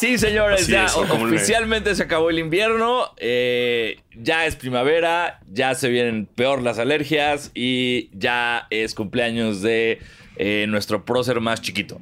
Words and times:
Sí, 0.00 0.16
señores, 0.16 0.62
Así 0.62 0.72
ya 0.72 0.86
es, 0.86 0.96
oficialmente 0.96 1.94
se 1.94 2.02
acabó 2.04 2.30
el 2.30 2.38
invierno. 2.38 3.12
eh, 3.18 4.00
ya 4.14 4.46
es 4.46 4.56
primavera, 4.56 5.40
ya 5.52 5.74
se 5.74 5.90
vienen 5.90 6.24
peor 6.24 6.62
las 6.62 6.78
alergias 6.78 7.50
y 7.54 8.08
ya 8.18 8.66
es 8.70 8.94
cumpleaños 8.94 9.60
de 9.60 9.98
eh, 10.36 10.64
nuestro 10.68 11.04
prócer 11.04 11.40
más 11.40 11.60
chiquito. 11.60 12.00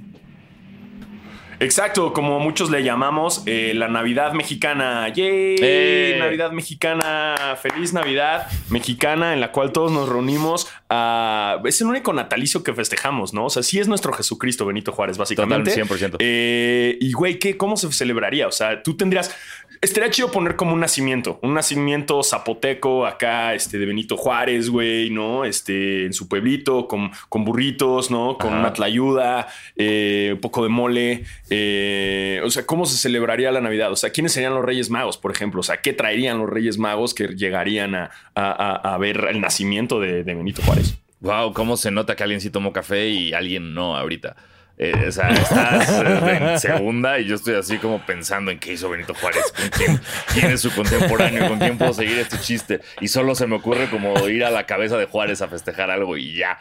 Exacto, 1.60 2.12
como 2.12 2.38
muchos 2.38 2.70
le 2.70 2.84
llamamos, 2.84 3.42
eh, 3.46 3.72
la 3.74 3.88
Navidad 3.88 4.32
mexicana. 4.32 5.08
¡Yay! 5.08 5.56
Eh. 5.60 6.16
Navidad 6.20 6.52
mexicana, 6.52 7.34
feliz 7.60 7.92
Navidad 7.92 8.46
mexicana 8.70 9.32
en 9.34 9.40
la 9.40 9.50
cual 9.50 9.72
todos 9.72 9.90
nos 9.90 10.08
reunimos. 10.08 10.68
a- 10.90 11.60
es 11.66 11.80
el 11.82 11.88
único 11.88 12.14
natalicio 12.14 12.62
que 12.62 12.72
festejamos, 12.72 13.34
¿no? 13.34 13.44
O 13.46 13.50
sea, 13.50 13.62
sí 13.62 13.78
es 13.78 13.88
nuestro 13.88 14.10
Jesucristo 14.14 14.64
Benito 14.64 14.90
Juárez, 14.92 15.18
básicamente. 15.18 15.70
Total, 15.72 15.86
100%. 16.14 16.16
Eh, 16.20 16.96
y 16.98 17.12
güey, 17.12 17.38
¿qué, 17.38 17.58
¿cómo 17.58 17.76
se 17.76 17.92
celebraría? 17.92 18.46
O 18.48 18.52
sea, 18.52 18.82
tú 18.82 18.96
tendrías. 18.96 19.34
Estaría 19.80 20.10
chido 20.10 20.30
poner 20.32 20.56
como 20.56 20.72
un 20.74 20.80
nacimiento, 20.80 21.38
un 21.42 21.54
nacimiento 21.54 22.22
zapoteco 22.24 23.06
acá, 23.06 23.54
este, 23.54 23.78
de 23.78 23.86
Benito 23.86 24.16
Juárez, 24.16 24.70
güey, 24.70 25.10
¿no? 25.10 25.44
Este, 25.44 26.04
en 26.04 26.12
su 26.12 26.28
pueblito, 26.28 26.88
con, 26.88 27.10
con 27.28 27.44
burritos, 27.44 28.10
¿no? 28.10 28.36
Con 28.38 28.50
Ajá. 28.50 28.58
una 28.60 28.72
tlayuda, 28.72 29.46
eh, 29.76 30.30
un 30.34 30.40
poco 30.40 30.62
de 30.64 30.68
mole. 30.68 31.24
eh, 31.50 32.40
o 32.44 32.50
sea, 32.50 32.66
¿cómo 32.66 32.86
se 32.86 32.96
celebraría 32.98 33.52
la 33.52 33.60
Navidad? 33.60 33.92
O 33.92 33.96
sea, 33.96 34.10
¿quiénes 34.10 34.32
serían 34.32 34.54
los 34.54 34.64
Reyes 34.64 34.90
Magos, 34.90 35.16
por 35.16 35.30
ejemplo? 35.30 35.60
O 35.60 35.62
sea, 35.64 35.76
¿qué 35.80 35.92
traerían 35.92 36.38
los 36.38 36.48
Reyes 36.50 36.78
Magos 36.78 37.14
que 37.14 37.28
llegarían 37.28 37.94
a, 37.94 38.10
a- 38.34 38.50
a- 38.82 38.94
a 38.94 38.98
ver 38.98 39.26
el 39.30 39.40
nacimiento 39.40 40.00
de, 40.00 40.24
de 40.24 40.34
Benito 40.34 40.60
Juárez? 40.62 40.98
Wow, 41.20 41.52
cómo 41.52 41.76
se 41.76 41.90
nota 41.90 42.14
que 42.16 42.22
alguien 42.22 42.40
sí 42.40 42.50
tomó 42.50 42.72
café 42.72 43.08
y 43.08 43.32
alguien 43.32 43.74
no 43.74 43.96
ahorita. 43.96 44.36
Eh, 44.80 45.06
o 45.08 45.12
sea, 45.12 45.30
estás 45.30 45.90
eh, 45.90 46.38
en 46.40 46.60
segunda 46.60 47.18
y 47.18 47.24
yo 47.24 47.34
estoy 47.34 47.54
así 47.54 47.78
como 47.78 47.98
pensando 48.06 48.52
en 48.52 48.60
qué 48.60 48.74
hizo 48.74 48.88
Benito 48.88 49.12
Juárez, 49.12 49.52
con 49.52 49.68
quién, 49.70 50.00
quién 50.32 50.52
es 50.52 50.60
su 50.60 50.72
contemporáneo, 50.72 51.48
con 51.48 51.58
quién 51.58 51.76
puedo 51.76 51.92
seguir 51.92 52.16
este 52.18 52.38
chiste. 52.38 52.80
Y 53.00 53.08
solo 53.08 53.34
se 53.34 53.48
me 53.48 53.56
ocurre 53.56 53.90
como 53.90 54.16
ir 54.28 54.44
a 54.44 54.50
la 54.50 54.66
cabeza 54.66 54.96
de 54.96 55.06
Juárez 55.06 55.42
a 55.42 55.48
festejar 55.48 55.90
algo 55.90 56.16
y 56.16 56.36
ya. 56.36 56.58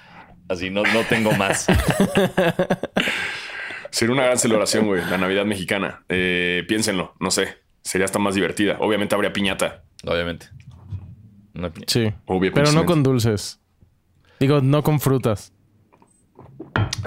Así 0.49 0.71
no, 0.71 0.81
no 0.81 1.03
tengo 1.03 1.31
más. 1.33 1.67
Sería 3.91 4.13
una 4.13 4.23
gran 4.25 4.37
celebración, 4.39 4.87
güey, 4.87 5.03
la 5.09 5.17
Navidad 5.17 5.45
mexicana. 5.45 6.03
Eh, 6.09 6.63
piénsenlo, 6.67 7.15
no 7.19 7.29
sé. 7.29 7.59
Sería 7.83 8.05
hasta 8.05 8.17
más 8.19 8.33
divertida. 8.33 8.77
Obviamente 8.79 9.13
habría 9.13 9.31
piñata. 9.31 9.83
Obviamente. 10.05 10.47
No 11.53 11.65
hay 11.65 11.71
piña. 11.71 11.85
Sí. 11.87 12.13
Obvio, 12.25 12.51
Pero 12.51 12.71
no 12.71 12.85
con 12.85 13.03
dulces. 13.03 13.59
Digo, 14.39 14.61
no 14.61 14.81
con 14.81 14.99
frutas. 14.99 15.53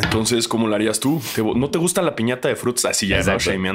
Entonces, 0.02 0.46
¿cómo 0.48 0.66
lo 0.68 0.74
harías 0.74 1.00
tú? 1.00 1.20
¿Te- 1.34 1.42
¿No 1.42 1.70
te 1.70 1.78
gusta 1.78 2.02
la 2.02 2.14
piñata 2.16 2.48
de 2.48 2.56
frutas? 2.56 2.84
Así 2.86 3.08
ya, 3.08 3.18
¿no? 3.22 3.22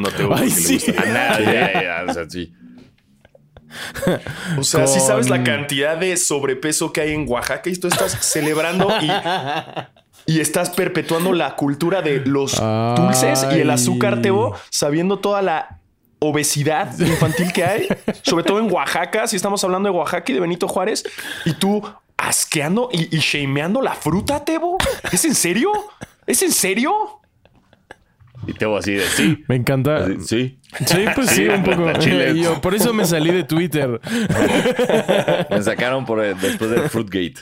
Teo 0.10 0.34
Ay, 0.36 0.46
le 0.46 0.52
sí. 0.52 0.74
gusta. 0.76 1.02
A 1.02 1.40
ya, 1.42 2.06
o 2.10 2.14
sea, 2.14 2.30
sí. 2.30 2.54
O 4.58 4.64
sea, 4.64 4.88
si 4.88 5.00
sabes 5.00 5.30
la 5.30 5.44
cantidad 5.44 5.98
de 5.98 6.16
sobrepeso 6.18 6.94
que 6.94 7.02
hay 7.02 7.14
en 7.14 7.26
Oaxaca 7.28 7.70
y 7.70 7.76
tú 7.76 7.88
estás 7.88 8.14
celebrando 8.22 8.90
y, 9.02 9.12
y 10.34 10.40
estás 10.40 10.70
perpetuando 10.70 11.34
la 11.34 11.56
cultura 11.56 12.02
de 12.02 12.22
los 12.26 12.60
Ay. 12.62 12.96
dulces 12.96 13.46
y 13.54 13.60
el 13.60 13.70
azúcar, 13.70 14.22
Teo, 14.22 14.54
sabiendo 14.70 15.20
toda 15.20 15.42
la 15.42 15.80
obesidad 16.20 16.98
infantil 17.00 17.52
que 17.52 17.64
hay, 17.66 17.88
sobre 18.22 18.44
todo 18.46 18.60
en 18.60 18.72
Oaxaca, 18.72 19.28
si 19.28 19.36
estamos 19.36 19.62
hablando 19.64 19.90
de 19.92 19.96
Oaxaca 19.98 20.32
y 20.32 20.36
de 20.36 20.40
Benito 20.40 20.68
Juárez, 20.68 21.04
y 21.44 21.54
tú 21.54 21.84
asqueando 22.18 22.90
y, 22.92 23.16
y 23.16 23.20
shameando 23.20 23.82
la 23.82 23.94
fruta, 23.94 24.44
Tebo. 24.46 24.78
¿Es 25.12 25.26
en 25.26 25.36
serio? 25.36 25.72
¿Es 26.26 26.42
en 26.42 26.52
serio? 26.52 26.94
Y 28.48 28.54
tengo 28.54 28.78
así 28.78 28.94
de 28.94 29.02
sí. 29.08 29.44
Me 29.48 29.56
encanta. 29.56 29.98
Así, 30.06 30.18
sí. 30.22 30.60
Sí, 30.86 31.06
pues 31.16 31.30
sí, 31.32 31.48
un 31.48 31.64
poco. 31.64 31.92
Chile. 32.00 32.32
Y 32.36 32.44
yo, 32.44 32.62
por 32.62 32.76
eso 32.76 32.94
me 32.94 33.06
salí 33.06 33.32
de 33.32 33.44
Twitter. 33.44 34.00
Me 35.50 35.62
sacaron 35.64 36.06
por 36.06 36.24
el- 36.24 36.38
después 36.40 36.70
del 36.70 36.90
Fruitgate. 36.90 37.36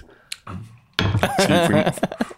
Sí, 1.39 1.53
fui, 1.67 1.75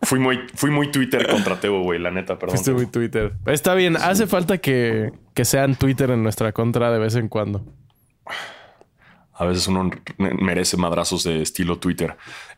fui 0.04 0.20
muy, 0.20 0.40
fui 0.56 0.72
muy 0.72 0.90
Twitter 0.92 1.28
contra 1.28 1.60
Tebo, 1.60 1.84
güey, 1.84 2.00
la 2.00 2.10
neta, 2.12 2.40
perdón. 2.40 2.56
Fuiste 2.56 2.72
muy 2.72 2.88
Twitter. 2.88 3.34
Está 3.46 3.76
bien, 3.76 3.98
hace 3.98 4.26
falta 4.26 4.58
que, 4.58 5.12
que 5.34 5.46
sean 5.46 5.76
Twitter 5.76 6.10
en 6.12 6.24
nuestra 6.24 6.52
contra 6.52 6.92
de 6.92 7.00
vez 7.00 7.16
en 7.16 7.28
cuando. 7.28 7.64
A 9.38 9.46
veces 9.46 9.68
uno 9.68 9.90
merece 10.18 10.78
madrazos 10.78 11.24
de 11.26 11.42
estilo 11.42 11.78
Twitter. 11.78 12.16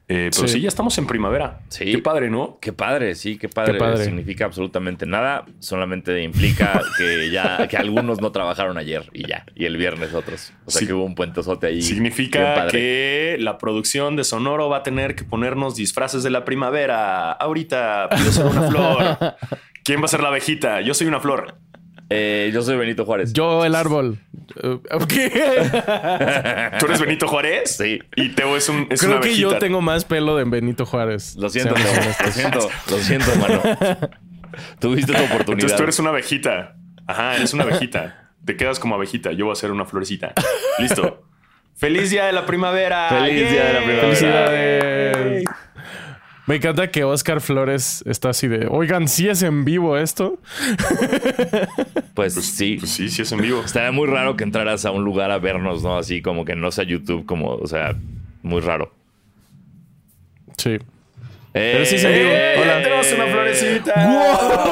Eh, 0.10 0.30
pero 0.34 0.48
sí. 0.48 0.54
Sí. 0.54 0.62
ya 0.62 0.68
estamos 0.70 0.98
en 1.00 1.08
primavera. 1.08 1.60
Sí. 1.70 1.92
Qué 1.92 1.98
padre, 1.98 2.30
¿no? 2.30 2.60
Qué 2.62 2.72
padre, 2.72 3.16
sí, 3.16 3.38
qué 3.38 3.50
padre. 3.50 3.74
Qué 3.74 3.80
padre. 3.80 4.06
Significa 4.06 4.46
absolutamente 4.46 5.06
nada. 5.06 5.46
Solamente 5.60 6.22
implica 6.24 6.80
que 6.98 7.30
ya 7.32 7.68
que 7.68 7.76
algunos 7.78 8.22
no 8.22 8.32
trabajaron 8.32 8.78
ayer 8.78 9.10
y 9.12 9.28
ya. 9.28 9.44
Y 9.56 9.66
el 9.66 9.76
viernes 9.76 10.14
otros. 10.14 10.54
O 10.66 10.72
sea 10.72 10.80
Sí. 10.82 10.88
que 10.88 10.94
hubo 10.94 11.04
un 11.04 11.16
puentezote 11.16 11.68
ahí. 11.68 11.82
Significa 11.82 12.68
que 12.68 13.36
la 13.40 13.58
producción 13.58 14.16
de 14.16 14.24
Sonoro 14.24 14.70
va 14.70 14.78
a 14.78 14.84
tener 14.84 15.16
que 15.16 15.24
ponernos 15.24 15.76
disfraces 15.76 16.24
de 16.24 16.30
la 16.30 16.46
primavera. 16.46 17.32
Ahorita 17.32 18.08
pido 18.16 18.32
ser 18.32 18.46
una 18.46 18.62
flor. 18.70 19.36
¿Quién 19.84 20.02
va 20.02 20.06
a 20.06 20.10
ser 20.10 20.22
la 20.22 20.30
abejita? 20.30 20.82
Yo 20.82 20.94
soy 20.94 21.08
una 21.08 21.20
flor. 21.20 21.58
Eh, 22.10 22.52
yo 22.54 22.62
soy 22.62 22.78
Benito 22.78 23.06
Juárez. 23.06 23.34
Yo, 23.34 23.66
el 23.66 23.76
árbol. 23.76 24.20
Eh, 24.64 24.80
¿Qué? 25.10 25.30
¿Tú 26.80 26.86
eres 26.86 27.02
Benito 27.02 27.28
Juárez? 27.28 27.76
Sí. 27.76 28.00
Y 28.16 28.30
Teo 28.30 28.56
es, 28.56 28.70
un, 28.70 28.88
es 28.90 29.02
Creo 29.02 29.12
una 29.14 29.22
que 29.22 29.28
abejita. 29.30 29.50
yo 29.50 29.58
tengo 29.60 29.82
más 29.82 30.06
pelo 30.06 30.38
de 30.38 30.46
Benito 30.46 30.86
Juárez. 30.86 31.36
Lo 31.36 31.50
siento, 31.50 31.74
Teo. 31.74 31.84
lo 32.26 32.32
siento, 32.32 32.70
lo 32.90 32.98
siento, 32.98 33.32
hermano. 33.32 33.62
Tuviste 34.80 35.12
tu 35.14 35.20
oportunidad. 35.24 35.52
Entonces 35.54 35.76
tú 35.76 35.84
eres 35.84 36.00
una 36.00 36.10
abejita. 36.12 36.76
Ajá, 37.06 37.36
eres 37.36 37.54
una 37.54 37.64
abejita. 37.64 38.32
Te 38.46 38.56
quedas 38.56 38.80
como 38.80 38.96
abejita. 38.96 39.34
Yo 39.34 39.46
voy 39.46 39.52
a 39.52 39.56
ser 39.56 39.72
una 39.72 39.86
florecita. 39.86 40.34
Listo. 40.80 41.24
¡Feliz 41.76 42.10
día 42.10 42.26
de 42.26 42.32
la 42.32 42.46
primavera! 42.46 43.08
Feliz 43.10 43.52
día 43.52 43.66
de 43.66 43.74
la 43.74 43.80
primavera. 43.80 44.02
Felicidades. 44.08 45.44
Me 46.48 46.56
encanta 46.56 46.90
que 46.90 47.04
Oscar 47.04 47.42
Flores 47.42 48.04
está 48.08 48.30
así 48.30 48.48
de, 48.48 48.68
oigan, 48.72 49.10
¿sí 49.10 49.28
es 49.28 49.44
en 49.44 49.66
vivo 49.66 49.98
esto? 49.98 50.40
Pues, 52.14 52.34
sí. 52.34 52.78
Pues 52.80 52.90
sí, 52.90 53.10
sí 53.10 53.22
es 53.22 53.32
en 53.32 53.42
vivo. 53.42 53.62
Estaría 53.64 53.92
muy 53.92 54.08
raro 54.08 54.36
que 54.36 54.44
entraras 54.44 54.86
a 54.86 54.92
un 54.92 55.04
lugar 55.04 55.30
a 55.30 55.38
vernos, 55.38 55.84
¿no? 55.84 56.00
Así 56.00 56.24
como 56.24 56.46
que 56.46 56.56
no 56.56 56.72
sea 56.72 56.84
YouTube, 56.84 57.28
como, 57.28 57.50
o 57.50 57.68
sea, 57.68 57.96
muy 58.42 58.60
raro. 58.60 58.92
Sí. 60.58 60.80
Pero 61.54 61.86
sí 61.86 61.96
es 61.96 62.04
en 62.04 62.14
vivo. 62.14 62.30
¡Eh! 62.32 62.56
Hola. 62.60 62.82
Tenemos 62.82 63.12
una 63.14 63.28
florecita. 63.28 63.94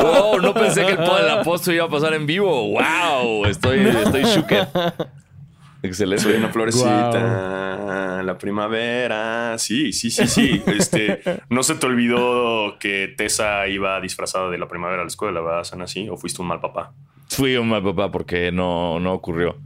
Wow, 0.01 0.41
no 0.41 0.53
pensé 0.55 0.85
que 0.85 0.91
el 0.93 0.97
pod 1.05 1.27
apóstol 1.27 1.75
iba 1.75 1.85
a 1.85 1.89
pasar 1.89 2.15
en 2.15 2.25
vivo. 2.25 2.67
Wow, 2.69 3.45
estoy, 3.45 3.85
estoy 3.85 4.23
shooked. 4.23 4.67
Excelente. 5.83 6.23
Soy 6.23 6.33
una 6.33 6.49
florecita, 6.49 7.74
la 7.85 8.38
primavera. 8.38 9.57
Sí, 9.57 9.94
sí, 9.94 10.09
sí, 10.12 10.28
sí. 10.28 10.62
Este, 10.68 11.22
¿No 11.50 11.63
se 11.63 11.75
te 11.75 11.85
olvidó 11.85 12.78
que 12.79 13.14
Tessa 13.17 13.67
iba 13.67 13.99
disfrazada 14.02 14.49
de 14.49 14.58
la 14.58 14.67
primavera 14.67 15.02
a 15.02 15.05
la 15.05 15.09
escuela, 15.09 15.41
verdad, 15.41 15.64
San 15.64 15.82
así? 15.82 16.09
¿O 16.09 16.17
fuiste 16.17 16.41
un 16.41 16.47
mal 16.47 16.59
papá? 16.59 16.93
Fui 17.29 17.55
un 17.58 17.70
mal 17.70 17.84
papá 17.84 18.11
porque 18.11 18.52
no, 18.52 18.99
no 18.99 19.14
ocurrió. 19.14 19.58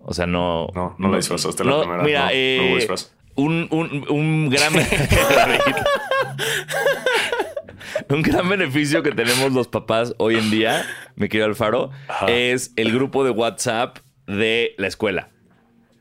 O 0.00 0.14
sea, 0.14 0.26
no. 0.26 0.68
No, 0.74 0.94
no 0.98 1.10
la 1.10 1.16
disfrazaste 1.18 1.64
la 1.64 1.70
no, 1.70 1.80
primera. 1.80 2.02
Mira, 2.02 2.20
no, 2.20 2.26
no 2.26 2.32
eh, 2.34 2.66
hubo 2.68 2.76
disfraz. 2.76 3.12
un, 3.34 3.68
un, 3.70 4.06
un 4.08 4.50
gran. 4.50 4.72
Un 8.08 8.22
gran 8.22 8.48
beneficio 8.48 9.02
que 9.02 9.12
tenemos 9.12 9.52
los 9.52 9.68
papás 9.68 10.14
hoy 10.18 10.36
en 10.36 10.50
día, 10.50 10.84
mi 11.16 11.28
querido 11.28 11.46
Alfaro, 11.46 11.90
Ajá. 12.08 12.26
es 12.30 12.72
el 12.76 12.92
grupo 12.92 13.24
de 13.24 13.30
WhatsApp 13.30 13.98
de 14.26 14.74
la 14.78 14.86
escuela. 14.86 15.30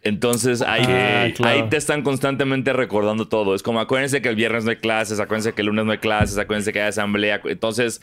Entonces 0.03 0.61
ahí, 0.61 0.83
Ah, 0.87 1.27
claro. 1.35 1.63
ahí 1.63 1.69
te 1.69 1.77
están 1.77 2.01
constantemente 2.03 2.71
recordando 2.73 3.27
todo. 3.27 3.55
Es 3.55 3.63
como 3.63 3.79
acuérdense 3.79 4.21
que 4.21 4.29
el 4.29 4.35
viernes 4.35 4.63
no 4.63 4.69
hay 4.71 4.77
clases, 4.77 5.19
acuérdense 5.19 5.53
que 5.53 5.61
el 5.61 5.67
lunes 5.67 5.85
no 5.85 5.91
hay 5.91 5.97
clases, 5.97 6.37
acuérdense 6.37 6.71
que 6.71 6.81
hay 6.81 6.87
asamblea. 6.89 7.41
Entonces 7.45 8.01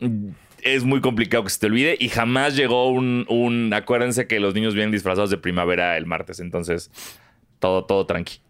mm, 0.00 0.28
es 0.62 0.84
muy 0.84 1.00
complicado 1.00 1.42
que 1.44 1.50
se 1.50 1.58
te 1.58 1.66
olvide 1.66 1.96
y 1.98 2.08
jamás 2.08 2.54
llegó 2.56 2.88
un, 2.90 3.24
un 3.28 3.72
acuérdense 3.72 4.26
que 4.26 4.38
los 4.38 4.54
niños 4.54 4.74
vienen 4.74 4.92
disfrazados 4.92 5.30
de 5.30 5.38
primavera 5.38 5.96
el 5.96 6.06
martes. 6.06 6.38
Entonces 6.40 6.90
todo, 7.58 7.84
todo 7.84 8.06
tranqui. 8.06 8.40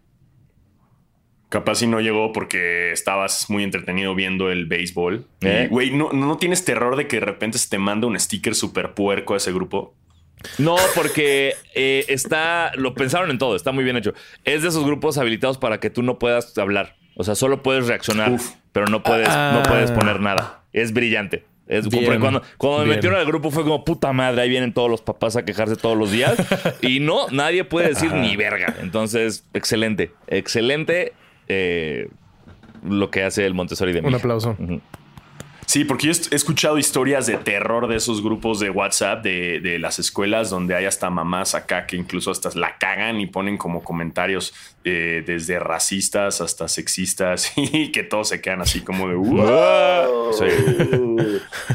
Capaz 1.49 1.77
si 1.77 1.87
no 1.89 2.01
llegó 2.01 2.33
porque 2.33 2.93
estabas 2.93 3.51
muy 3.51 3.65
entretenido 3.65 4.15
viendo 4.15 4.51
el 4.53 4.67
béisbol. 4.67 5.27
Y, 5.41 5.47
¿Eh? 5.49 5.69
Güey, 5.69 5.91
¿no, 5.91 6.13
¿no 6.13 6.37
tienes 6.39 6.65
terror 6.65 6.95
de 6.97 7.09
que 7.09 7.17
de 7.19 7.27
repente 7.27 7.59
se 7.59 7.69
te 7.69 7.79
manda 7.79 8.07
un 8.07 8.19
sticker 8.21 8.55
súper 8.55 8.95
puerco 8.95 9.35
a 9.35 9.39
ese 9.39 9.53
grupo? 9.53 9.95
No, 10.59 10.77
porque 10.95 11.55
eh, 11.75 12.05
está. 12.09 12.73
Lo 12.77 12.95
pensaron 12.95 13.31
en 13.31 13.39
todo, 13.39 13.57
está 13.57 13.73
muy 13.73 13.85
bien 13.85 13.97
hecho. 13.97 14.15
Es 14.45 14.63
de 14.63 14.69
esos 14.69 14.85
grupos 14.85 15.19
habilitados 15.19 15.59
para 15.59 15.81
que 15.81 15.91
tú 15.91 16.03
no 16.03 16.19
puedas 16.19 16.57
hablar. 16.59 16.97
O 17.17 17.25
sea, 17.25 17.35
solo 17.35 17.63
puedes 17.63 17.87
reaccionar, 17.87 18.33
Uf. 18.33 18.53
pero 18.73 18.87
no 18.87 19.03
puedes, 19.03 19.29
Ah. 19.31 19.53
no 19.55 19.63
puedes 19.69 19.91
poner 19.91 20.21
nada. 20.21 20.63
Es 20.73 20.93
brillante. 20.93 21.45
Es 21.67 21.89
Bien, 21.89 22.19
cuando, 22.19 22.43
cuando 22.59 22.79
me 22.81 22.85
bien. 22.87 22.97
metieron 22.97 23.21
al 23.21 23.27
grupo 23.27 23.51
fue 23.53 23.63
como 23.63 23.85
puta 23.85 24.13
madre, 24.13 24.43
ahí 24.43 24.49
vienen 24.49 24.73
todos 24.73 24.91
los 24.91 25.03
papás 25.03 25.37
a 25.37 25.45
quejarse 25.45 25.77
todos 25.77 25.97
los 25.97 26.11
días. 26.11 26.35
y 26.83 26.99
no, 26.99 27.29
nadie 27.31 27.63
puede 27.65 27.89
decir 27.89 28.13
ni 28.13 28.35
verga. 28.37 28.75
Entonces, 28.81 29.45
excelente, 29.55 30.11
excelente 30.27 31.13
eh, 31.47 32.09
lo 32.83 33.11
que 33.11 33.23
hace 33.23 33.47
el 33.47 33.55
Montessori 33.55 33.93
de 33.93 34.01
Un 34.01 34.15
aplauso. 34.15 34.57
Sí, 35.71 35.85
porque 35.85 36.09
yo 36.09 36.13
he 36.33 36.35
escuchado 36.35 36.79
historias 36.79 37.29
de 37.29 37.37
terror 37.37 37.87
de 37.87 37.95
esos 37.95 38.25
grupos 38.25 38.59
de 38.59 38.71
WhatsApp 38.71 39.23
de, 39.23 39.61
de 39.61 39.79
las 39.79 40.01
escuelas 40.01 40.51
donde 40.51 40.75
hay 40.75 40.85
hasta 40.85 41.11
mamás 41.11 41.55
acá 41.55 41.87
que 41.87 41.95
incluso 41.95 42.33
hasta 42.33 42.51
la 42.59 42.77
cagan 42.77 43.21
y 43.21 43.29
ponen 43.29 43.57
como 43.57 43.85
comentarios 43.85 44.53
eh, 44.83 45.23
desde 45.25 45.61
racistas 45.61 46.41
hasta 46.41 46.67
sexistas 46.67 47.53
y 47.57 47.93
que 47.93 48.03
todos 48.03 48.31
se 48.31 48.41
quedan 48.41 48.63
así 48.63 48.81
como 48.81 49.07
de 49.07 49.15
"Wow". 49.15 50.33
Sí. 50.33 50.47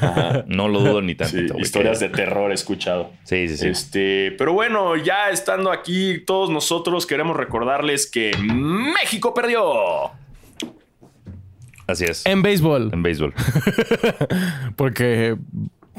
No 0.47 0.67
lo 0.67 0.81
dudo 0.81 1.01
ni 1.01 1.15
tanto. 1.15 1.37
Sí, 1.37 1.61
historias 1.61 2.01
de 2.01 2.09
terror 2.09 2.51
he 2.51 2.53
escuchado. 2.53 3.11
Sí, 3.23 3.47
sí, 3.47 3.55
sí. 3.55 3.67
Este, 3.67 4.35
pero 4.37 4.51
bueno, 4.51 4.97
ya 4.97 5.29
estando 5.29 5.71
aquí, 5.71 6.19
todos 6.19 6.49
nosotros 6.49 7.05
queremos 7.05 7.37
recordarles 7.37 8.11
que 8.11 8.35
México 8.37 9.33
perdió. 9.33 10.11
Así 11.87 12.05
es. 12.05 12.25
En 12.25 12.41
béisbol, 12.41 12.89
En 12.93 13.03
béisbol. 13.03 13.33
porque 14.75 15.37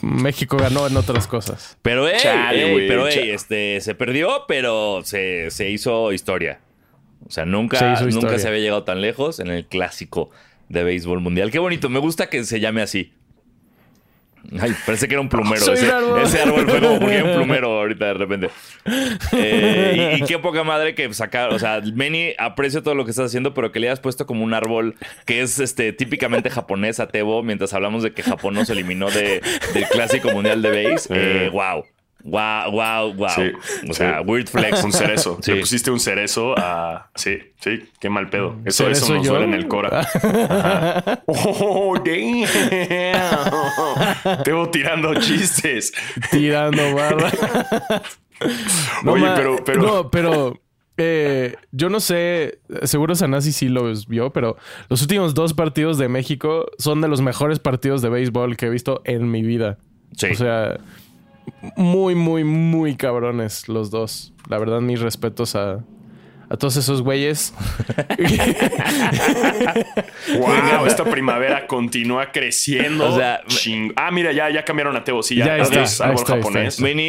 México 0.03 0.57
ganó 0.57 0.87
en 0.87 0.97
otras 0.97 1.27
cosas. 1.27 1.79
Pero, 1.83 2.09
ey, 2.09 2.19
Chale, 2.19 2.73
ey, 2.73 2.89
pero, 2.89 3.09
ey, 3.09 3.31
este, 3.31 3.81
se 3.81 3.95
perdió, 3.95 4.45
pero 4.49 5.03
se, 5.05 5.51
se 5.51 5.71
hizo 5.71 6.13
historia. 6.13 6.61
O 7.27 7.31
sea, 7.31 7.45
nunca, 7.45 7.97
Se 7.97 8.07
nunca 8.07 8.39
se 8.39 8.49
había 8.49 8.61
llegado 8.61 8.85
tan 8.85 9.01
lejos 9.01 9.41
en 9.41 9.49
el 9.49 9.67
clásico 9.67 10.31
de 10.69 10.85
béisbol 10.85 11.21
mundial. 11.21 11.51
Qué 11.51 11.59
bonito, 11.59 11.89
me 11.89 11.99
gusta 11.99 12.29
que 12.29 12.45
se 12.45 12.61
llame 12.61 12.83
así. 12.83 13.13
Ay, 14.61 14.75
parece 14.85 15.09
que 15.09 15.15
era 15.15 15.21
un 15.21 15.29
plumero. 15.29 15.65
Soy 15.65 15.75
ese, 15.75 15.91
árbol. 15.91 16.21
ese 16.23 16.41
árbol 16.41 16.69
fue 16.69 16.81
como 16.81 16.99
porque 16.99 17.17
era 17.17 17.25
un 17.25 17.37
plumero 17.37 17.69
ahorita 17.79 18.07
de 18.07 18.15
repente. 18.15 18.51
Eh, 19.33 20.17
y, 20.19 20.23
y 20.23 20.27
qué 20.27 20.39
poca 20.39 20.65
madre 20.65 20.95
que 20.95 21.13
sacar. 21.15 21.53
O 21.53 21.59
sea, 21.59 21.81
Meni, 21.81 22.35
aprecio 22.39 22.83
todo 22.83 22.95
lo 22.95 23.05
que 23.05 23.11
estás 23.11 23.27
haciendo, 23.27 23.55
pero 23.55 23.73
que 23.73 23.81
le 23.81 23.89
hayas 23.89 24.01
puesto 24.01 24.27
como 24.27 24.45
un 24.45 24.55
árbol 24.55 24.95
que 25.25 25.43
es 25.43 25.59
este 25.59 25.93
típicamente 25.93 26.51
japonés 26.51 27.01
a 27.01 27.09
Tebo, 27.09 27.43
mientras 27.43 27.73
hablamos 27.75 28.03
de 28.03 28.13
que 28.13 28.23
Japón 28.23 28.55
nos 28.55 28.71
eliminó 28.71 29.11
de, 29.11 29.43
del 29.75 29.85
clásico 29.89 30.31
mundial 30.31 30.63
de 30.63 30.71
béis. 30.71 31.09
Eh, 31.11 31.51
wow. 31.53 31.85
Wow, 32.29 32.73
wow, 32.73 33.15
wow. 33.15 33.29
Sí, 33.31 33.53
o 33.89 33.93
sea, 33.95 34.19
sí. 34.19 34.25
weird 34.27 34.49
flex. 34.49 34.83
Un 34.83 34.93
cerezo. 34.93 35.39
Sí. 35.43 35.53
Le 35.53 35.61
pusiste 35.61 35.91
un 35.93 36.01
cerezo 36.01 36.55
a. 36.59 37.09
Sí, 37.15 37.39
sí, 37.61 37.85
qué 38.01 38.11
mal 38.11 38.29
pedo. 38.31 38.57
Eso, 38.65 38.83
¿Cerezo 38.85 39.05
eso 39.05 39.15
nos 39.15 39.25
yo? 39.27 39.31
duele 39.33 39.47
en 39.47 39.55
el 39.55 39.69
cora. 39.69 40.01
Ajá. 40.01 41.23
Oh, 41.27 41.95
damn. 42.05 42.45
Te 44.43 44.53
voy 44.53 44.71
tirando 44.73 45.15
chistes. 45.21 45.93
Tirando 46.31 46.95
barra. 46.95 47.31
Oye, 49.07 49.27
pero- 49.37 49.65
pero- 49.65 49.83
No, 49.83 50.11
pero. 50.11 50.61
eh, 50.99 51.55
yo 51.73 51.89
no 51.91 52.01
sé, 52.01 52.59
seguro 52.85 53.15
Sanasi 53.15 53.53
sí 53.53 53.69
los 53.69 54.09
vio, 54.09 54.33
pero 54.33 54.57
los 54.89 55.01
últimos 55.03 55.35
dos 55.35 55.55
partidos 55.55 55.99
de 55.99 56.09
México 56.09 56.67
son 56.79 57.01
de 57.03 57.09
los 57.09 57.21
mejores 57.21 57.59
partidos 57.61 58.03
de 58.03 58.09
béisbol 58.09 58.57
que 58.57 58.67
he 58.67 58.71
visto 58.71 59.03
en 59.05 59.31
mi 59.31 59.43
vida. 59.43 59.79
Sí. 60.17 60.29
O 60.33 60.35
sea, 60.35 60.79
muy, 61.77 62.15
muy, 62.15 62.45
muy 62.45 62.97
cabrones 62.97 63.69
los 63.69 63.91
dos. 63.91 64.33
La 64.49 64.59
verdad, 64.59 64.81
mis 64.81 65.01
respetos 65.01 65.57
a, 65.57 65.85
a 66.49 66.57
todos 66.57 66.77
esos 66.77 67.03
güeyes. 67.03 67.53
Wow, 70.39 70.87
esta 70.87 71.05
primavera 71.05 71.67
continúa 71.67 72.33
creciendo. 72.33 73.13
O 73.13 73.17
sea, 73.17 73.43
Ching- 73.47 73.93
Ah, 73.97 74.11
mira, 74.11 74.33
ya, 74.33 74.51
ya 74.51 74.65
cambiaron 74.65 74.97
a 74.97 75.05
Tebo. 75.05 75.23
Sí, 75.23 75.37
ya, 75.37 75.47
Ya 75.47 75.57
está, 75.59 75.83
es 75.83 76.01
árbol 76.01 76.17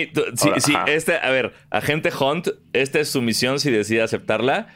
tú- 0.07 0.23
sí, 0.35 0.47
Ahora, 0.49 0.61
sí, 0.61 0.73
este, 0.87 1.17
a 1.17 1.29
ver, 1.29 1.53
agente 1.69 2.11
Hunt, 2.17 2.49
esta 2.73 2.99
es 2.99 3.09
su 3.09 3.21
misión 3.21 3.59
si 3.59 3.71
decide 3.71 4.01
aceptarla. 4.01 4.67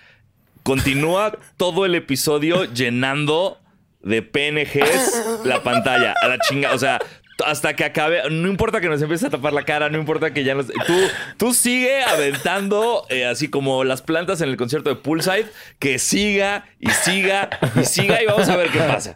Continúa 0.63 1.37
todo 1.57 1.85
el 1.85 1.95
episodio 1.95 2.65
llenando 2.65 3.59
de 4.01 4.21
PNGs 4.21 5.41
la 5.45 5.63
pantalla. 5.63 6.13
A 6.21 6.27
la 6.27 6.39
chinga. 6.39 6.73
O 6.73 6.77
sea, 6.77 6.99
hasta 7.45 7.75
que 7.75 7.83
acabe. 7.83 8.21
No 8.29 8.47
importa 8.47 8.81
que 8.81 8.87
nos 8.87 9.01
empiece 9.01 9.27
a 9.27 9.29
tapar 9.29 9.53
la 9.53 9.63
cara, 9.63 9.89
no 9.89 9.97
importa 9.97 10.33
que 10.33 10.43
ya 10.43 10.55
nos. 10.55 10.67
Tú, 10.67 10.97
tú 11.37 11.53
sigue 11.53 12.03
aventando 12.03 13.05
eh, 13.09 13.25
así 13.25 13.49
como 13.49 13.83
las 13.83 14.01
plantas 14.01 14.41
en 14.41 14.49
el 14.49 14.57
concierto 14.57 14.89
de 14.89 14.95
Poolside. 14.95 15.47
Que 15.79 15.99
siga 15.99 16.65
y 16.79 16.89
siga 16.89 17.49
y 17.79 17.85
siga 17.85 18.21
y 18.21 18.25
vamos 18.25 18.49
a 18.49 18.55
ver 18.55 18.69
qué 18.69 18.79
pasa. 18.79 19.15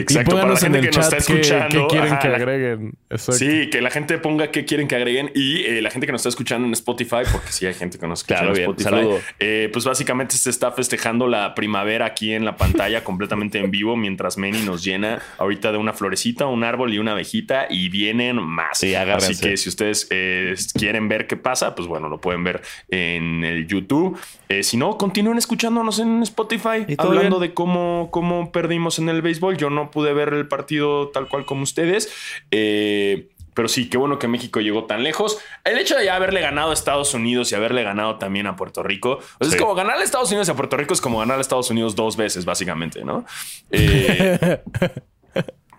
Exacto, 0.00 0.36
para 0.36 0.48
la 0.50 0.56
gente 0.56 0.80
que 0.80 0.86
nos 0.88 0.98
está 0.98 1.16
escuchando. 1.16 1.68
qué 1.68 1.86
quieren 1.88 2.12
ajá, 2.12 2.18
que 2.20 2.28
agreguen. 2.28 2.92
Exacto. 3.10 3.32
Sí, 3.38 3.70
que 3.70 3.80
la 3.80 3.90
gente 3.90 4.18
ponga 4.18 4.50
qué 4.50 4.64
quieren 4.64 4.88
que 4.88 4.96
agreguen 4.96 5.30
y 5.34 5.64
eh, 5.64 5.82
la 5.82 5.90
gente 5.90 6.06
que 6.06 6.12
nos 6.12 6.20
está 6.20 6.28
escuchando 6.28 6.66
en 6.66 6.72
Spotify, 6.72 7.22
porque 7.32 7.52
sí 7.52 7.66
hay 7.66 7.74
gente 7.74 7.98
que 7.98 8.06
nos 8.06 8.20
escucha 8.20 8.36
Claro, 8.40 8.48
en 8.50 8.54
bien, 8.54 8.70
Spotify. 8.70 8.90
saludo. 8.90 9.20
eh, 9.40 9.68
pues 9.72 9.84
básicamente 9.84 10.36
se 10.36 10.50
está 10.50 10.72
festejando 10.72 11.26
la 11.28 11.54
primavera 11.54 12.06
aquí 12.06 12.32
en 12.32 12.44
la 12.44 12.56
pantalla 12.56 13.02
completamente 13.04 13.58
en 13.58 13.70
vivo 13.70 13.96
mientras 13.96 14.38
Meni 14.38 14.62
nos 14.62 14.82
llena 14.84 15.20
ahorita 15.38 15.72
de 15.72 15.78
una 15.78 15.92
florecita, 15.92 16.46
un 16.46 16.64
árbol 16.64 16.92
y 16.94 16.98
una 16.98 17.12
abejita 17.12 17.66
y 17.70 17.88
vienen 17.88 18.36
más. 18.36 18.78
Sí, 18.78 18.94
agárrense. 18.94 19.32
Así 19.32 19.40
que 19.42 19.56
si 19.56 19.68
ustedes 19.68 20.06
eh, 20.10 20.54
quieren 20.74 21.08
ver 21.08 21.26
qué 21.26 21.36
pasa, 21.36 21.74
pues 21.74 21.88
bueno, 21.88 22.08
lo 22.08 22.20
pueden 22.20 22.44
ver 22.44 22.62
en 22.88 23.44
el 23.44 23.66
YouTube. 23.66 24.18
Eh, 24.48 24.62
si 24.62 24.76
no, 24.76 24.96
continúen 24.96 25.38
escuchándonos 25.38 25.98
en 25.98 26.22
Spotify 26.22 26.86
hablando 26.98 27.38
bien. 27.38 27.50
de 27.50 27.54
cómo, 27.54 28.08
cómo 28.12 28.52
perdimos 28.52 28.98
en 28.98 29.08
el 29.08 29.22
béisbol. 29.22 29.56
Yo 29.56 29.70
no 29.70 29.90
pude 29.90 30.12
ver 30.12 30.32
el 30.34 30.46
partido 30.48 31.08
tal 31.08 31.28
cual 31.28 31.44
como 31.46 31.62
ustedes. 31.62 32.12
Eh, 32.50 33.28
pero 33.54 33.68
sí, 33.68 33.88
qué 33.88 33.96
bueno 33.96 34.18
que 34.18 34.28
México 34.28 34.60
llegó 34.60 34.84
tan 34.84 35.02
lejos. 35.02 35.38
El 35.64 35.78
hecho 35.78 35.96
de 35.96 36.04
ya 36.04 36.14
haberle 36.16 36.42
ganado 36.42 36.70
a 36.70 36.74
Estados 36.74 37.14
Unidos 37.14 37.50
y 37.50 37.54
haberle 37.54 37.82
ganado 37.82 38.16
también 38.18 38.46
a 38.46 38.54
Puerto 38.54 38.82
Rico. 38.82 39.12
o 39.12 39.20
sea, 39.20 39.48
Sí. 39.48 39.54
Es 39.54 39.56
como 39.56 39.74
ganar 39.74 39.96
a 39.96 40.02
Estados 40.04 40.28
Unidos 40.28 40.46
y 40.48 40.50
a 40.50 40.54
Puerto 40.54 40.76
Rico 40.76 40.92
es 40.92 41.00
como 41.00 41.18
ganar 41.18 41.38
a 41.38 41.40
Estados 41.40 41.70
Unidos 41.70 41.96
dos 41.96 42.18
veces, 42.18 42.44
básicamente, 42.44 43.02
¿no? 43.02 43.24
Eh, 43.70 44.60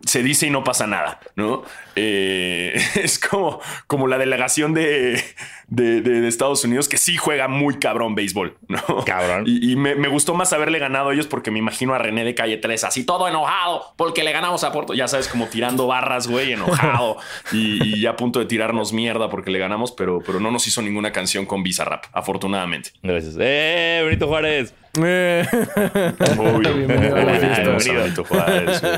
se 0.07 0.23
dice 0.23 0.47
y 0.47 0.49
no 0.49 0.63
pasa 0.63 0.87
nada, 0.87 1.19
¿no? 1.35 1.63
Eh, 1.95 2.73
es 2.95 3.19
como, 3.19 3.59
como 3.87 4.07
la 4.07 4.17
delegación 4.17 4.73
de, 4.73 5.21
de- 5.67 6.01
de- 6.01 6.21
de 6.21 6.27
Estados 6.27 6.63
Unidos 6.63 6.87
que 6.87 6.97
sí 6.97 7.17
juega 7.17 7.47
muy 7.47 7.77
cabrón 7.79 8.15
béisbol, 8.15 8.57
¿no? 8.67 8.79
Cabrón. 9.05 9.43
Y, 9.45 9.71
y 9.71 9.75
me, 9.75 9.95
me 9.95 10.07
gustó 10.07 10.33
más 10.33 10.53
haberle 10.53 10.79
ganado 10.79 11.09
a 11.09 11.13
ellos 11.13 11.27
porque 11.27 11.51
me 11.51 11.59
imagino 11.59 11.93
a 11.93 11.97
René 11.97 12.23
de 12.23 12.35
Calle 12.35 12.57
3 12.57 12.83
así 12.85 13.03
todo 13.05 13.27
enojado 13.27 13.93
porque 13.97 14.23
le 14.23 14.31
ganamos 14.31 14.63
a 14.63 14.71
Puerto, 14.71 14.93
ya 14.93 15.07
sabes, 15.07 15.27
como 15.27 15.47
tirando 15.47 15.87
barras, 15.87 16.27
güey, 16.27 16.53
enojado 16.53 17.17
y, 17.51 17.97
y 17.99 18.05
a 18.05 18.15
punto 18.15 18.39
de 18.39 18.45
tirarnos 18.45 18.93
mierda 18.93 19.29
porque 19.29 19.51
le 19.51 19.59
ganamos, 19.59 19.91
pero, 19.91 20.19
pero 20.25 20.39
no 20.39 20.51
nos 20.51 20.65
hizo 20.67 20.81
ninguna 20.81 21.11
canción 21.11 21.45
con 21.45 21.63
Bizarrap, 21.63 22.05
afortunadamente. 22.13 22.91
Gracias. 23.03 23.35
¡Eh, 23.39 24.01
Benito 24.05 24.27
Juárez! 24.27 24.73
Eh, 25.03 25.45
Obvio. 26.37 26.73
Bienvenido 26.73 27.15
a 27.15 27.19
la 27.19 27.25
Obvio, 27.25 27.39
fiesta. 27.39 27.77
teníamos 27.77 27.87
a 27.87 27.93
Benito 27.93 28.23
Juárez, 28.23 28.81
güey. 28.81 28.93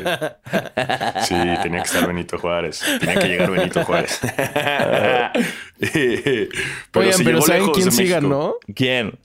Sí, 1.24 1.36
tenía 1.63 1.82
que 1.82 1.88
estar 1.88 2.08
Benito 2.08 2.39
Juárez. 2.39 2.84
Tenía 3.00 3.15
que 3.20 3.27
llegar 3.27 3.51
Benito 3.51 3.84
Juárez. 3.84 4.20
pero 4.22 5.32
Oigan, 7.06 7.22
pero 7.24 7.41
¿saben 7.41 7.72
quién 7.74 7.91
sí 7.91 8.08
ganó? 8.08 8.56
¿Quién? 8.74 9.18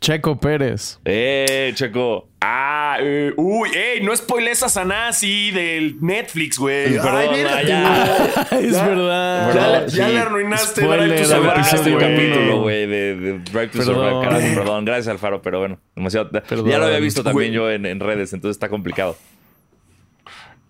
Checo 0.00 0.38
Pérez. 0.38 0.98
¡Eh, 1.04 1.72
Checo! 1.74 2.28
Ah, 2.48 2.98
eh, 3.00 3.32
uy, 3.36 3.70
ey, 3.74 4.02
no 4.02 4.14
spoiles 4.16 4.62
a 4.62 4.68
Sanasi 4.68 5.50
del 5.50 5.96
Netflix, 6.00 6.58
güey. 6.58 6.92
Perdón, 6.94 7.16
Ay, 7.16 7.26
ah, 7.28 7.32
mírate, 7.36 7.66
ya. 7.66 8.46
güey. 8.50 8.66
es 8.66 8.72
Ya- 8.72 8.86
verdad. 8.88 9.54
Ya, 9.54 9.68
le- 9.80 9.88
ya 9.88 10.06
sí. 10.06 10.12
le 10.12 10.18
arruinaste 10.20 10.80
Spoiler, 10.82 11.12
episodio 11.12 11.98
güey. 11.98 11.98
capítulo, 12.16 12.60
güey, 12.60 12.86
de, 12.86 13.16
de 13.16 13.38
Drive 13.40 13.68
to 13.68 13.78
Perdón. 13.78 13.94
Survive. 13.96 14.20
Carajo, 14.24 14.54
perdón. 14.54 14.84
Gracias, 14.84 15.08
Alfaro, 15.08 15.42
pero 15.42 15.58
bueno, 15.58 15.80
demasiado. 15.96 16.30
Perdón. 16.30 16.68
Ya 16.68 16.78
lo 16.78 16.84
había 16.86 17.00
visto 17.00 17.24
también 17.24 17.52
yo 17.52 17.68
en, 17.70 17.84
en 17.84 17.98
redes, 17.98 18.32
entonces 18.32 18.54
está 18.56 18.68
complicado. 18.68 19.16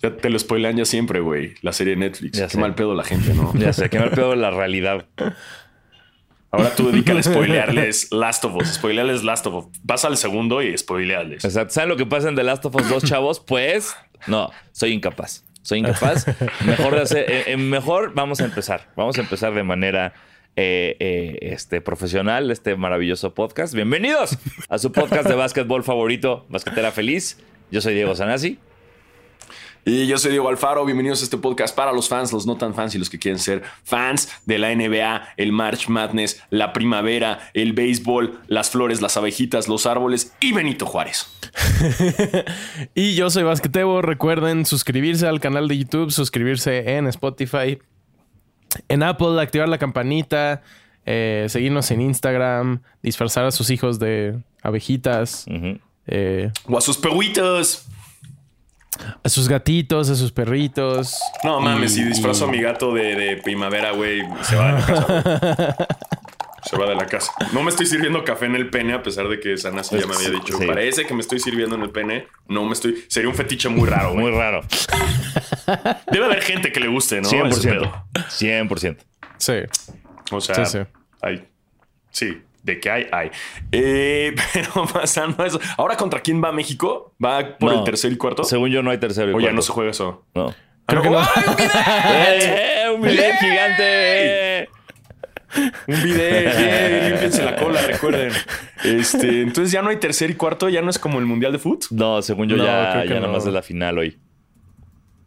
Ya 0.03 0.15
te 0.17 0.31
lo 0.31 0.39
spoilean 0.39 0.77
ya 0.77 0.85
siempre, 0.85 1.21
güey. 1.21 1.55
La 1.63 1.73
serie 1.73 1.95
de 1.95 2.01
Netflix. 2.01 2.39
Ya 2.39 2.47
Qué 2.47 2.53
sé. 2.53 2.59
mal 2.59 2.75
pedo 2.75 2.95
la 2.95 3.03
gente, 3.05 3.33
¿no? 3.35 3.53
Ya 3.55 3.73
sé, 3.73 3.89
que 3.91 3.99
me 3.99 4.09
pedo 4.09 4.35
la 4.35 4.51
realidad. 4.51 5.07
Ahora 6.57 6.75
tú 6.75 6.91
dedícale 6.91 7.21
a 7.21 7.23
spoilearles 7.23 8.11
Last 8.13 8.45
of 8.47 8.55
Us. 8.57 8.75
Spoilearles 8.75 9.23
Last 9.23 9.47
of 9.47 9.55
Us. 9.55 9.67
Vas 9.83 10.07
al 10.07 10.17
segundo 10.17 10.63
y 10.63 10.77
spoilearles. 10.77 11.45
O 11.45 11.51
sea, 11.51 11.69
¿saben 11.69 11.91
lo 11.91 11.97
que 11.97 12.07
pasa 12.07 12.31
en 12.31 12.35
The 12.35 12.45
Last 12.45 12.65
of 12.65 12.75
Us 12.77 12.89
2, 12.89 13.05
chavos? 13.05 13.41
Pues, 13.41 13.95
no, 14.27 14.51
soy 14.73 14.93
incapaz. 14.93 15.45
Soy 15.61 15.81
incapaz. 15.81 16.27
Mejor 16.65 16.95
de 16.95 17.03
hacer, 17.03 17.31
eh, 17.31 17.45
eh, 17.49 17.57
mejor 17.59 18.15
vamos 18.15 18.41
a 18.41 18.47
empezar. 18.47 18.89
Vamos 18.97 19.19
a 19.19 19.21
empezar 19.21 19.53
de 19.53 19.65
manera 19.65 20.15
eh, 20.57 20.97
eh, 20.99 21.39
este 21.43 21.83
profesional, 21.83 22.51
este 22.51 22.75
maravilloso 22.77 23.35
podcast. 23.35 23.75
Bienvenidos 23.75 24.39
a 24.71 24.79
su 24.79 24.93
podcast 24.93 25.29
de 25.29 25.35
básquetbol 25.35 25.85
favorito, 25.85 26.47
Basquetera 26.49 26.91
Feliz. 26.91 27.39
Yo 27.71 27.83
soy 27.83 27.93
Diego 27.93 28.15
Sanasi. 28.15 28.59
Y 29.89 30.09
yo 30.09 30.19
soy 30.19 30.33
Diego 30.33 30.49
Alfaro, 30.49 30.85
bienvenidos 30.85 31.21
a 31.21 31.25
este 31.25 31.39
podcast 31.39 31.73
para 31.73 31.93
los 31.93 32.09
fans, 32.09 32.33
los 32.33 32.45
no 32.45 32.57
tan 32.57 32.75
fans 32.75 32.97
y 32.97 32.99
los 32.99 33.09
que 33.09 33.21
quieren 33.21 33.39
ser 33.39 33.63
fans 33.85 34.29
de 34.45 34.59
la 34.59 34.75
NBA, 34.75 35.35
el 35.37 35.53
March 35.53 35.89
Madness, 35.89 36.43
la 36.51 36.73
primavera, 36.73 37.53
el 37.55 37.73
béisbol, 37.73 38.41
las 38.49 38.71
flores, 38.71 39.01
las 39.01 39.17
abejitas, 39.17 39.69
los 39.69 39.87
árboles 39.87 40.35
y 40.41 40.53
Benito 40.53 40.87
Juárez. 40.87 41.29
y 42.97 43.15
yo 43.15 43.31
soy 43.31 43.45
Basquetebo. 43.45 44.03
Recuerden 44.03 44.67
suscribirse 44.67 45.29
al 45.29 45.39
canal 45.39 45.69
de 45.69 45.79
YouTube, 45.79 46.11
suscribirse 46.11 46.97
en 46.97 47.07
Spotify, 47.07 47.79
en 48.89 49.05
Apple, 49.05 49.41
activar 49.41 49.69
la 49.69 49.79
campanita, 49.79 50.63
eh, 51.05 51.47
seguirnos 51.49 51.93
en 51.93 52.01
Instagram, 52.01 52.83
disfrazar 53.05 53.45
a 53.45 53.53
sus 53.53 53.71
hijos 53.71 54.01
de 54.01 54.37
abejitas. 54.63 55.47
eh, 56.09 56.51
o 56.65 56.77
a 56.77 56.81
sus 56.81 56.99
perritos. 56.99 57.87
A 59.23 59.29
sus 59.29 59.49
gatitos, 59.49 60.11
a 60.11 60.15
sus 60.15 60.33
perritos. 60.33 61.19
No 61.45 61.61
mames, 61.61 61.95
si 61.95 62.05
disfrazo 62.05 62.47
a 62.47 62.49
mi 62.49 62.61
gato 62.61 62.95
de, 62.95 63.41
primavera, 63.43 63.93
güey, 63.93 64.23
se 64.43 64.57
va 64.57 64.67
de 64.67 64.73
la 64.73 64.87
casa. 64.87 65.77
se 66.65 66.77
va 66.77 66.89
de 66.89 66.95
la 66.95 67.07
casa. 67.07 67.33
No 67.53 67.63
me 67.63 67.71
estoy 67.71 67.87
sirviendo 67.87 68.25
café 68.25 68.47
en 68.47 68.57
el 68.57 68.71
pene, 68.71 68.95
a 68.95 69.03
pesar 69.03 69.29
de 69.29 69.39
que 69.41 69.57
Sana 69.57 69.83
ya 69.83 70.07
me 70.07 70.15
había 70.15 70.31
dicho. 70.31 70.59
Parece 70.67 71.07
que 71.07 71.15
me 71.15 71.21
estoy 71.21 71.39
sirviendo 71.39 71.77
en 71.77 71.83
el 71.83 71.91
pene. 71.91 72.29
No 72.49 72.65
me 72.65 72.73
estoy. 72.73 73.05
Sería 73.09 73.29
un 73.29 73.37
fetiche 73.37 73.69
muy 73.69 73.89
raro, 73.89 74.13
güey. 74.13 74.25
Muy 74.25 74.33
raro. 74.33 74.63
Debe 76.11 76.25
haber 76.25 76.43
gente 76.43 76.73
que 76.73 76.81
le 76.81 76.89
guste, 76.89 77.21
¿no? 77.21 77.29
100%. 77.29 78.05
100%. 78.15 78.97
Sí. 79.39 79.53
O 80.31 80.41
sea, 80.41 80.65
sí, 80.65 80.79
sí. 80.79 80.79
Hay, 81.21 81.47
sí 82.11 82.43
de 82.67 82.81
que 82.81 82.91
hay, 82.91 83.07
hay. 83.13 83.31
Eh, 83.73 84.35
pero 84.53 84.87
pasando 84.93 85.43
a 85.43 85.47
eso. 85.47 85.61
Ahora, 85.79 85.97
¿contra 85.97 86.21
quién 86.21 86.43
va 86.43 86.53
México? 86.53 87.15
¿Va 87.25 87.57
por 87.57 87.73
el 87.73 87.85
tercer 87.85 88.13
y 88.13 88.17
cuarto? 88.17 88.45
Según 88.45 88.71
yo, 88.71 88.83
no 88.83 88.91
hay 88.91 88.99
tercero 88.99 89.29
y 89.29 89.31
o 89.31 89.33
cuarto. 89.35 89.49
ya 89.49 89.55
no 89.55 89.63
se 89.63 89.73
juega 89.73 89.93
eso. 89.93 90.27
No. 90.35 90.55
Creo 90.85 91.03
que 91.03 91.11
no. 91.11 91.19
¡Un 91.19 91.25
video! 91.57 91.69
¡Eh, 92.29 92.91
¡Un 92.95 93.03
video 93.03 93.33
gigante! 93.41 94.69
Un 95.87 96.03
video, 96.03 97.09
límpiense 97.09 97.45
la 97.45 97.57
cola, 97.57 97.81
recuerden. 97.81 98.33
Este, 98.85 99.43
entonces 99.43 99.73
ya 99.73 99.81
no 99.81 99.89
hay 99.89 99.97
tercer 99.97 100.31
y 100.31 100.35
cuarto, 100.35 100.69
ya 100.69 100.83
no 100.83 100.91
es 100.91 100.99
como 100.99 101.19
el 101.19 101.25
Mundial 101.25 101.53
de 101.53 101.59
Fútbol. 101.59 101.87
No, 101.93 102.21
según 102.21 102.49
yo 102.49 102.57
ya, 102.57 103.05
ya 103.05 103.15
nada 103.15 103.29
más 103.29 103.47
es 103.47 103.53
la 103.53 103.63
final 103.63 103.99
hoy. 103.99 104.19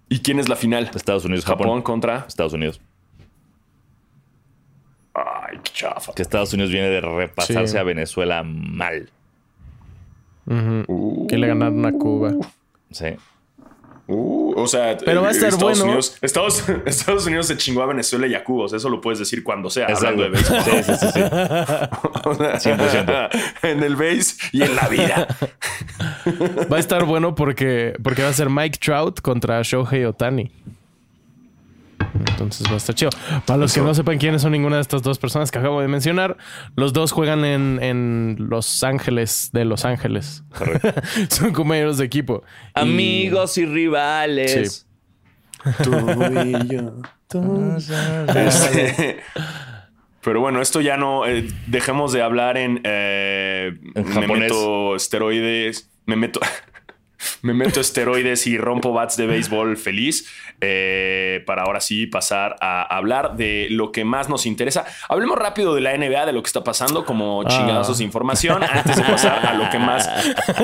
¿Y 0.09 0.19
quién 0.19 0.39
es 0.39 0.49
la 0.49 0.55
final? 0.55 0.91
Estados 0.93 1.25
Unidos, 1.25 1.45
Japón. 1.45 1.67
Japón 1.67 1.81
contra 1.81 2.25
Estados 2.27 2.53
Unidos. 2.53 2.81
Ay, 5.49 5.59
qué 5.63 5.71
chafa. 5.73 6.13
Que 6.13 6.21
Estados 6.21 6.53
Unidos 6.53 6.71
viene 6.71 6.89
de 6.89 7.01
repasarse 7.01 7.77
a 7.77 7.83
Venezuela 7.83 8.43
mal. 8.43 9.09
Uh. 10.45 11.27
que 11.27 11.37
le 11.37 11.47
ganaron 11.47 11.85
a 11.85 11.91
Cuba. 11.91 12.33
Sí. 12.91 13.05
Uh, 14.07 14.59
o 14.59 14.65
sea, 14.65 14.97
pero 15.05 15.21
va 15.21 15.27
a 15.27 15.31
estar 15.31 15.49
Estados 15.49 15.77
bueno. 15.77 15.83
Unidos, 15.83 16.17
Estados, 16.23 16.67
Estados, 16.87 17.27
Unidos 17.27 17.45
se 17.45 17.57
chingó 17.57 17.83
a 17.83 17.85
Venezuela 17.85 18.25
y 18.25 18.33
a 18.33 18.43
Cuba. 18.43 18.65
O 18.65 18.67
sea, 18.67 18.77
eso 18.77 18.89
lo 18.89 18.99
puedes 19.01 19.19
decir 19.19 19.43
cuando 19.43 19.69
sea. 19.69 19.85
Hablando 19.85 20.23
de 20.23 20.29
béisbol. 20.29 20.61
Sí, 20.63 20.71
sí, 20.83 20.93
sí. 20.95 21.07
sí. 21.13 21.19
o 22.25 22.33
sea, 22.33 22.55
100%. 22.55 23.29
En 23.61 23.83
el 23.83 23.95
base 23.95 24.35
y 24.51 24.63
en 24.63 24.75
la 24.75 24.87
vida. 24.87 25.27
Va 26.71 26.77
a 26.77 26.79
estar 26.79 27.03
bueno 27.05 27.35
porque, 27.35 27.93
porque 28.01 28.23
va 28.23 28.29
a 28.29 28.33
ser 28.33 28.49
Mike 28.49 28.79
Trout 28.81 29.21
contra 29.21 29.61
Shohei 29.61 30.05
Otani. 30.05 30.51
Entonces 32.13 32.67
va 32.67 32.73
a 32.73 32.77
estar 32.77 32.95
chido. 32.95 33.11
Para 33.45 33.57
los 33.57 33.73
que 33.73 33.81
no 33.81 33.93
sepan 33.93 34.17
quiénes 34.17 34.41
son 34.41 34.51
ninguna 34.51 34.77
de 34.77 34.81
estas 34.81 35.01
dos 35.01 35.19
personas 35.19 35.51
que 35.51 35.59
acabo 35.59 35.81
de 35.81 35.87
mencionar, 35.87 36.37
los 36.75 36.93
dos 36.93 37.11
juegan 37.11 37.45
en, 37.45 37.79
en 37.81 38.35
Los 38.49 38.83
Ángeles 38.83 39.49
de 39.53 39.65
Los 39.65 39.85
Ángeles. 39.85 40.43
son 41.29 41.53
compañeros 41.53 41.97
de 41.97 42.05
equipo. 42.05 42.43
Amigos 42.73 43.57
y, 43.57 43.61
y 43.61 43.65
rivales. 43.65 44.85
Sí. 45.63 45.73
Tú 45.83 45.93
y 46.43 46.67
yo. 46.67 46.93
Este, 48.35 49.19
pero 50.23 50.41
bueno, 50.41 50.61
esto 50.61 50.81
ya 50.81 50.97
no. 50.97 51.27
Eh, 51.27 51.47
dejemos 51.67 52.11
de 52.11 52.23
hablar 52.23 52.57
en. 52.57 52.81
Eh, 52.83 53.77
en 53.93 54.07
me 54.07 54.13
japonés. 54.13 54.39
meto 54.51 54.95
esteroides. 54.95 55.91
Me 56.07 56.15
meto. 56.15 56.39
Me 57.41 57.53
meto 57.53 57.79
esteroides 57.79 58.47
y 58.47 58.57
rompo 58.57 58.93
bats 58.93 59.17
de 59.17 59.27
béisbol 59.27 59.77
feliz. 59.77 60.27
Eh, 60.61 61.41
para 61.45 61.63
ahora 61.63 61.79
sí 61.79 62.05
pasar 62.05 62.57
a 62.59 62.81
hablar 62.81 63.37
de 63.37 63.67
lo 63.69 63.93
que 63.93 64.03
más 64.03 64.27
nos 64.27 64.45
interesa. 64.45 64.85
Hablemos 65.07 65.37
rápido 65.37 65.73
de 65.73 65.79
la 65.79 65.97
NBA, 65.97 66.25
de 66.25 66.33
lo 66.33 66.43
que 66.43 66.47
está 66.47 66.65
pasando, 66.65 67.05
como 67.05 67.45
chingadazos 67.45 67.99
de 67.99 68.03
información, 68.03 68.61
antes 68.63 68.97
de 68.97 69.03
pasar 69.03 69.45
a 69.45 69.53
lo 69.53 69.69
que 69.69 69.79
más. 69.79 70.07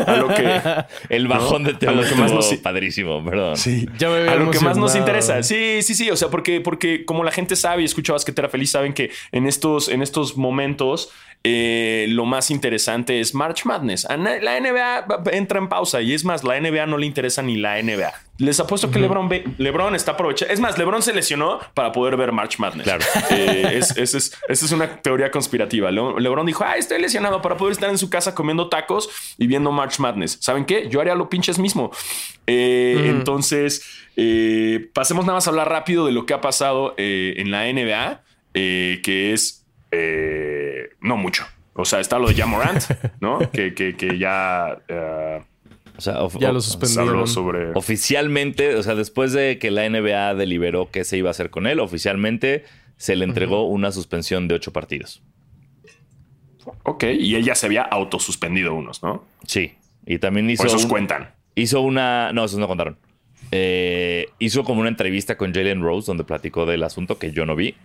A 0.06 0.16
lo 0.18 0.28
que. 0.28 0.62
El 1.10 1.28
bajón 1.28 1.64
¿no? 1.64 1.70
de 1.70 1.76
tema 1.76 1.94
a 1.94 1.96
lo 1.96 2.04
que 2.04 2.16
más 2.16 2.32
nos, 2.32 2.54
padrísimo, 2.56 3.24
perdón. 3.24 3.56
Sí. 3.56 3.88
Ya 3.98 4.10
me 4.10 4.28
a 4.28 4.36
lo 4.36 4.52
que 4.52 4.60
más 4.60 4.78
nos 4.78 4.96
interesa. 4.96 5.42
Sí, 5.44 5.82
sí, 5.82 5.96
sí. 5.96 6.10
O 6.10 6.18
sea, 6.18 6.30
porque, 6.30 6.60
porque 6.60 7.06
como 7.06 7.24
la 7.24 7.32
gente 7.32 7.56
sabe 7.56 7.84
y 7.84 7.86
escucha 7.86 8.14
Basquetera 8.14 8.50
Feliz, 8.50 8.72
saben 8.72 8.94
que 8.94 9.12
en 9.32 9.48
estos, 9.48 9.88
en 9.88 10.02
estos 10.02 10.36
momentos 10.36 11.12
eh, 11.48 12.08
lo 12.10 12.26
más 12.26 12.50
interesante 12.50 13.20
es 13.20 13.36
March 13.36 13.66
Madness. 13.66 14.08
La 14.10 14.60
NBA 14.60 15.06
entra 15.32 15.60
en 15.60 15.70
pausa 15.70 16.02
y 16.02 16.14
es 16.14 16.26
más, 16.26 16.44
la 16.46 16.60
NBA 16.60 16.86
no 16.86 16.98
le 16.98 17.06
interesa 17.06 17.42
ni 17.42 17.58
la 17.58 17.82
NBA. 17.82 18.14
Les 18.38 18.60
apuesto 18.60 18.92
que 18.92 18.98
uh 18.98 19.02
-huh. 19.02 19.04
LeBron, 19.04 19.30
ve, 19.30 19.46
LeBron 19.58 19.96
está 19.96 20.12
aprovechando. 20.14 20.54
Es 20.54 20.60
más, 20.60 20.78
LeBron 20.78 21.02
se 21.02 21.14
lesionó 21.14 21.60
para 21.74 21.92
poder 21.92 22.18
ver 22.18 22.32
March 22.32 22.60
Madness. 22.60 22.84
Claro. 22.84 23.04
Eh, 23.32 23.78
es, 23.78 23.98
es, 23.98 24.14
es, 24.14 24.38
esa 24.48 24.66
es 24.66 24.72
una 24.72 25.02
teoría 25.02 25.32
conspirativa. 25.32 25.90
Le, 25.92 26.02
LeBron 26.20 26.46
dijo: 26.46 26.64
Ah, 26.64 26.76
estoy 26.78 27.02
lesionado 27.02 27.42
para 27.42 27.58
poder 27.58 27.72
estar 27.74 27.90
en 27.90 27.98
su 27.98 28.10
casa 28.10 28.36
comiendo 28.36 28.68
tacos 28.70 29.10
y 29.38 29.48
viendo 29.48 29.72
March 29.72 30.00
Madness. 30.00 30.38
¿Saben 30.42 30.66
qué? 30.66 30.90
Yo 30.90 31.02
haría 31.02 31.16
lo 31.16 31.30
pinches 31.30 31.60
mismo. 31.60 31.92
Eh. 32.48 33.08
Entonces, 33.10 33.84
eh, 34.16 34.90
pasemos 34.94 35.26
nada 35.26 35.38
más 35.38 35.48
a 35.48 35.50
hablar 35.50 35.70
rápido 35.70 36.06
de 36.06 36.12
lo 36.12 36.26
que 36.26 36.34
ha 36.34 36.42
pasado 36.42 36.94
en 36.98 37.52
la 37.52 37.66
NBA, 37.72 38.22
que 38.54 39.34
es 39.34 39.66
no 41.02 41.18
mucho. 41.18 41.46
O 41.78 41.84
sea, 41.84 42.00
está 42.00 42.18
lo 42.20 42.28
de 42.30 42.36
Jamorant, 42.36 42.84
¿no? 43.20 43.40
que, 43.54 43.74
que, 43.74 43.96
que, 43.96 44.18
ya. 44.18 44.78
Uh, 44.90 45.44
o 45.98 46.02
sea, 46.02 46.24
of, 46.24 46.38
ya 46.40 46.52
lo 46.52 46.62
suspendieron. 46.62 47.28
Sobre... 47.28 47.72
Oficialmente, 47.74 48.76
o 48.76 48.84
sea, 48.84 48.96
después 48.96 49.34
de 49.34 49.60
que 49.60 49.72
la 49.72 49.90
NBA 49.90 50.36
deliberó 50.36 50.90
qué 50.92 51.04
se 51.04 51.18
iba 51.18 51.30
a 51.30 51.32
hacer 51.32 51.50
con 51.50 51.68
él, 51.68 51.80
oficialmente 51.80 52.64
se 52.98 53.16
le 53.16 53.26
entregó 53.26 53.64
uh 53.64 53.72
-huh. 53.72 53.76
una 53.76 53.92
suspensión 53.92 54.48
de 54.48 54.56
ocho 54.56 54.72
partidos. 54.74 55.22
Ok, 56.84 57.04
y 57.20 57.36
él 57.36 57.44
ya 57.44 57.56
se 57.56 57.66
había 57.66 57.84
autosuspendido 57.84 58.74
unos, 58.74 59.04
¿no? 59.04 59.26
Sí, 59.46 59.74
y 60.06 60.20
también 60.20 60.50
hizo. 60.50 60.64
O 60.64 60.66
esos 60.66 60.84
un, 60.84 60.90
cuentan. 60.90 61.32
Hizo 61.56 61.82
una. 61.82 62.32
No, 62.34 62.46
esos 62.46 62.60
no 62.60 62.68
contaron. 62.68 62.98
Eh, 63.52 64.28
hizo 64.40 64.64
como 64.64 64.82
una 64.82 64.90
entrevista 64.90 65.38
con 65.38 65.54
Jalen 65.54 65.82
Rose 65.82 66.08
donde 66.08 66.24
platicó 66.24 66.66
del 66.66 66.84
asunto 66.84 67.18
que 67.20 67.32
yo 67.32 67.46
no 67.46 67.56
vi. 67.56 67.76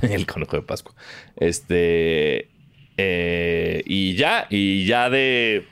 el 0.02 0.26
conejo 0.26 0.56
de 0.56 0.62
Pascua. 0.62 0.94
Este. 1.36 2.50
Eh, 2.96 3.82
y 3.86 4.14
ya, 4.14 4.46
y 4.50 4.84
ya 4.86 5.10
de. 5.10 5.66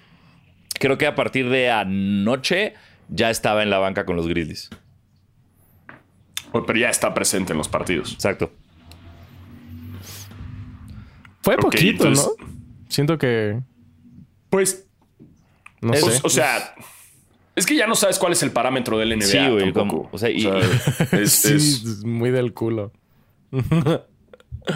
Creo 0.83 0.99
que 0.99 1.07
a 1.07 1.15
partir 1.15 1.49
de 1.49 1.71
anoche 1.71 2.75
ya 3.09 3.31
estaba 3.31 3.63
en 3.63 3.71
la 3.71 3.79
banca 3.79 4.05
con 4.05 4.17
los 4.17 4.27
Grizzlies. 4.27 4.69
Pero 6.53 6.77
ya 6.77 6.91
está 6.91 7.15
presente 7.15 7.53
en 7.53 7.59
los 7.59 7.69
partidos. 7.69 8.13
Exacto. 8.15 8.51
Fue 11.41 11.55
okay, 11.55 11.63
poquito, 11.63 12.09
entonces, 12.09 12.35
¿no? 12.37 12.47
Siento 12.89 13.17
que. 13.17 13.61
Pues. 14.51 14.89
No 15.81 15.95
es, 15.95 16.05
sé. 16.05 16.21
O 16.25 16.29
sea. 16.29 16.75
Es 17.55 17.65
que 17.65 17.77
ya 17.77 17.87
no 17.87 17.95
sabes 17.95 18.19
cuál 18.19 18.33
es 18.33 18.43
el 18.43 18.51
parámetro 18.51 18.99
del 18.99 19.17
NBA. 19.17 19.25
Sí, 19.25 19.51
güey. 19.53 19.73
Tampoco. 19.73 20.09
O 20.11 20.19
sea, 20.19 20.31
y, 20.31 20.45
o 20.47 20.61
sea 20.61 21.21
es, 21.21 21.33
sí, 21.33 21.55
es, 21.55 21.85
es 21.85 22.05
muy 22.05 22.33
del 22.33 22.55
culo. 22.55 22.91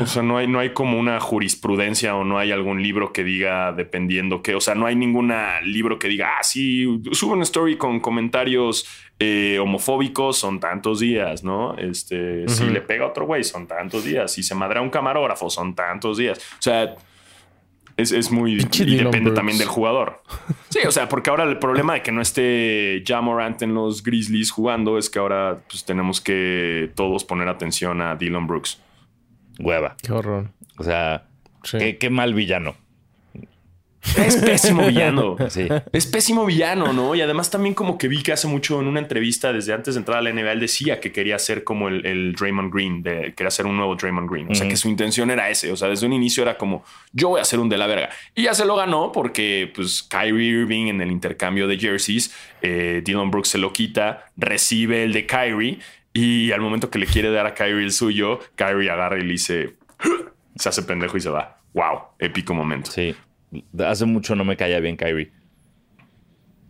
O 0.00 0.06
sea, 0.06 0.22
no 0.22 0.36
hay, 0.36 0.48
no 0.48 0.58
hay 0.58 0.70
como 0.70 0.98
una 0.98 1.20
jurisprudencia 1.20 2.16
o 2.16 2.24
no 2.24 2.38
hay 2.38 2.50
algún 2.50 2.82
libro 2.82 3.12
que 3.12 3.22
diga 3.22 3.72
dependiendo 3.72 4.42
que, 4.42 4.54
o 4.54 4.60
sea, 4.60 4.74
no 4.74 4.86
hay 4.86 4.96
ningún 4.96 5.32
libro 5.64 5.98
que 5.98 6.08
diga, 6.08 6.38
ah, 6.38 6.42
sí, 6.42 6.84
sube 7.12 7.34
una 7.34 7.44
story 7.44 7.76
con 7.76 8.00
comentarios 8.00 8.86
eh, 9.20 9.58
homofóbicos, 9.60 10.38
son 10.38 10.58
tantos 10.58 11.00
días, 11.00 11.44
¿no? 11.44 11.76
Este, 11.78 12.16
uh 12.16 12.46
-huh. 12.46 12.48
si 12.48 12.64
le 12.64 12.80
pega 12.80 13.04
a 13.04 13.08
otro 13.08 13.26
güey, 13.26 13.44
son 13.44 13.66
tantos 13.66 14.04
días. 14.04 14.32
Si 14.32 14.42
se 14.42 14.54
madrea 14.54 14.82
un 14.82 14.90
camarógrafo, 14.90 15.48
son 15.50 15.74
tantos 15.74 16.18
días. 16.18 16.38
O 16.58 16.62
sea, 16.62 16.96
es, 17.96 18.12
es 18.12 18.30
muy... 18.30 18.56
Pinche 18.56 18.84
y 18.84 18.96
depende 18.96 19.30
también 19.30 19.56
del 19.56 19.68
jugador. 19.68 20.22
Sí, 20.68 20.80
o 20.86 20.90
sea, 20.90 21.08
porque 21.08 21.30
ahora 21.30 21.44
el 21.44 21.58
problema 21.58 21.94
de 21.94 22.02
que 22.02 22.12
no 22.12 22.20
esté 22.20 23.02
Jamorant 23.06 23.62
en 23.62 23.72
los 23.72 24.02
Grizzlies 24.02 24.50
jugando 24.50 24.98
es 24.98 25.08
que 25.08 25.18
ahora 25.18 25.60
pues, 25.68 25.84
tenemos 25.84 26.20
que 26.20 26.90
todos 26.94 27.24
poner 27.24 27.48
atención 27.48 28.02
a 28.02 28.16
Dylan 28.16 28.46
Brooks. 28.46 28.82
Hueva. 29.58 29.96
Qué 30.02 30.12
horror. 30.12 30.50
O 30.78 30.84
sea, 30.84 31.24
Sí. 31.64 31.78
qué, 31.78 31.98
qué 31.98 32.10
mal 32.10 32.32
villano. 32.34 32.76
Es 34.16 34.36
pésimo 34.36 34.86
villano. 34.86 35.36
Sí. 35.50 35.66
Es 35.92 36.06
pésimo 36.06 36.44
villano, 36.46 36.92
¿no? 36.92 37.14
Y 37.14 37.20
además 37.20 37.50
también 37.50 37.74
como 37.74 37.98
que 37.98 38.08
vi 38.08 38.22
que 38.22 38.32
hace 38.32 38.46
mucho 38.46 38.80
en 38.80 38.86
una 38.86 39.00
entrevista 39.00 39.52
desde 39.52 39.72
antes 39.72 39.94
de 39.94 40.00
entrar 40.00 40.18
a 40.18 40.22
la 40.22 40.30
NBA, 40.32 40.52
él 40.52 40.60
decía 40.60 41.00
que 41.00 41.12
quería 41.12 41.38
ser 41.38 41.64
como 41.64 41.88
el, 41.88 42.04
el 42.06 42.32
Draymond 42.34 42.72
Green, 42.72 43.02
de, 43.02 43.34
quería 43.36 43.50
ser 43.50 43.66
un 43.66 43.76
nuevo 43.76 43.96
Draymond 43.96 44.30
Green. 44.30 44.50
O 44.50 44.54
sea, 44.54 44.68
que 44.68 44.76
su 44.76 44.88
intención 44.88 45.30
era 45.30 45.50
ese. 45.50 45.72
O 45.72 45.76
sea, 45.76 45.88
desde 45.88 46.06
un 46.06 46.12
inicio 46.12 46.42
era 46.42 46.56
como, 46.56 46.84
yo 47.12 47.30
voy 47.30 47.40
a 47.40 47.44
ser 47.44 47.58
un 47.58 47.68
de 47.68 47.78
la 47.78 47.86
verga. 47.86 48.10
Y 48.34 48.44
ya 48.44 48.54
se 48.54 48.64
lo 48.64 48.76
ganó 48.76 49.12
porque 49.12 49.72
pues 49.74 50.02
Kyrie 50.04 50.60
Irving 50.60 50.86
en 50.86 51.00
el 51.00 51.10
intercambio 51.10 51.66
de 51.66 51.78
jerseys, 51.78 52.32
eh, 52.62 53.02
Dylan 53.04 53.30
Brooks 53.30 53.48
se 53.48 53.58
lo 53.58 53.72
quita, 53.72 54.26
recibe 54.36 55.02
el 55.04 55.12
de 55.12 55.26
Kyrie 55.26 55.78
y 56.18 56.52
al 56.52 56.60
momento 56.60 56.90
que 56.90 56.98
le 56.98 57.06
quiere 57.06 57.30
dar 57.30 57.46
a 57.46 57.54
Kyrie 57.54 57.84
el 57.84 57.92
suyo, 57.92 58.40
Kyrie 58.54 58.90
agarra 58.90 59.18
y 59.18 59.22
le 59.22 59.32
dice, 59.32 59.74
se 60.56 60.68
hace 60.68 60.82
pendejo 60.82 61.16
y 61.16 61.20
se 61.20 61.28
va. 61.30 61.58
Wow, 61.74 61.98
épico 62.18 62.54
momento. 62.54 62.90
Sí. 62.90 63.14
Hace 63.78 64.04
mucho 64.06 64.34
no 64.34 64.44
me 64.44 64.56
caía 64.56 64.80
bien 64.80 64.96
Kyrie. 64.96 65.30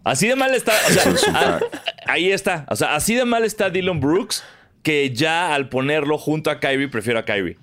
Así 0.04 0.28
de 0.28 0.36
mal 0.36 0.54
está. 0.54 0.72
O 0.88 1.16
sea, 1.16 1.32
a- 1.34 1.60
ahí 2.12 2.30
está. 2.30 2.66
O 2.70 2.76
sea, 2.76 2.94
así 2.94 3.14
de 3.14 3.24
mal 3.24 3.44
está 3.44 3.70
Dylan 3.70 4.00
Brooks 4.00 4.44
que 4.82 5.10
ya 5.10 5.52
al 5.54 5.68
ponerlo 5.68 6.16
junto 6.18 6.50
a 6.50 6.60
Kyrie 6.60 6.88
prefiero 6.88 7.18
a 7.18 7.24
Kyrie. 7.24 7.56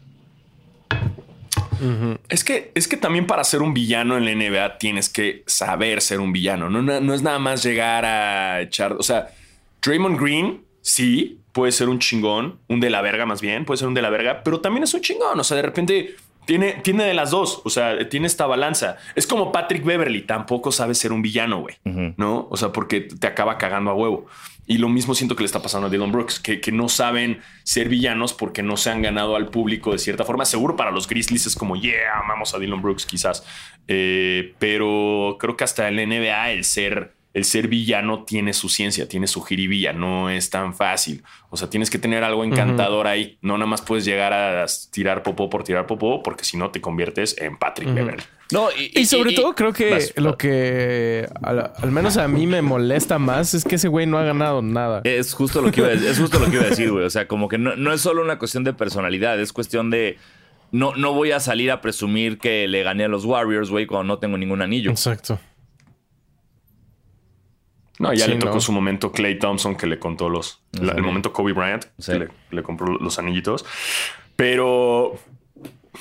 Es 2.30 2.44
que, 2.46 2.72
es 2.76 2.88
que 2.88 2.96
también 2.96 3.28
para 3.28 3.44
ser 3.44 3.62
un 3.62 3.74
villano 3.74 4.18
en 4.18 4.24
la 4.26 4.32
NBA 4.34 4.78
tienes 4.78 5.10
que 5.10 5.44
saber 5.48 6.02
ser 6.02 6.22
un 6.22 6.32
villano. 6.32 6.70
No, 6.70 6.82
no, 6.82 7.02
no 7.02 7.14
es 7.14 7.22
nada 7.22 7.40
más 7.40 7.62
llegar 7.64 8.06
a 8.06 8.62
echar. 8.62 8.94
O 8.94 9.04
sea, 9.04 9.30
Draymond 9.82 10.18
Green, 10.20 10.64
sí, 10.82 11.40
puede 11.54 11.72
ser 11.72 11.88
un 11.88 12.00
chingón, 12.00 12.60
un 12.68 12.80
de 12.82 12.90
la 12.90 13.02
verga 13.02 13.26
más 13.26 13.42
bien, 13.42 13.64
puede 13.64 13.78
ser 13.78 13.88
un 13.88 13.94
de 13.94 14.02
la 14.02 14.10
verga, 14.10 14.42
pero 14.44 14.60
también 14.60 14.84
es 14.84 14.94
un 14.94 15.02
chingón. 15.02 15.40
O 15.40 15.44
sea, 15.44 15.56
de 15.56 15.64
repente 15.64 16.16
tiene, 16.46 16.74
tiene 16.84 17.06
de 17.06 17.14
las 17.14 17.32
dos. 17.32 17.62
O 17.64 17.70
sea, 17.70 18.10
tiene 18.10 18.28
esta 18.28 18.46
balanza. 18.46 18.98
Es 19.16 19.28
como 19.28 19.52
Patrick 19.52 19.86
Beverly, 19.86 20.24
tampoco 20.24 20.72
sabe 20.72 20.96
ser 20.96 21.14
un 21.14 21.22
villano, 21.22 21.62
güey. 21.62 21.76
¿No? 22.18 22.48
O 22.50 22.58
sea, 22.58 22.72
porque 22.72 23.02
te 23.02 23.28
acaba 23.28 23.58
cagando 23.58 23.92
a 23.92 23.94
huevo. 23.94 24.26
Y 24.66 24.78
lo 24.78 24.88
mismo 24.88 25.14
siento 25.14 25.36
que 25.36 25.44
le 25.44 25.48
está 25.48 25.62
pasando 25.62 25.88
a 25.88 25.90
Dylan 25.90 26.12
Brooks, 26.12 26.40
que, 26.40 26.62
que 26.62 26.72
no 26.72 26.88
saben 26.88 27.42
ser 27.64 27.90
villanos 27.90 28.34
porque 28.34 28.64
no 28.64 28.78
se 28.78 28.90
han 28.90 29.02
ganado 29.02 29.36
al 29.36 29.50
público 29.50 29.92
de 29.92 29.98
cierta 30.00 30.24
forma. 30.24 30.46
Seguro 30.46 30.78
para 30.78 30.92
los 30.92 31.08
Grizzlies 31.08 31.46
es 31.48 31.56
como, 31.56 31.76
yeah, 31.76 32.20
amamos 32.24 32.54
a 32.54 32.60
Dylan 32.60 32.82
Brooks 32.82 33.06
quizás. 33.06 33.46
Eh, 33.90 34.54
pero 34.60 35.36
creo 35.40 35.58
que 35.58 35.66
hasta 35.66 35.90
en 35.90 35.98
la 35.98 36.06
NBA 36.06 36.52
el 36.52 36.64
ser, 36.64 37.14
el 37.34 37.46
ser 37.46 37.68
villano 37.68 38.26
tiene 38.26 38.54
su 38.54 38.70
ciencia, 38.70 39.08
tiene 39.08 39.26
su 39.26 39.42
jiribilla, 39.42 39.92
no 39.92 40.30
es 40.30 40.52
tan 40.52 40.74
fácil. 40.76 41.24
O 41.50 41.58
sea, 41.58 41.68
tienes 41.70 41.90
que 41.90 41.98
tener 41.98 42.24
algo 42.24 42.44
encantador 42.44 43.08
ahí. 43.08 43.40
No 43.42 43.58
nada 43.58 43.66
más 43.66 43.82
puedes 43.82 44.06
llegar 44.06 44.34
a 44.34 44.66
tirar 44.92 45.24
popó 45.24 45.50
por 45.50 45.64
tirar 45.64 45.88
popó, 45.88 46.22
porque 46.22 46.44
si 46.44 46.58
no 46.58 46.70
te 46.70 46.80
conviertes 46.80 47.36
en 47.40 47.58
Patrick 47.58 47.92
Beverly. 47.94 48.22
No, 48.52 48.68
Y 48.78 49.06
sobre 49.08 49.34
todo 49.34 49.56
creo 49.56 49.74
que 49.74 49.90
Vas- 49.90 50.14
lo 50.18 50.38
que 50.38 51.28
al, 51.42 51.72
al 51.76 51.92
menos 51.92 52.18
a 52.18 52.28
mí 52.28 52.46
me 52.46 52.62
molesta 52.62 53.18
más 53.18 53.56
es 53.56 53.64
que 53.64 53.76
ese 53.76 53.88
güey 53.88 54.06
no 54.06 54.20
ha 54.20 54.24
ganado 54.24 54.62
nada. 54.62 55.02
Es 55.04 55.34
justo 55.34 55.60
lo 55.64 55.72
que 55.72 55.80
iba 55.82 55.90
a 55.90 55.94
decir, 55.94 56.10
es 56.10 56.20
justo 56.20 56.38
lo 56.38 56.46
que 56.46 56.58
iba 56.58 56.66
a 56.66 56.70
decir, 56.70 56.92
güey. 56.92 57.04
O 57.04 57.10
sea, 57.10 57.28
como 57.28 57.48
que 57.50 57.58
no, 57.58 57.76
no 57.76 57.92
es 57.94 58.02
solo 58.02 58.22
una 58.22 58.38
cuestión 58.38 58.64
de 58.64 58.74
personalidad, 58.74 59.40
es 59.40 59.52
cuestión 59.54 59.90
de. 59.90 60.20
No, 60.72 60.96
no 60.96 61.14
voy 61.14 61.32
a 61.32 61.40
salir 61.40 61.72
a 61.72 61.82
presumir 61.82 62.38
que 62.38 62.68
le 62.68 62.84
gané 62.84 63.06
a 63.06 63.08
los 63.08 63.26
Warriors, 63.26 63.70
güey, 63.72 63.88
cuando 63.88 64.14
no 64.14 64.20
tengo 64.20 64.38
ningún 64.38 64.62
anillo. 64.62 64.92
Exacto. 64.92 65.40
No, 68.00 68.12
ya 68.14 68.26
Sí, 68.26 68.32
le 68.32 68.38
tocó 68.38 68.56
no. 68.56 68.62
su 68.62 68.72
momento 68.72 69.12
Clay 69.12 69.38
Thompson 69.38 69.76
que 69.76 69.86
le 69.88 70.00
contó 70.00 70.30
los. 70.30 70.62
la- 70.72 70.94
el 70.94 71.04
momento 71.04 71.32
Kobe 71.34 71.54
Bryant 71.54 71.86
Sí. 72.00 72.12
que 72.14 72.20
le, 72.20 72.28
le 72.52 72.64
compró 72.64 72.88
los 72.98 73.20
anillitos. 73.20 73.66
Pero 74.36 75.20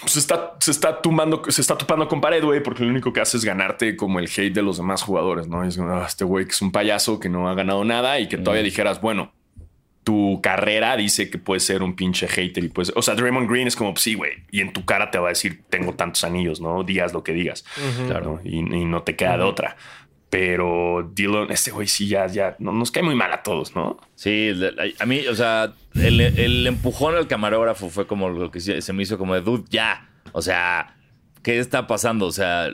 se 0.06 0.18
está, 0.18 0.56
se 0.58 0.70
está 0.70 1.02
tumbando, 1.02 1.42
se 1.48 1.60
está 1.60 1.76
topando 1.76 2.08
con 2.08 2.20
pared, 2.20 2.42
güey, 2.42 2.62
porque 2.62 2.82
lo 2.82 2.88
único 2.90 3.12
que 3.12 3.20
hace 3.20 3.36
es 3.36 3.44
ganarte 3.44 3.94
como 3.94 4.18
el 4.18 4.24
hate 4.26 4.54
de 4.54 4.62
los 4.62 4.78
demás 4.78 5.02
jugadores, 5.02 5.48
¿no? 5.48 5.64
Es 5.64 5.78
"Ah, 5.78 6.04
este 6.08 6.24
güey 6.24 6.46
que 6.46 6.52
es 6.52 6.62
un 6.62 6.72
payaso 6.72 7.20
que 7.20 7.28
no 7.28 7.48
ha 7.48 7.54
ganado 7.54 7.84
nada 7.84 8.18
y 8.18 8.26
que 8.28 8.38
todavía 8.38 8.62
dijeras, 8.62 9.00
bueno, 9.02 9.32
tu 10.02 10.40
carrera 10.42 10.96
dice 10.96 11.30
que 11.30 11.38
puedes 11.38 11.62
ser 11.64 11.82
un 11.82 11.94
pinche 11.94 12.26
hater 12.26 12.64
y 12.64 12.68
pues, 12.70 12.90
o 12.96 13.02
sea, 13.02 13.14
Draymond 13.14 13.48
Green 13.48 13.68
es 13.68 13.76
como, 13.76 13.94
sí, 13.96 14.14
güey, 14.14 14.32
y 14.50 14.60
en 14.60 14.72
tu 14.72 14.84
cara 14.84 15.10
te 15.10 15.18
va 15.18 15.26
a 15.26 15.28
decir, 15.28 15.62
tengo 15.68 15.92
tantos 15.94 16.24
anillos, 16.24 16.60
¿no? 16.60 16.82
Digas 16.82 17.12
lo 17.12 17.22
que 17.22 17.32
digas, 17.34 17.64
claro, 18.08 18.40
y, 18.42 18.58
y 18.58 18.84
no 18.86 19.02
te 19.02 19.14
queda 19.14 19.36
de 19.36 19.44
otra. 19.44 19.76
Pero 20.32 21.10
Dylan, 21.14 21.50
este 21.50 21.72
güey 21.72 21.86
sí 21.86 22.08
ya, 22.08 22.26
ya 22.26 22.56
no, 22.58 22.72
nos 22.72 22.90
cae 22.90 23.02
muy 23.02 23.14
mal 23.14 23.30
a 23.34 23.42
todos, 23.42 23.74
¿no? 23.76 23.98
Sí, 24.14 24.50
a 24.98 25.04
mí, 25.04 25.26
o 25.26 25.34
sea, 25.34 25.74
el, 25.94 26.22
el 26.22 26.66
empujón 26.66 27.14
al 27.16 27.26
camarógrafo 27.28 27.90
fue 27.90 28.06
como 28.06 28.30
lo 28.30 28.50
que 28.50 28.58
se 28.60 28.80
se 28.80 28.94
me 28.94 29.02
hizo 29.02 29.18
como 29.18 29.34
de 29.34 29.42
dude, 29.42 29.64
ya. 29.68 30.08
O 30.32 30.40
sea, 30.40 30.96
¿qué 31.42 31.58
está 31.58 31.86
pasando? 31.86 32.24
O 32.24 32.32
sea, 32.32 32.70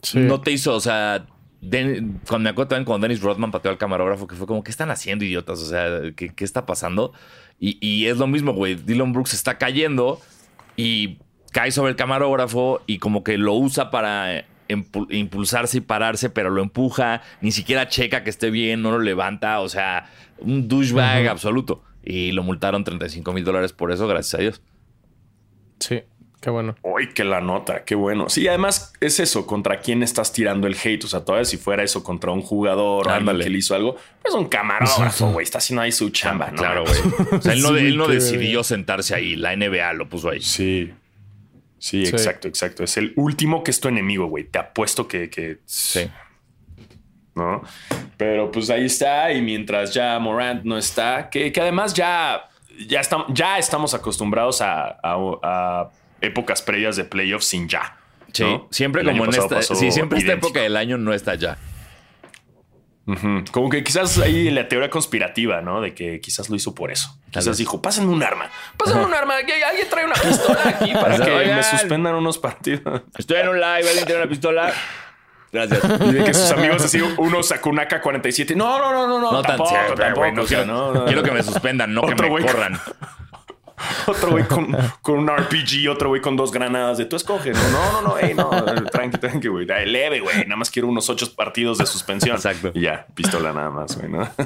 Sí. 0.00 0.20
no 0.20 0.40
te 0.40 0.50
hizo, 0.52 0.74
o 0.74 0.80
sea, 0.80 1.26
Den- 1.60 2.20
cuando 2.26 2.44
me 2.44 2.50
acuerdo 2.50 2.68
también 2.68 2.86
cuando 2.86 3.06
Dennis 3.06 3.20
Rodman 3.22 3.50
pateó 3.50 3.70
al 3.70 3.76
camarógrafo, 3.76 4.26
que 4.26 4.34
fue 4.36 4.46
como, 4.46 4.62
¿qué 4.64 4.70
están 4.70 4.90
haciendo, 4.90 5.26
idiotas? 5.26 5.60
O 5.60 5.66
sea, 5.66 6.00
¿qué, 6.16 6.30
qué 6.34 6.44
está 6.44 6.64
pasando? 6.64 7.12
Y, 7.60 7.76
y 7.86 8.06
es 8.06 8.16
lo 8.16 8.26
mismo, 8.26 8.54
güey. 8.54 8.74
Dylan 8.76 9.12
Brooks 9.12 9.34
está 9.34 9.58
cayendo 9.58 10.18
y 10.76 11.18
cae 11.52 11.72
sobre 11.72 11.90
el 11.90 11.96
camarógrafo 11.96 12.80
y 12.86 12.98
como 13.00 13.22
que 13.22 13.36
lo 13.36 13.52
usa 13.54 13.90
para 13.90 14.46
impulsarse 14.68 15.78
y 15.78 15.80
pararse, 15.80 16.30
pero 16.30 16.50
lo 16.50 16.62
empuja, 16.62 17.22
ni 17.40 17.52
siquiera 17.52 17.88
checa 17.88 18.22
que 18.24 18.30
esté 18.30 18.50
bien, 18.50 18.82
no 18.82 18.90
lo 18.90 18.98
levanta, 19.00 19.60
o 19.60 19.68
sea, 19.68 20.10
un 20.38 20.68
douchebag 20.68 21.26
absoluto. 21.28 21.82
Y 22.04 22.32
lo 22.32 22.42
multaron 22.42 22.84
35 22.84 23.32
mil 23.32 23.44
dólares 23.44 23.72
por 23.72 23.92
eso, 23.92 24.06
gracias 24.08 24.34
a 24.34 24.42
Dios. 24.42 24.62
Sí, 25.78 26.02
qué 26.40 26.50
bueno. 26.50 26.74
Uy, 26.82 27.10
que 27.12 27.22
la 27.24 27.40
nota, 27.40 27.84
qué 27.84 27.94
bueno. 27.94 28.28
Sí, 28.28 28.48
además 28.48 28.92
es 29.00 29.20
eso, 29.20 29.46
contra 29.46 29.80
quién 29.80 30.02
estás 30.02 30.32
tirando 30.32 30.66
el 30.66 30.76
hate. 30.82 31.04
O 31.04 31.08
sea, 31.08 31.24
todavía 31.24 31.44
si 31.44 31.56
fuera 31.56 31.82
eso 31.82 32.02
contra 32.02 32.32
un 32.32 32.40
jugador 32.42 33.06
o 33.06 33.10
alguien 33.10 33.28
Ándale. 33.28 33.44
que 33.44 33.50
le 33.50 33.58
hizo 33.58 33.74
algo, 33.74 33.96
es 34.24 34.32
un 34.34 34.46
camarógrafo, 34.48 35.32
güey. 35.32 35.44
Está 35.44 35.58
haciendo 35.58 35.82
ahí 35.82 35.92
su 35.92 36.08
chamba, 36.10 36.50
¿no? 36.50 36.56
Claro, 36.56 36.84
güey. 36.84 36.98
O 37.38 37.42
sea, 37.42 37.52
él 37.52 37.62
no, 37.62 37.68
Sí, 37.76 37.86
él 37.86 37.96
no 37.96 38.06
qué- 38.06 38.14
decidió 38.14 38.64
sentarse 38.64 39.14
ahí, 39.14 39.36
la 39.36 39.54
NBA 39.54 39.92
lo 39.94 40.08
puso 40.08 40.30
ahí. 40.30 40.40
Sí. 40.40 40.92
Sí, 41.78 42.04
Sí. 42.06 42.12
exacto, 42.12 42.48
exacto. 42.48 42.82
Es 42.84 42.96
el 42.96 43.12
último 43.16 43.62
que 43.62 43.70
es 43.70 43.80
tu 43.80 43.88
enemigo, 43.88 44.26
güey. 44.26 44.44
Te 44.44 44.58
apuesto 44.58 45.06
que, 45.08 45.30
que 45.30 45.58
Sí. 45.64 46.08
¿no? 47.34 47.62
Pero 48.16 48.50
pues 48.50 48.68
ahí 48.70 48.86
está, 48.86 49.32
y 49.32 49.40
mientras 49.40 49.94
ya 49.94 50.18
Morant 50.18 50.64
no 50.64 50.76
está, 50.76 51.30
que, 51.30 51.52
que 51.52 51.60
además 51.60 51.94
ya, 51.94 52.48
ya, 52.88 53.00
estamos, 53.00 53.26
ya 53.30 53.58
estamos 53.58 53.94
acostumbrados 53.94 54.60
a, 54.60 54.98
a- 55.02 55.38
a 55.42 55.90
épocas 56.20 56.62
previas 56.62 56.96
de 56.96 57.04
playoffs 57.04 57.46
sin 57.46 57.68
ya. 57.68 57.96
Sí, 58.32 58.42
¿no? 58.42 58.66
siempre 58.72 59.02
El 59.02 59.08
como 59.08 59.24
en 59.24 59.30
esta, 59.34 59.62
sí, 59.62 59.90
siempre 59.92 60.18
esta 60.18 60.32
época 60.32 60.60
del 60.60 60.76
año 60.76 60.98
no 60.98 61.14
está 61.14 61.34
ya. 61.36 61.56
Como 63.52 63.70
que 63.70 63.82
quizás 63.82 64.18
ahí 64.18 64.50
la 64.50 64.68
teoría 64.68 64.90
conspirativa, 64.90 65.62
¿no? 65.62 65.80
De 65.80 65.94
que 65.94 66.20
quizás 66.20 66.50
lo 66.50 66.56
hizo 66.56 66.74
por 66.74 66.90
eso. 66.90 67.08
Tal 67.30 67.42
Quizás 67.42 67.46
vez. 67.48 67.58
dijo, 67.58 67.80
pásenme 67.80 68.12
un 68.12 68.22
arma. 68.22 68.50
Pásenme 68.76 69.04
un 69.04 69.14
arma. 69.14 69.34
Que 69.46 69.64
alguien 69.64 69.88
trae 69.88 70.04
una 70.04 70.14
pistola 70.14 70.60
aquí 70.64 70.92
para 70.92 71.16
que 71.16 71.30
oigan. 71.30 71.56
me 71.56 71.62
suspendan 71.62 72.14
unos 72.14 72.36
partidos. 72.38 73.02
Estoy 73.16 73.38
en 73.38 73.48
un 73.48 73.56
live, 73.60 73.88
alguien 73.88 74.04
tiene 74.04 74.20
una 74.20 74.28
pistola. 74.30 74.72
Gracias. 75.50 75.80
Y 76.02 76.12
de 76.12 76.24
que 76.24 76.34
sus 76.34 76.50
amigos 76.50 76.84
así, 76.84 77.00
uno 77.16 77.42
sacó 77.42 77.70
una 77.70 77.88
AK-47. 77.88 78.54
No, 78.54 78.78
no, 78.78 78.92
no, 78.92 79.08
no, 79.08 79.18
no. 79.20 79.32
No 79.32 79.40
tan 79.42 79.52
tampoco, 79.56 79.70
siempre, 79.70 79.96
tampoco, 79.96 80.20
güey. 80.20 80.32
No 80.32 80.44
quiero, 80.44 80.66
no, 80.66 80.92
no, 80.92 81.04
quiero 81.06 81.22
no. 81.22 81.26
que 81.28 81.32
me 81.34 81.42
suspendan, 81.42 81.94
no 81.94 82.02
que 82.02 82.14
me 82.14 82.28
güey. 82.28 82.44
corran. 82.44 82.78
Otro 84.06 84.30
güey 84.30 84.44
con, 84.46 84.76
con 85.02 85.18
un 85.18 85.28
RPG, 85.28 85.88
otro 85.90 86.08
güey 86.08 86.20
con 86.20 86.36
dos 86.36 86.50
granadas 86.52 86.98
de 86.98 87.04
tú 87.04 87.16
escoges. 87.16 87.56
No, 87.56 87.70
no, 87.70 88.02
no, 88.02 88.08
no, 88.08 88.18
ey, 88.18 88.34
no, 88.34 88.50
tranqui, 88.90 89.18
tranqui, 89.18 89.48
güey. 89.48 89.66
Leve, 89.66 90.20
güey. 90.20 90.44
Nada 90.44 90.56
más 90.56 90.70
quiero 90.70 90.88
unos 90.88 91.08
ocho 91.10 91.32
partidos 91.34 91.78
de 91.78 91.86
suspensión. 91.86 92.36
Exacto. 92.36 92.70
Y 92.74 92.80
ya, 92.82 93.06
pistola 93.14 93.52
nada 93.52 93.70
más, 93.70 93.96
güey, 93.96 94.10
¿no? 94.10 94.28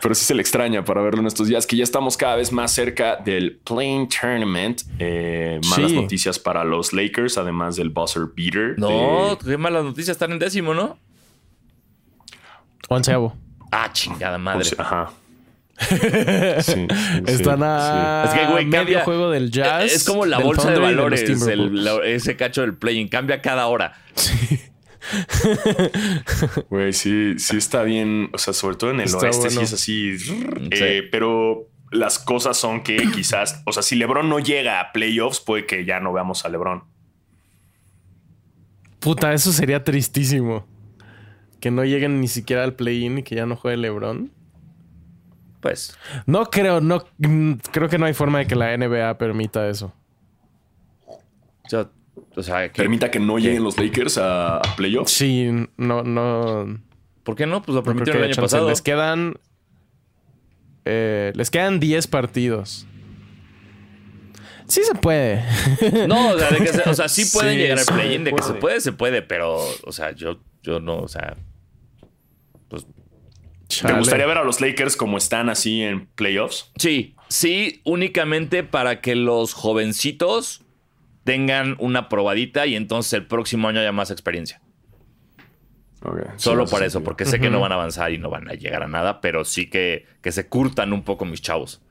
Pero 0.00 0.14
sí 0.14 0.24
se 0.24 0.34
le 0.34 0.40
extraña 0.40 0.82
para 0.84 1.02
verlo 1.02 1.20
en 1.20 1.26
estos 1.26 1.46
días, 1.48 1.66
que 1.66 1.76
ya 1.76 1.84
estamos 1.84 2.16
cada 2.16 2.36
vez 2.36 2.52
más 2.52 2.72
cerca 2.72 3.16
del 3.16 3.56
Playing 3.64 4.08
Tournament. 4.08 4.80
Eh, 4.98 5.60
malas 5.68 5.90
Sí. 5.90 5.96
noticias 6.00 6.38
para 6.38 6.64
los 6.64 6.92
Lakers, 6.94 7.36
además 7.36 7.76
del 7.76 7.90
buzzer 7.90 8.22
beater. 8.34 8.78
No, 8.78 9.36
de- 9.36 9.44
qué 9.50 9.58
malas 9.58 9.84
noticias 9.84 10.14
están 10.14 10.32
en 10.32 10.38
décimo, 10.38 10.72
¿no? 10.72 10.98
Onceavo. 12.88 13.36
Ah, 13.70 13.90
chingada 13.92 14.36
o 14.36 14.38
madre. 14.38 14.64
sea, 14.64 14.82
ajá. 14.82 15.10
Sí, 15.78 15.96
sí, 16.72 16.86
Están 17.26 17.58
sí. 17.58 17.64
a 17.64 18.24
Es 18.26 18.34
que, 18.40 18.46
güey, 18.46 18.64
medio 18.66 18.78
cambia- 18.84 19.04
juego 19.04 19.30
del 19.30 19.50
jazz. 19.50 19.92
Es 19.92 20.04
como 20.04 20.26
la 20.26 20.38
bolsa 20.38 20.70
de 20.70 20.78
valores, 20.78 21.20
el- 21.22 21.26
Timberwolves. 21.38 21.82
la- 21.84 22.04
ese 22.06 22.36
cacho 22.36 22.60
del 22.62 22.76
playing. 22.76 23.08
Cambia 23.08 23.40
cada 23.42 23.66
hora. 23.66 23.94
Güey, 26.70 26.92
sí, 26.92 27.38
sí 27.38 27.56
está 27.56 27.82
bien. 27.82 28.30
O 28.32 28.38
sea, 28.38 28.52
sobre 28.52 28.76
todo 28.76 28.90
en 28.90 29.00
el 29.00 29.06
Está 29.06 29.18
oeste 29.18 29.48
sí 29.50 29.56
bueno. 29.56 29.60
es 29.62 29.72
así. 29.72 30.16
Eh, 30.72 31.02
pero 31.10 31.68
las 31.90 32.18
cosas 32.18 32.56
son 32.56 32.82
que 32.82 32.96
quizás, 33.14 33.62
o 33.66 33.72
sea, 33.72 33.82
si 33.82 33.96
LeBron 33.96 34.28
no 34.28 34.38
llega 34.38 34.80
a 34.80 34.92
playoffs, 34.92 35.40
puede 35.40 35.66
que 35.66 35.84
ya 35.84 36.00
no 36.00 36.12
veamos 36.12 36.44
a 36.44 36.48
LeBron. 36.48 36.84
Puta, 39.00 39.32
eso 39.32 39.52
sería 39.52 39.84
tristísimo. 39.84 40.66
Que 41.60 41.70
no 41.70 41.84
lleguen 41.84 42.20
ni 42.20 42.28
siquiera 42.28 42.64
al 42.64 42.74
play-in 42.74 43.18
y 43.18 43.22
que 43.22 43.34
ya 43.34 43.46
no 43.46 43.56
juegue 43.56 43.76
LeBron. 43.78 44.30
Pues, 45.60 45.96
No 46.26 46.46
creo, 46.46 46.80
no 46.80 47.04
mm, 47.18 47.54
creo 47.72 47.88
que 47.88 47.98
no 47.98 48.06
hay 48.06 48.14
forma 48.14 48.38
de 48.38 48.46
que 48.46 48.54
la 48.54 48.76
NBA 48.76 49.18
permita 49.18 49.68
eso. 49.68 49.92
yo, 51.70 51.90
o 52.36 52.42
sea, 52.42 52.70
que- 52.70 52.80
Permita 52.82 53.10
que 53.10 53.18
no 53.20 53.38
lleguen 53.38 53.64
los 53.64 53.76
Lakers 53.78 54.18
a, 54.18 54.58
a 54.58 54.76
playoffs. 54.76 55.10
Sí, 55.12 55.48
no, 55.76 56.02
no. 56.02 56.64
no 56.64 56.80
¿Por 57.24 57.34
qué 57.36 57.46
no? 57.46 57.60
Pues 57.62 57.74
lo 57.74 57.82
permitieron 57.82 58.20
que 58.20 58.24
el 58.26 58.30
año 58.30 58.34
chance. 58.34 58.54
pasado. 58.56 58.68
Les 58.70 58.80
quedan. 58.80 59.34
eh, 60.84 61.32
les 61.34 61.50
quedan 61.50 61.78
10 61.80 62.06
partidos. 62.06 62.86
Sí 64.66 64.82
se 64.84 64.94
puede. 64.94 65.42
No, 66.06 66.30
o 66.30 66.38
sea, 66.38 66.50
de 66.50 66.58
que 66.58 66.66
se- 66.68 66.88
o 66.88 66.94
sea, 66.94 67.08
sí 67.08 67.24
pueden 67.32 67.54
Sí, 67.54 67.58
llegar 67.58 67.78
al 67.78 67.84
play-in, 67.86 68.24
de 68.24 68.32
que 68.32 68.42
se 68.42 68.48
puede. 68.50 68.60
puede, 68.60 68.80
se 68.80 68.92
puede, 68.92 69.22
pero, 69.22 69.58
o 69.84 69.92
sea, 69.92 70.12
yo, 70.12 70.38
yo 70.62 70.78
no, 70.80 70.98
o 70.98 71.08
sea, 71.08 71.36
pues 72.68 72.86
¿Te 73.68 73.74
Chale. 73.76 73.98
gustaría 73.98 74.26
ver 74.26 74.38
a 74.38 74.44
los 74.44 74.60
Lakers 74.60 74.96
como 74.96 75.18
están 75.18 75.48
así 75.48 75.82
en 75.82 76.06
playoffs? 76.06 76.72
sí, 76.76 77.14
sí, 77.28 77.82
únicamente 77.84 78.62
para 78.64 79.00
que 79.00 79.14
los 79.14 79.52
jovencitos 79.52 80.64
tengan 81.24 81.76
una 81.78 82.08
probadita 82.08 82.66
y 82.66 82.74
entonces 82.74 83.12
el 83.12 83.26
próximo 83.26 83.68
año 83.68 83.80
haya 83.80 83.92
más 83.92 84.10
experiencia. 84.10 84.62
Solo 86.36 86.66
para 86.66 86.86
eso, 86.86 87.02
porque 87.02 87.24
sé 87.26 87.40
que 87.40 87.50
no 87.50 87.60
van 87.60 87.72
a 87.72 87.74
avanzar 87.74 88.12
y 88.12 88.18
no 88.18 88.30
van 88.30 88.48
a 88.48 88.54
llegar 88.54 88.82
a 88.84 88.88
nada, 88.88 89.20
pero 89.20 89.44
sí 89.44 89.68
que, 89.68 90.06
que 90.22 90.32
se 90.32 90.46
curtan 90.46 90.92
un 90.92 91.02
poco 91.02 91.24
mis 91.24 91.42
chavos. 91.42 91.82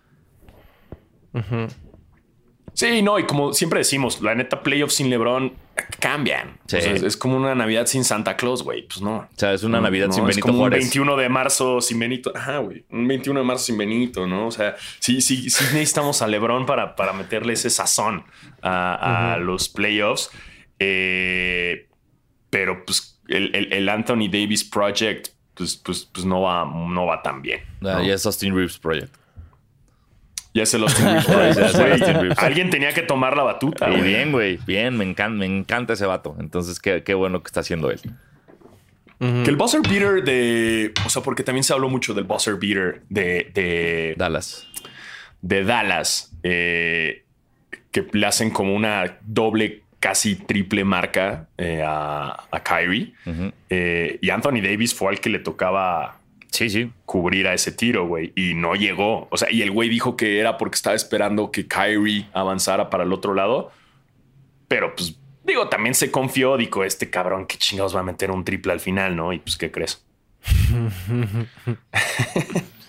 Sí, 2.73 3.01
no, 3.01 3.19
y 3.19 3.25
como 3.25 3.53
siempre 3.53 3.79
decimos, 3.79 4.21
la 4.21 4.33
neta, 4.33 4.63
playoffs 4.63 4.95
sin 4.95 5.09
LeBron 5.09 5.53
cambian. 5.99 6.57
Sí. 6.67 6.77
O 6.77 6.81
sea, 6.81 6.91
es, 6.93 7.03
es 7.03 7.17
como 7.17 7.37
una 7.37 7.55
Navidad 7.55 7.85
sin 7.85 8.03
Santa 8.03 8.35
Claus, 8.37 8.63
güey. 8.63 8.87
Pues 8.87 9.01
no. 9.01 9.17
O 9.17 9.27
sea, 9.35 9.53
es 9.53 9.63
una 9.63 9.77
No, 9.77 9.83
Navidad 9.83 10.07
no, 10.07 10.13
sin 10.13 10.23
es 10.23 10.27
Benito 10.35 10.45
como 10.47 10.59
Juárez. 10.59 10.77
Un 10.79 10.85
21 10.85 11.15
de 11.17 11.29
marzo 11.29 11.81
sin 11.81 11.99
Benito. 11.99 12.31
Ajá, 12.35 12.57
güey. 12.59 12.85
Un 12.89 13.07
21 13.07 13.39
de 13.39 13.45
marzo 13.45 13.65
sin 13.65 13.77
Benito, 13.77 14.27
¿no? 14.27 14.47
O 14.47 14.51
sea, 14.51 14.75
sí, 14.99 15.21
sí, 15.21 15.49
sí 15.49 15.63
necesitamos 15.73 16.21
a 16.21 16.27
LeBron 16.27 16.65
para, 16.65 16.95
para 16.95 17.13
meterle 17.13 17.53
ese 17.53 17.69
sazón 17.69 18.23
a, 18.61 19.33
a 19.33 19.37
los 19.37 19.69
playoffs. 19.69 20.29
Eh, 20.79 21.87
pero 22.49 22.85
pues 22.85 23.19
el, 23.27 23.53
el- 23.55 23.73
el 23.73 23.89
Anthony 23.89 24.29
Davis 24.31 24.63
Project, 24.63 25.29
pues, 25.53 25.75
pues, 25.75 26.07
pues 26.13 26.25
no 26.25 26.41
va, 26.41 26.65
no 26.65 27.05
va 27.05 27.21
tan 27.21 27.41
bien. 27.41 27.61
Ah, 27.81 27.95
¿no? 27.99 28.03
Ya 28.03 28.13
es 28.13 28.25
Austin 28.25 28.55
Reeves 28.55 28.77
Project. 28.77 29.13
Ya 30.57 30.65
se 30.65 30.79
los 30.79 30.99
Reeves, 30.99 31.27
Ya 31.27 31.53
se 31.53 31.61
los 31.61 31.75
güey. 31.75 31.91
Austin 31.91 32.13
Reeves. 32.15 32.39
Alguien 32.39 32.69
tenía 32.69 32.91
que 32.91 33.03
tomar 33.03 33.37
la 33.37 33.43
batuta, 33.43 33.89
Y 33.91 34.01
bien, 34.01 34.31
güey, 34.31 34.57
bien, 34.65 34.97
me 34.97 35.03
encanta, 35.05 35.37
me 35.37 35.45
encanta 35.45 35.93
ese 35.93 36.05
vato. 36.05 36.35
Entonces, 36.39 36.79
qué, 36.79 37.03
qué 37.03 37.13
bueno 37.13 37.43
que 37.43 37.47
está 37.47 37.59
haciendo 37.59 37.91
él. 37.91 38.01
Que 39.19 39.49
el 39.49 39.55
buzzer 39.55 39.81
beater 39.81 40.23
de. 40.23 40.93
O 41.05 41.09
sea, 41.09 41.23
porque 41.23 41.43
también 41.43 41.63
se 41.63 41.73
habló 41.73 41.89
mucho 41.89 42.13
del 42.13 42.25
buzzer 42.25 42.55
beater 42.55 43.01
de, 43.09 43.49
de, 43.53 44.13
Dallas. 44.15 44.67
de 45.41 45.63
Dallas, 45.63 46.31
eh, 46.43 47.23
que 47.91 48.07
le 48.11 48.25
hacen 48.27 48.51
como 48.51 48.75
una 48.75 49.17
doble, 49.21 49.81
casi 49.99 50.35
triple 50.35 50.83
marca 50.83 51.47
eh, 51.57 51.81
a, 51.83 52.45
a 52.51 52.63
Kyrie. 52.63 53.13
Eh, 53.71 54.19
y 54.21 54.29
Anthony 54.29 54.61
Davis 54.61 54.93
fue 54.93 55.09
al 55.09 55.19
que 55.19 55.29
le 55.31 55.39
tocaba 55.39 56.19
Sí, 56.57 56.69
sí. 56.69 56.91
cubrir 57.05 57.47
a 57.47 57.53
ese 57.53 57.71
tiro, 57.71 58.07
güey, 58.07 58.33
y 58.35 58.53
no 58.55 58.75
llegó. 58.75 59.27
O 59.31 59.37
sea, 59.37 59.51
y 59.51 59.61
el 59.61 59.71
güey 59.71 59.89
dijo 59.89 60.17
que 60.17 60.39
era 60.39 60.57
porque 60.57 60.75
estaba 60.75 60.95
esperando 60.95 61.51
que 61.51 61.67
Kyrie 61.67 62.27
avanzara 62.33 62.89
para 62.89 63.03
el 63.03 63.13
otro 63.13 63.33
lado. 63.33 63.71
Pero 64.67 64.95
pues, 64.95 65.15
digo, 65.45 65.69
también 65.69 65.93
se 65.95 66.11
confió, 66.11 66.57
dijo, 66.57 66.83
este 66.83 67.09
cabrón, 67.09 67.45
qué 67.45 67.57
chingados 67.57 67.95
va 67.95 67.99
a 67.99 68.03
meter 68.03 68.31
un 68.31 68.43
triple 68.43 68.73
al 68.73 68.79
final, 68.79 69.15
¿no? 69.15 69.33
Y 69.33 69.39
pues, 69.39 69.57
¿qué 69.57 69.71
crees? 69.71 70.03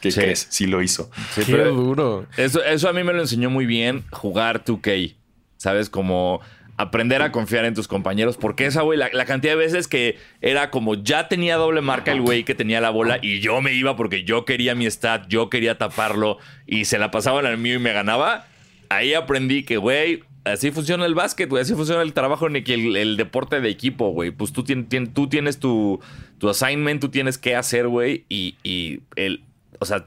¿Qué 0.00 0.11
Sí. 0.12 0.20
crees? 0.20 0.46
Sí 0.50 0.66
lo 0.66 0.83
hizo. 0.83 1.11
Sí, 1.35 1.42
Qué 1.44 1.52
pero 1.52 1.72
duro. 1.74 2.26
eso, 2.37 2.62
eso 2.62 2.88
a 2.88 2.92
mí 2.92 3.02
me 3.02 3.12
lo 3.12 3.20
enseñó 3.20 3.50
muy 3.50 3.66
bien 3.66 4.04
jugar 4.11 4.64
2K. 4.64 5.14
¿Sabes? 5.57 5.90
Como 5.90 6.40
aprender 6.78 7.20
a 7.20 7.30
confiar 7.32 7.66
en 7.66 7.74
tus 7.74 7.86
compañeros. 7.88 8.36
Porque 8.38 8.64
esa, 8.66 8.80
güey, 8.82 8.98
la, 8.98 9.10
la 9.12 9.24
cantidad 9.26 9.52
de 9.52 9.58
veces 9.58 9.86
que 9.88 10.16
era 10.40 10.70
como 10.70 10.94
ya 10.94 11.28
tenía 11.28 11.56
doble 11.56 11.82
marca 11.82 12.12
el 12.12 12.22
güey 12.22 12.44
que 12.44 12.54
tenía 12.54 12.80
la 12.80 12.90
bola 12.90 13.18
y 13.20 13.40
yo 13.40 13.60
me 13.60 13.74
iba 13.74 13.94
porque 13.96 14.24
yo 14.24 14.44
quería 14.46 14.74
mi 14.74 14.86
stat, 14.90 15.26
yo 15.28 15.50
quería 15.50 15.76
taparlo 15.76 16.38
y 16.66 16.86
se 16.86 16.98
la 16.98 17.10
pasaban 17.10 17.44
al 17.44 17.58
mío 17.58 17.74
y 17.74 17.78
me 17.78 17.92
ganaba. 17.92 18.46
Ahí 18.88 19.12
aprendí 19.12 19.64
que, 19.64 19.76
güey, 19.76 20.22
así 20.44 20.70
funciona 20.70 21.04
el 21.04 21.14
básquet, 21.14 21.48
güey. 21.50 21.60
Así 21.62 21.74
funciona 21.74 22.00
el 22.00 22.14
trabajo 22.14 22.46
en 22.46 22.56
el, 22.56 22.96
el 22.96 23.16
deporte 23.18 23.60
de 23.60 23.68
equipo, 23.68 24.10
güey. 24.12 24.30
Pues 24.30 24.52
tú, 24.52 24.62
tien- 24.62 24.88
tien- 24.88 25.12
tú 25.12 25.28
tienes 25.28 25.58
tu, 25.58 26.00
tu 26.38 26.48
assignment, 26.48 27.00
tú 27.00 27.10
tienes 27.10 27.36
que 27.36 27.54
hacer, 27.54 27.88
güey. 27.88 28.24
Y, 28.30 28.54
y 28.62 29.00
el, 29.16 29.42
o 29.80 29.84
sea, 29.84 30.06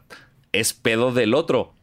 es 0.51 0.73
pedo 0.73 1.11
del 1.13 1.33
otro, 1.35 1.73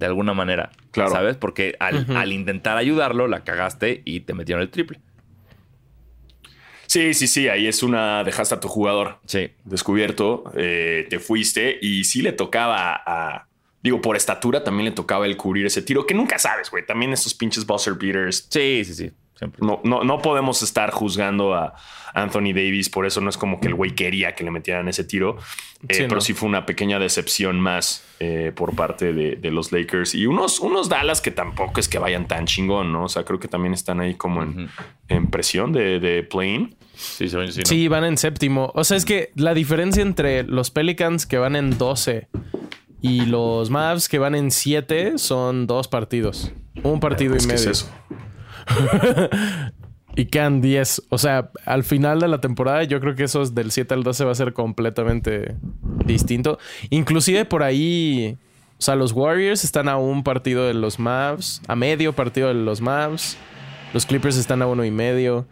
de 0.00 0.06
alguna 0.06 0.34
manera. 0.34 0.70
Claro. 0.90 1.12
¿Sabes? 1.12 1.36
Porque 1.36 1.76
al, 1.78 2.06
al 2.16 2.32
intentar 2.32 2.76
ayudarlo, 2.76 3.28
la 3.28 3.44
cagaste 3.44 4.02
y 4.04 4.20
te 4.22 4.34
metieron 4.34 4.62
el 4.62 4.70
triple. 4.70 4.98
Sí, 6.86 7.14
sí, 7.14 7.28
sí. 7.28 7.48
Ahí 7.48 7.68
es 7.68 7.82
una. 7.84 8.24
Dejaste 8.24 8.56
a 8.56 8.60
tu 8.60 8.66
jugador 8.66 9.18
Sí. 9.26 9.50
descubierto, 9.64 10.50
eh, 10.56 11.06
te 11.08 11.20
fuiste 11.20 11.78
y 11.80 12.02
sí 12.04 12.22
le 12.22 12.32
tocaba 12.32 13.00
a. 13.06 13.46
Digo, 13.82 14.02
por 14.02 14.16
estatura 14.16 14.62
también 14.64 14.86
le 14.86 14.90
tocaba 14.90 15.24
el 15.26 15.36
cubrir 15.36 15.64
ese 15.66 15.80
tiro, 15.82 16.04
que 16.06 16.14
nunca 16.14 16.38
sabes, 16.38 16.70
güey. 16.70 16.84
También 16.84 17.12
estos 17.12 17.32
pinches 17.32 17.64
buzzer 17.64 17.94
beaters 17.94 18.46
Sí, 18.50 18.82
sí, 18.84 18.94
sí. 18.94 19.10
Siempre. 19.40 19.66
No, 19.66 19.80
no, 19.84 20.04
no 20.04 20.20
podemos 20.20 20.62
estar 20.62 20.90
juzgando 20.90 21.54
a 21.54 21.74
Anthony 22.12 22.52
Davis, 22.52 22.90
por 22.90 23.06
eso 23.06 23.20
no 23.22 23.30
es 23.30 23.38
como 23.38 23.58
que 23.58 23.68
el 23.68 23.74
güey 23.74 23.92
quería 23.94 24.34
que 24.34 24.44
le 24.44 24.50
metieran 24.50 24.86
ese 24.88 25.02
tiro, 25.02 25.38
Eh, 25.88 25.94
Sí, 25.94 26.02
pero 26.02 26.16
no. 26.16 26.20
sí 26.20 26.34
fue 26.34 26.46
una 26.48 26.66
pequeña 26.66 26.98
decepción 26.98 27.58
más 27.58 28.04
eh, 28.20 28.52
por 28.54 28.76
parte 28.76 29.14
de, 29.14 29.36
de 29.36 29.50
los 29.50 29.72
Lakers 29.72 30.14
y 30.14 30.26
unos, 30.26 30.60
unos 30.60 30.90
Dallas 30.90 31.22
que 31.22 31.30
tampoco 31.30 31.80
es 31.80 31.88
que 31.88 31.98
vayan 31.98 32.28
tan 32.28 32.44
chingón, 32.44 32.92
¿no? 32.92 33.04
O 33.04 33.08
sea, 33.08 33.24
creo 33.24 33.40
que 33.40 33.48
también 33.48 33.72
están 33.72 33.98
ahí 34.00 34.14
como 34.14 34.42
en, 34.42 34.68
en 35.08 35.26
presión 35.28 35.72
de, 35.72 35.98
de 36.00 36.22
playing. 36.22 36.76
Sí, 36.94 37.28
sí, 37.30 37.36
sí. 37.50 37.60
¿no? 37.60 37.64
Sí, 37.64 37.88
van 37.88 38.04
en 38.04 38.18
séptimo. 38.18 38.70
O 38.74 38.84
sea, 38.84 38.98
es 38.98 39.06
que 39.06 39.30
la 39.36 39.54
diferencia 39.54 40.02
entre 40.02 40.42
los 40.42 40.70
Pelicans 40.70 41.24
que 41.24 41.38
van 41.38 41.56
en 41.56 41.78
12 41.78 42.28
y 43.00 43.24
los 43.24 43.70
Mavs 43.70 44.10
que 44.10 44.18
van 44.18 44.34
en 44.34 44.50
7 44.50 45.16
son 45.16 45.66
dos 45.66 45.88
partidos. 45.88 46.52
Un 46.82 47.00
partido 47.00 47.34
Es 47.36 47.44
y 47.44 47.48
que 47.48 47.54
medio. 47.54 47.70
es 47.70 47.78
eso. 47.84 47.90
Y 50.16 50.26
quedan 50.26 50.60
10. 50.60 51.02
O 51.08 51.18
sea, 51.18 51.50
al 51.64 51.84
final 51.84 52.20
de 52.20 52.28
la 52.28 52.40
temporada 52.40 52.82
yo 52.84 53.00
creo 53.00 53.14
que 53.14 53.24
esos 53.24 53.54
del 53.54 53.70
7 53.70 53.94
al 53.94 54.02
12 54.02 54.24
va 54.24 54.32
a 54.32 54.34
ser 54.34 54.52
completamente 54.52 55.54
distinto. 56.04 56.58
Inclusive 56.90 57.44
por 57.44 57.62
ahí... 57.62 58.36
O 58.78 58.82
sea, 58.82 58.96
los 58.96 59.12
Warriors 59.12 59.62
están 59.62 59.88
a 59.88 59.98
un 59.98 60.24
partido 60.24 60.66
de 60.66 60.72
los 60.72 60.98
Mavs, 60.98 61.60
a 61.68 61.76
medio 61.76 62.14
partido 62.14 62.48
de 62.48 62.54
los 62.54 62.80
Mavs. 62.80 63.36
Los 63.92 64.06
Clippers 64.06 64.38
están 64.38 64.62
a 64.62 64.66
uno 64.66 64.86
y 64.86 64.90
medio. 64.90 65.46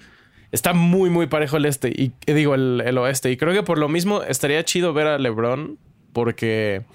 Está 0.50 0.72
muy, 0.72 1.10
muy 1.10 1.26
parejo 1.26 1.58
el 1.58 1.66
este. 1.66 1.90
Y 1.90 2.12
digo, 2.32 2.54
el 2.54 2.98
oeste. 2.98 3.30
Y 3.30 3.36
creo 3.36 3.52
que 3.52 3.62
por 3.62 3.76
lo 3.76 3.90
mismo 3.90 4.22
estaría 4.22 4.64
chido 4.64 4.94
ver 4.94 5.08
a 5.08 5.18
LeBron. 5.18 5.78
Porque 6.14 6.86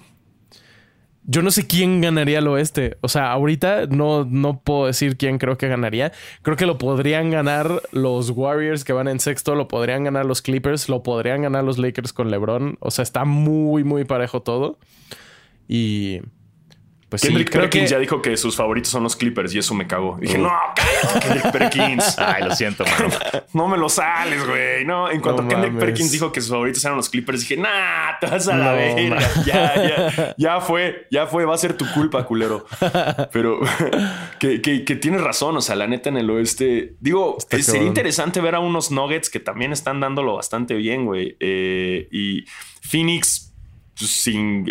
yo 1.26 1.42
no 1.42 1.50
sé 1.50 1.66
quién 1.66 2.00
ganaría 2.00 2.38
el 2.38 2.48
oeste. 2.48 2.98
O 3.00 3.08
sea, 3.08 3.32
ahorita 3.32 3.86
no, 3.86 4.24
no 4.24 4.60
puedo 4.60 4.86
decir 4.86 5.16
quién 5.16 5.38
creo 5.38 5.56
que 5.56 5.68
ganaría. 5.68 6.12
Creo 6.42 6.56
que 6.56 6.66
lo 6.66 6.76
podrían 6.76 7.30
ganar 7.30 7.82
los 7.92 8.30
Warriors 8.30 8.84
que 8.84 8.92
van 8.92 9.08
en 9.08 9.20
sexto. 9.20 9.54
Lo 9.54 9.66
podrían 9.66 10.04
ganar 10.04 10.26
los 10.26 10.42
Clippers. 10.42 10.88
Lo 10.88 11.02
podrían 11.02 11.42
ganar 11.42 11.64
los 11.64 11.78
Lakers 11.78 12.12
con 12.12 12.30
LeBron. 12.30 12.76
O 12.80 12.90
sea, 12.90 13.02
está 13.02 13.24
muy, 13.24 13.84
muy 13.84 14.04
parejo 14.04 14.42
todo. 14.42 14.78
Y. 15.66 16.20
Pues 17.14 17.22
Kendrick 17.22 17.50
creo 17.50 17.62
Perkins 17.62 17.84
que. 17.84 17.90
ya 17.90 17.98
dijo 17.98 18.20
que 18.20 18.36
sus 18.36 18.56
favoritos 18.56 18.90
son 18.90 19.04
los 19.04 19.14
Clippers 19.14 19.54
y 19.54 19.58
eso 19.58 19.72
me 19.74 19.86
cagó. 19.86 20.16
Dije, 20.20 20.36
no, 20.36 20.50
cállate, 20.74 21.20
Kendrick 21.28 21.52
Perkins. 21.52 22.14
Ay, 22.18 22.42
lo 22.44 22.54
siento, 22.54 22.84
mano. 22.84 23.14
No 23.54 23.68
me 23.68 23.78
lo 23.78 23.88
sales, 23.88 24.44
güey. 24.46 24.84
No, 24.84 25.08
en 25.10 25.20
cuanto 25.20 25.42
No 25.42 25.48
Kendrick 25.48 25.72
mames. 25.72 25.84
Perkins 25.84 26.10
dijo 26.10 26.32
que 26.32 26.40
sus 26.40 26.50
favoritos 26.50 26.84
eran 26.84 26.96
los 26.96 27.08
Clippers, 27.08 27.40
dije, 27.40 27.56
nah, 27.56 28.18
te 28.20 28.26
vas 28.26 28.48
a 28.48 28.56
la 28.56 28.72
verga. 28.72 29.18
Ya, 29.46 29.74
ya, 29.76 30.34
ya 30.36 30.60
fue, 30.60 31.06
ya 31.10 31.26
fue, 31.26 31.44
va 31.44 31.54
a 31.54 31.58
ser 31.58 31.76
tu 31.76 31.88
culpa, 31.92 32.24
culero. 32.26 32.66
Pero 33.32 33.60
que, 34.40 34.60
que, 34.60 34.84
que 34.84 34.96
tienes 34.96 35.20
razón. 35.20 35.56
O 35.56 35.60
sea, 35.60 35.76
la 35.76 35.86
neta 35.86 36.08
en 36.08 36.16
el 36.16 36.28
oeste, 36.30 36.94
digo, 37.00 37.36
Está 37.38 37.56
sería 37.58 37.66
cabrón. 37.66 37.86
interesante 37.88 38.40
ver 38.40 38.54
a 38.56 38.58
unos 38.58 38.90
Nuggets 38.90 39.30
que 39.30 39.38
también 39.40 39.72
están 39.72 40.00
dándolo 40.00 40.34
bastante 40.36 40.74
bien, 40.74 41.04
güey. 41.06 41.36
Eh, 41.38 42.08
y 42.10 42.44
Phoenix, 42.82 43.53
sin. 43.94 44.66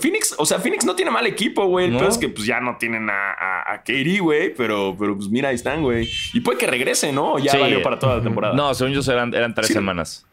Phoenix, 0.00 0.34
o 0.38 0.44
sea, 0.44 0.58
Phoenix 0.58 0.84
no 0.84 0.94
tiene 0.96 1.10
mal 1.10 1.26
equipo, 1.26 1.66
güey. 1.66 1.86
El 1.86 1.92
No. 1.92 1.98
peor 2.00 2.10
es 2.10 2.18
que 2.18 2.28
pues 2.28 2.46
ya 2.46 2.60
no 2.60 2.76
tienen 2.78 3.08
a, 3.10 3.32
a, 3.32 3.72
a 3.74 3.82
KD, 3.82 4.18
güey. 4.20 4.52
Pero, 4.54 4.96
pero 4.98 5.16
pues 5.16 5.28
mira, 5.28 5.48
ahí 5.50 5.54
están, 5.54 5.82
güey. 5.82 6.08
Y 6.34 6.40
puede 6.40 6.58
que 6.58 6.66
regrese, 6.66 7.12
¿no? 7.12 7.38
Ya 7.38 7.52
Sí. 7.52 7.58
valió 7.58 7.82
para 7.82 7.98
toda 7.98 8.16
la 8.16 8.22
temporada. 8.22 8.54
No, 8.54 8.74
según 8.74 8.92
yo 8.92 9.12
eran, 9.12 9.32
eran 9.34 9.54
tres 9.54 9.68
Sí. 9.68 9.72
semanas. 9.74 10.26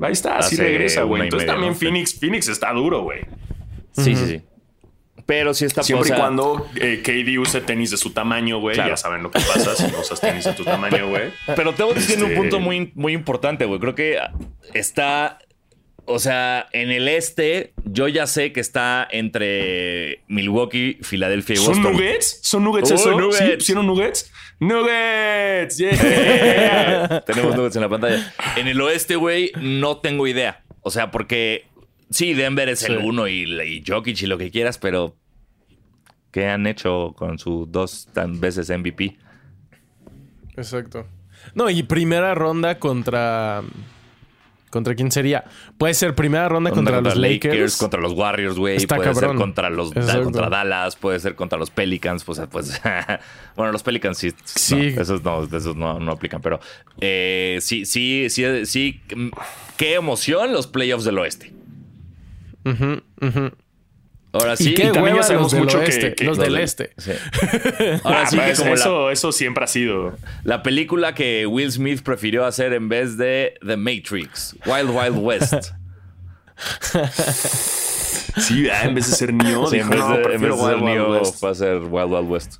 Ahí 0.00 0.12
está, 0.12 0.40
sí 0.42 0.54
Hace 0.54 0.62
regresa, 0.64 1.02
güey. 1.02 1.22
Entonces 1.22 1.46
media, 1.46 1.54
también 1.54 1.72
¿no? 1.74 1.78
Phoenix, 1.78 2.18
Phoenix 2.18 2.48
está 2.48 2.72
duro, 2.72 3.02
güey. 3.02 3.20
Sí, 3.92 4.14
sí, 4.14 4.26
sí. 4.26 4.40
Pero 5.26 5.54
sí 5.54 5.64
está 5.64 5.82
Siempre 5.82 6.08
y 6.10 6.12
cuando 6.12 6.66
eh, 6.76 7.02
KD 7.04 7.38
use 7.38 7.60
tenis 7.60 7.90
de 7.92 7.96
su 7.96 8.10
tamaño, 8.10 8.58
güey. 8.58 8.74
Claro. 8.74 8.90
Ya 8.90 8.96
saben 8.96 9.22
lo 9.22 9.30
que 9.30 9.38
pasa 9.38 9.76
si 9.76 9.84
no 9.92 10.00
usas 10.00 10.20
tenis 10.20 10.44
de 10.44 10.54
tu 10.54 10.64
tamaño, 10.64 11.08
güey. 11.08 11.30
Pero 11.54 11.72
Tebo 11.74 11.92
tiene 11.94 12.22
un 12.24 12.30
Este- 12.30 12.36
punto 12.40 12.58
muy, 12.60 12.90
muy 12.94 13.12
importante, 13.12 13.64
güey. 13.64 13.78
Creo 13.78 13.94
que 13.94 14.18
está. 14.74 15.38
O 16.12 16.18
sea, 16.18 16.66
en 16.72 16.90
el 16.90 17.08
este, 17.08 17.72
yo 17.84 18.08
ya 18.08 18.26
sé 18.26 18.52
que 18.52 18.60
está 18.60 19.06
entre 19.10 20.22
Milwaukee, 20.28 20.98
Filadelfia 21.02 21.54
y 21.54 21.56
¿Son 21.58 21.74
Boston. 21.74 21.92
nuggets? 21.92 22.40
¿Son 22.42 22.64
nuggets 22.64 22.90
Oh, 22.90 22.94
eso? 22.94 23.10
nuggets. 23.18 23.38
¿Sí? 23.38 23.44
¿Pusieron 23.56 23.86
nuggets? 23.86 24.32
Nuggets. 24.60 25.78
Yeah. 25.78 27.22
Tenemos 27.26 27.56
nuggets 27.56 27.76
en 27.76 27.82
la 27.82 27.88
pantalla. 27.88 28.34
En 28.56 28.66
el 28.68 28.80
oeste, 28.80 29.16
güey, 29.16 29.52
no 29.60 29.98
tengo 29.98 30.26
idea. 30.26 30.62
O 30.82 30.90
sea, 30.90 31.10
porque 31.10 31.66
sí, 32.10 32.34
Denver 32.34 32.68
es 32.68 32.82
el 32.84 32.98
uno 32.98 33.28
y, 33.28 33.42
y 33.62 33.82
Jokic 33.86 34.20
y 34.22 34.26
lo 34.26 34.36
que 34.38 34.50
quieras, 34.50 34.78
pero 34.78 35.16
¿qué 36.32 36.46
han 36.46 36.66
hecho 36.66 37.14
con 37.16 37.38
sus 37.38 37.70
dos 37.70 38.08
tan 38.12 38.40
veces 38.40 38.70
MVP? 38.70 39.16
Exacto. 40.56 41.06
No, 41.54 41.70
y 41.70 41.82
primera 41.82 42.34
ronda 42.34 42.78
contra. 42.78 43.62
¿Contra 44.70 44.94
quién 44.94 45.10
sería? 45.10 45.44
Puede 45.78 45.94
ser 45.94 46.14
primera 46.14 46.48
ronda 46.48 46.70
contra, 46.70 47.00
los 47.00 47.16
Lakers. 47.16 47.76
contra 47.76 48.00
los 48.00 48.12
Warriors, 48.12 48.56
güey. 48.56 48.76
Está 48.76 48.96
Puede 48.96 49.08
cabrón. 49.12 49.30
ser 49.30 49.36
contra 49.38 49.68
los 49.68 49.92
contra 49.92 50.48
Dallas, 50.48 50.94
puede 50.94 51.18
ser 51.18 51.34
contra 51.34 51.58
los 51.58 51.70
Pelicans, 51.70 52.22
pues, 52.22 52.40
pues 52.50 52.80
bueno, 53.56 53.72
los 53.72 53.82
Pelicans 53.82 54.16
sí, 54.18 54.30
Sí. 54.44 54.92
no, 54.94 55.02
esos 55.02 55.24
no, 55.24 55.42
esos 55.42 55.74
no, 55.74 55.98
no 55.98 56.12
aplican, 56.12 56.40
pero 56.40 56.60
eh, 57.00 57.58
sí, 57.60 57.84
sí, 57.84 58.26
sí, 58.30 58.64
sí, 58.64 59.00
qué 59.76 59.94
emoción 59.94 60.52
los 60.52 60.68
playoffs 60.68 61.04
del 61.04 61.18
oeste. 61.18 61.52
Ujú, 62.64 63.00
ujú. 63.20 63.50
Ahora 64.32 64.54
y 64.54 64.56
sí, 64.58 64.74
qué 64.74 64.90
también 64.92 65.16
ya 65.16 65.22
sabemos 65.24 65.52
los 65.52 65.60
mucho 65.62 65.78
que- 65.80 65.84
oeste. 65.86 66.14
que- 66.14 66.24
los 66.24 66.38
los 66.38 66.46
del 66.46 66.56
este. 66.58 66.92
sí. 66.98 67.10
Ahora 68.04 68.26
sí 68.26 68.38
Ah, 68.40 68.46
que 68.46 68.52
pues 68.54 68.58
la, 68.64 68.74
eso, 68.74 69.10
eso 69.10 69.32
siempre 69.32 69.64
ha 69.64 69.66
sido. 69.66 70.16
la 70.44 70.62
película 70.62 71.14
que 71.14 71.46
Will 71.46 71.72
Smith 71.72 72.02
prefirió 72.02 72.44
hacer 72.46 72.72
en 72.72 72.88
vez 72.88 73.16
de 73.16 73.54
The 73.66 73.76
Matrix, 73.76 74.56
Wild 74.66 74.90
Wild 74.90 75.18
West. 75.18 75.54
Sí, 78.36 78.68
ah, 78.70 78.84
en 78.84 78.94
vez 78.94 79.10
de 79.10 79.16
ser 79.16 79.32
Neo, 79.34 79.66
Sí, 79.66 79.76
dijo, 79.76 79.86
en 79.86 79.90
vez 79.90 79.98
no, 80.00 80.08
de, 80.10 80.16
en 80.16 80.22
prefiero 80.22 80.56
vez 80.56 80.64
de 80.64 80.68
ser 80.70 80.74
Wild 80.76 80.82
Wild 80.84 80.94
Neo, 80.94 81.12
West. 81.20 81.44
va 81.44 81.50
a 81.50 81.54
ser 81.54 81.78
Wild 81.82 82.12
Wild 82.12 82.30
West. 82.30 82.54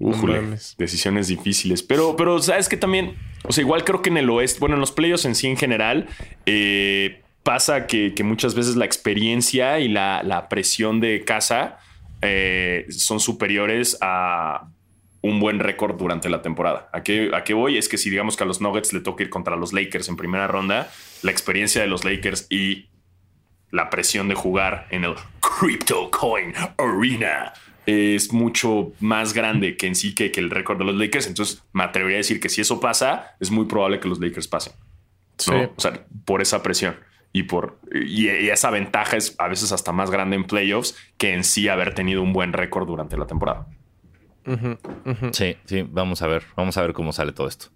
Újule, 0.00 0.40
mames. 0.40 0.74
decisiones 0.76 1.28
difíciles. 1.28 1.82
Pero, 1.82 2.16
pero 2.16 2.42
sabes 2.42 2.68
que 2.68 2.76
también, 2.76 3.14
o 3.44 3.52
sea, 3.52 3.62
igual 3.62 3.84
creo 3.84 4.02
que 4.02 4.10
en 4.10 4.16
el 4.16 4.28
oeste, 4.28 4.58
bueno, 4.60 4.74
en 4.74 4.80
los 4.80 4.90
playoffs 4.92 5.24
en 5.24 5.34
sí 5.36 5.46
en 5.46 5.56
general, 5.56 6.08
eh, 6.46 7.22
pasa 7.44 7.86
que, 7.86 8.14
que 8.14 8.24
muchas 8.24 8.56
veces 8.56 8.74
la 8.74 8.86
experiencia 8.86 9.78
y 9.78 9.88
la, 9.88 10.22
la 10.24 10.48
presión 10.48 10.98
de 10.98 11.24
casa 11.24 11.78
eh, 12.22 12.86
son 12.88 13.20
superiores 13.20 13.96
a 14.00 14.68
un 15.20 15.40
buen 15.40 15.60
récord 15.60 15.96
durante 15.96 16.28
la 16.28 16.42
temporada. 16.42 16.88
¿A 16.92 17.02
qué, 17.02 17.30
¿A 17.34 17.44
qué 17.44 17.54
voy? 17.54 17.78
Es 17.78 17.88
que 17.88 17.98
si 17.98 18.10
digamos 18.10 18.36
que 18.36 18.44
a 18.44 18.46
los 18.46 18.60
Nuggets 18.60 18.92
le 18.92 19.00
toca 19.00 19.22
ir 19.22 19.30
contra 19.30 19.56
los 19.56 19.72
Lakers 19.72 20.08
en 20.08 20.16
primera 20.16 20.46
ronda, 20.46 20.90
la 21.22 21.30
experiencia 21.30 21.80
de 21.80 21.86
los 21.86 22.04
Lakers 22.04 22.46
y 22.50 22.88
la 23.70 23.90
presión 23.90 24.28
de 24.28 24.34
jugar 24.34 24.86
en 24.90 25.04
el 25.04 25.14
Crypto 25.40 26.10
Coin 26.10 26.54
Arena 26.78 27.52
es 27.86 28.32
mucho 28.32 28.92
más 29.00 29.34
grande 29.34 29.76
que 29.76 29.86
en 29.86 29.94
sí 29.94 30.14
que, 30.14 30.30
que 30.30 30.40
el 30.40 30.50
récord 30.50 30.78
de 30.78 30.84
los 30.84 30.94
Lakers. 30.94 31.26
Entonces, 31.26 31.62
me 31.72 31.84
atrevería 31.84 32.16
a 32.16 32.18
decir 32.18 32.40
que 32.40 32.48
si 32.48 32.62
eso 32.62 32.80
pasa, 32.80 33.36
es 33.40 33.50
muy 33.50 33.66
probable 33.66 34.00
que 34.00 34.08
los 34.08 34.18
Lakers 34.18 34.48
pasen. 34.48 34.72
O 35.46 35.80
sea, 35.80 36.06
por 36.24 36.40
esa 36.40 36.62
presión. 36.62 36.96
Y 37.34 37.42
por 37.42 37.80
y, 37.92 38.30
y 38.30 38.48
esa 38.48 38.70
ventaja 38.70 39.16
es 39.18 39.34
a 39.38 39.48
veces 39.48 39.72
hasta 39.72 39.90
más 39.92 40.10
grande 40.10 40.36
en 40.36 40.44
playoffs 40.44 40.96
que 41.18 41.34
en 41.34 41.44
sí 41.44 41.68
haber 41.68 41.92
tenido 41.92 42.22
un 42.22 42.32
buen 42.32 42.52
récord 42.54 42.86
durante 42.86 43.18
la 43.18 43.26
temporada. 43.26 43.66
Sí, 45.32 45.56
sí, 45.64 45.84
vamos 45.90 46.22
a 46.22 46.28
ver, 46.28 46.44
vamos 46.56 46.76
a 46.78 46.82
ver 46.82 46.92
cómo 46.92 47.12
sale 47.12 47.32
todo 47.32 47.48
esto. 47.48 47.66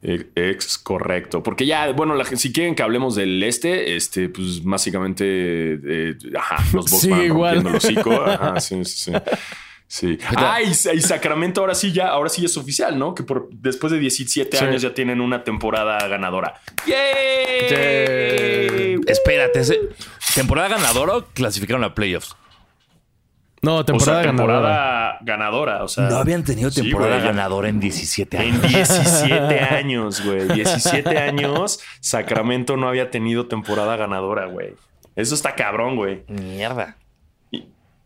Eh, 0.00 0.30
Ex 0.34 0.78
correcto. 0.78 1.42
Porque 1.42 1.66
ya, 1.66 1.92
bueno, 1.92 2.14
la, 2.14 2.24
si 2.24 2.52
quieren 2.52 2.74
que 2.74 2.82
hablemos 2.82 3.14
del 3.16 3.42
este, 3.42 3.96
este, 3.96 4.28
pues 4.28 4.62
básicamente, 4.62 5.24
eh, 5.26 6.16
ajá, 6.36 6.64
los 6.72 6.90
Bucks 6.90 7.08
van 7.08 7.24
igual. 7.24 7.54
rompiendo 7.56 7.70
el 7.70 7.76
hocico. 7.76 8.12
Ajá, 8.24 8.60
sí, 8.60 8.84
sí, 8.84 9.10
sí. 9.10 9.12
Sí. 9.90 10.18
Ah, 10.36 10.60
y, 10.62 10.68
y 10.70 11.00
Sacramento 11.00 11.60
ahora 11.62 11.74
sí 11.74 11.92
ya, 11.92 12.08
ahora 12.08 12.28
sí 12.28 12.44
es 12.44 12.56
oficial, 12.56 12.98
¿no? 12.98 13.14
Que 13.14 13.22
por 13.22 13.48
después 13.50 13.90
de 13.92 13.98
17 13.98 14.56
Sí. 14.56 14.64
años 14.64 14.82
ya 14.82 14.92
tienen 14.94 15.20
una 15.20 15.42
temporada 15.44 16.06
ganadora. 16.08 16.54
¡Yay! 16.86 17.70
Yay. 17.70 18.96
Espérate, 19.06 19.60
¿ese- 19.60 19.80
¿temporada 20.34 20.68
ganadora 20.68 21.16
o 21.16 21.24
clasificaron 21.26 21.82
a 21.84 21.94
playoffs? 21.94 22.36
No, 23.60 23.76
O 23.78 23.84
temporada, 23.84 24.22
sea, 24.22 24.30
temporada 24.30 24.60
ganadora. 24.60 25.18
ganadora. 25.22 25.82
O 25.84 25.88
sea, 25.88 26.08
No 26.08 26.16
habían 26.18 26.44
tenido 26.44 26.70
temporada 26.70 27.18
ganadora 27.18 27.68
en 27.68 27.80
17 27.80 28.36
En 28.36 28.54
años. 28.54 28.62
17 28.70 29.60
años, 29.74 30.24
güey. 30.24 30.46
17 30.48 31.18
años, 31.18 31.80
Sacramento 32.00 32.76
no 32.76 32.88
había 32.88 33.10
tenido 33.10 33.46
temporada 33.48 33.96
ganadora, 33.96 34.46
güey. 34.46 34.74
Eso 35.16 35.34
está 35.34 35.56
cabrón, 35.56 35.96
güey. 35.96 36.22
Mierda. 36.28 36.98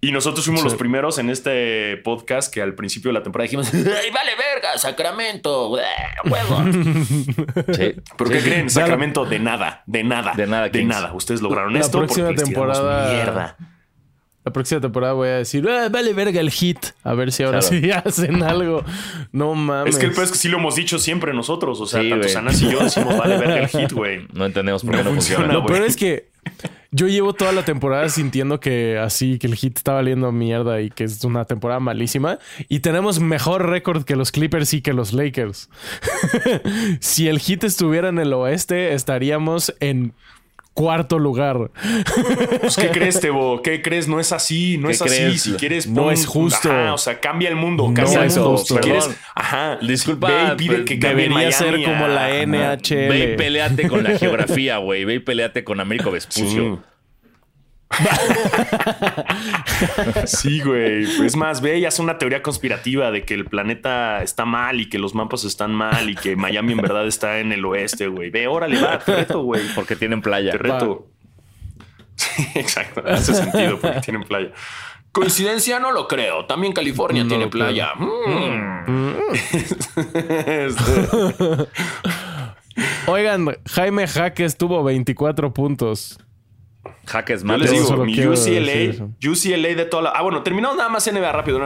Y, 0.04 0.10
nosotros 0.10 0.44
fuimos 0.44 0.62
Sí. 0.62 0.68
los 0.68 0.74
primeros 0.74 1.18
en 1.18 1.30
este 1.30 1.96
podcast 1.98 2.52
que 2.52 2.60
al 2.60 2.74
principio 2.74 3.10
de 3.10 3.12
la 3.14 3.22
temporada 3.22 3.44
dijimos, 3.44 3.72
¡ay, 3.72 4.10
vale 4.12 4.32
verga, 4.36 4.76
Sacramento! 4.76 5.68
güey, 5.68 5.84
¡Huevos! 6.24 6.64
Sí. 7.76 7.94
¿Pero 8.18 8.30
Sí. 8.30 8.32
qué 8.36 8.40
creen? 8.42 8.68
Sacramento 8.68 9.24
de 9.24 9.38
nada, 9.38 9.84
de 9.86 10.02
nada. 10.02 10.32
De 10.34 10.46
nada, 10.48 10.64
de 10.64 10.70
Kings. 10.72 10.86
nada. 10.88 11.12
Ustedes 11.14 11.40
lograron 11.40 11.72
La 11.72 11.80
esto 11.80 11.98
próxima 11.98 12.26
porque 12.28 12.40
les 12.40 12.48
tiramos 12.50 12.76
temporada- 12.78 13.12
mierda. 13.14 13.56
La 14.44 14.52
próxima 14.52 14.80
temporada 14.80 15.12
voy 15.12 15.28
a 15.28 15.36
decir, 15.36 15.64
"Ah, 15.68 15.88
vale 15.88 16.12
verga 16.14 16.40
el 16.40 16.50
hit. 16.50 16.78
A 17.04 17.14
ver 17.14 17.30
si 17.30 17.44
ahora 17.44 17.60
Claro. 17.60 17.76
sí 17.80 17.90
hacen 17.92 18.42
algo. 18.42 18.84
No 19.30 19.54
mames. 19.54 19.94
Es 19.94 20.00
que 20.00 20.06
el 20.06 20.12
peor 20.12 20.24
es 20.24 20.32
que 20.32 20.38
sí 20.38 20.48
lo 20.48 20.58
hemos 20.58 20.74
dicho 20.74 20.98
siempre 20.98 21.32
nosotros. 21.32 21.80
O 21.80 21.86
sea, 21.86 22.02
Sí, 22.02 22.10
tanto. 22.10 22.28
Sanas 22.28 22.60
y 22.60 22.68
yo 22.72 22.82
decimos, 22.82 23.16
vale 23.16 23.36
verga 23.38 23.58
el 23.60 23.68
hit, 23.68 23.92
güey. 23.92 24.26
No 24.32 24.44
entendemos 24.44 24.82
por 24.82 24.90
qué 24.96 24.96
No 24.96 25.04
no, 25.04 25.10
funciona, 25.14 25.36
funciona. 25.44 25.52
Lo 25.54 25.62
güey. 25.62 25.74
peor 25.74 25.86
es 25.86 25.96
que 25.96 26.31
yo 26.92 27.08
llevo 27.08 27.32
toda 27.32 27.52
la 27.52 27.64
temporada 27.64 28.08
sintiendo 28.10 28.60
que 28.60 28.98
así, 28.98 29.38
que 29.38 29.46
el 29.46 29.56
hit 29.56 29.78
está 29.78 29.94
valiendo 29.94 30.30
mierda 30.30 30.82
y 30.82 30.90
que 30.90 31.04
es 31.04 31.24
una 31.24 31.46
temporada 31.46 31.80
malísima. 31.80 32.38
Y 32.68 32.80
tenemos 32.80 33.18
mejor 33.18 33.68
récord 33.68 34.04
que 34.04 34.14
los 34.14 34.30
Clippers 34.30 34.74
y 34.74 34.82
que 34.82 34.92
los 34.92 35.14
Lakers. 35.14 35.70
si 37.00 37.28
el 37.28 37.38
hit 37.38 37.64
estuviera 37.64 38.10
en 38.10 38.18
el 38.18 38.34
oeste, 38.34 38.92
estaríamos 38.92 39.74
en 39.80 40.12
cuarto 40.74 41.18
lugar. 41.18 41.70
Pues, 42.60 42.76
¿qué 42.76 42.88
crees, 42.90 43.20
Tebo? 43.20 43.62
¿Qué 43.62 43.82
crees? 43.82 44.08
No 44.08 44.20
es 44.20 44.32
así, 44.32 44.78
no 44.78 44.88
¿Qué 44.88 44.94
es 44.94 45.02
así. 45.02 45.10
crees? 45.16 45.42
Si 45.42 45.52
quieres, 45.54 45.86
No 45.86 46.04
pon- 46.04 46.12
es 46.12 46.26
justo. 46.26 46.70
Ajá, 46.70 46.94
o 46.94 46.98
sea, 46.98 47.20
cambia 47.20 47.48
el 47.48 47.56
mundo, 47.56 47.88
No 47.88 47.94
cambia 47.94 48.20
el 48.20 48.26
es 48.26 48.36
mundo. 48.36 48.52
justo. 48.56 48.74
Si 48.74 48.80
quieres, 48.80 49.10
ajá. 49.34 49.78
Disculpa, 49.82 50.28
Ve 50.28 50.52
y 50.52 50.56
pide 50.56 50.84
que 50.84 50.98
cambie 50.98 51.28
Debería 51.28 51.34
Miami 51.34 51.52
ser 51.52 51.84
como 51.84 52.08
la 52.08 52.30
NHL. 52.44 53.08
Ve 53.08 53.32
y 53.32 53.36
peleate 53.36 53.88
con 53.88 54.02
la 54.02 54.18
geografía, 54.18 54.78
güey. 54.78 55.04
Ve 55.04 55.14
y 55.14 55.18
peleate 55.18 55.64
con 55.64 55.80
Américo 55.80 56.10
Vespucio. 56.10 56.76
Sí, 56.76 56.80
güey. 60.64 61.24
Es 61.24 61.36
más, 61.36 61.60
ve 61.60 61.78
y 61.78 61.84
haz 61.84 61.98
una 61.98 62.18
teoría 62.18 62.42
conspirativa 62.42 63.10
de 63.10 63.24
que 63.24 63.34
el 63.34 63.44
planeta 63.44 64.22
está 64.22 64.44
mal 64.44 64.80
y 64.80 64.88
que 64.88 64.98
los 64.98 65.14
mapas 65.14 65.44
están 65.44 65.72
mal 65.72 66.08
y 66.08 66.14
que 66.14 66.36
Miami 66.36 66.72
en 66.72 66.78
verdad 66.78 67.06
está 67.06 67.38
en 67.38 67.52
el 67.52 67.64
oeste, 67.64 68.08
güey. 68.08 68.30
Ve, 68.30 68.46
órale, 68.46 68.80
va, 68.80 68.98
te 68.98 69.16
reto, 69.16 69.42
güey. 69.42 69.62
Porque 69.74 69.96
tienen 69.96 70.22
playa. 70.22 70.52
Te 70.52 70.58
reto. 70.58 71.08
Sí, 72.16 72.46
exacto. 72.54 73.02
Hace 73.06 73.34
sentido 73.34 73.78
porque 73.78 74.00
tienen 74.00 74.24
playa. 74.24 74.50
Coincidencia 75.12 75.78
no 75.78 75.92
lo 75.92 76.08
creo. 76.08 76.46
También 76.46 76.72
California 76.72 77.22
No 77.22 77.28
tiene 77.28 77.48
playa. 77.48 77.92
Mm. 77.94 79.16
Este, 80.46 81.68
Oigan, 83.06 83.56
Jaime 83.66 84.06
Jaques 84.06 84.56
tuvo 84.56 84.82
24 84.82 85.52
puntos. 85.52 86.18
Jaques 87.06 87.40
Yo 87.40 87.46
mal. 87.46 87.60
les 87.60 87.70
digo, 87.70 88.04
mi 88.04 88.12
UCLA. 88.18 89.06
UCLA 89.22 89.74
de 89.74 89.84
toda 89.84 90.04
la. 90.04 90.10
Ah, 90.10 90.22
bueno, 90.22 90.42
terminamos 90.42 90.76
nada 90.76 90.88
más 90.88 91.10
NBA 91.10 91.32
rápido. 91.32 91.60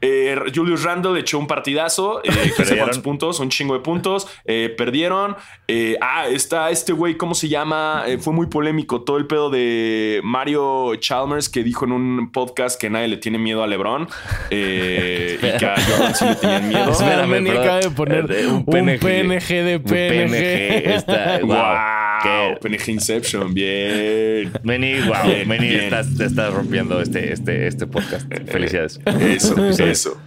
Eh, 0.00 0.36
Julius 0.54 0.82
Randle 0.82 1.18
echó 1.20 1.38
un 1.38 1.46
partidazo. 1.46 2.22
Eh, 2.36 2.76
cuántos 2.78 2.98
puntos, 2.98 3.40
un 3.40 3.48
chingo 3.48 3.74
de 3.74 3.80
puntos. 3.80 4.26
Eh, 4.44 4.74
perdieron. 4.76 5.36
Eh, 5.68 5.96
ah, 6.00 6.26
está 6.28 6.70
este 6.70 6.92
güey, 6.92 7.16
¿cómo 7.16 7.34
se 7.34 7.48
llama? 7.48 8.04
Eh, 8.06 8.18
fue 8.18 8.32
muy 8.32 8.46
polémico 8.46 9.02
todo 9.02 9.16
el 9.16 9.26
pedo 9.26 9.50
de 9.50 10.20
Mario 10.22 10.94
Chalmers 10.96 11.48
que 11.48 11.62
dijo 11.62 11.84
en 11.84 11.92
un 11.92 12.32
podcast 12.32 12.80
que 12.80 12.90
nadie 12.90 13.08
le 13.08 13.16
tiene 13.16 13.38
miedo 13.38 13.62
a 13.62 13.66
LeBron. 13.66 14.08
Eh, 14.50 15.38
y 15.42 15.58
que 15.58 15.66
a 15.66 15.74
Jordan 15.80 16.14
sí 16.14 16.24
le 16.24 16.34
tenían 16.36 16.68
miedo. 16.68 16.90
Espera. 16.90 17.10
Espérame, 17.10 17.30
Manny 17.30 17.50
perdón. 17.50 17.62
acaba 17.64 17.80
de 17.80 17.90
poner 17.90 18.24
un, 18.48 18.64
PNG. 18.64 19.48
de 19.48 19.76
Un 19.76 19.82
PNG. 19.82 20.94
Está, 20.94 21.40
wow. 21.42 22.58
PNG 22.60 22.88
Inception, 22.88 23.52
bien. 23.54 24.52
Meni, 24.62 25.00
wow. 25.00 25.16
Meni, 25.46 25.74
estás, 25.74 26.14
te 26.16 26.24
estás 26.24 26.52
rompiendo 26.52 27.00
este, 27.00 27.32
este, 27.32 27.66
este 27.66 27.86
podcast. 27.86 28.26
Felicidades. 28.50 29.00
Eso, 29.20 29.68
eso. 29.84 30.20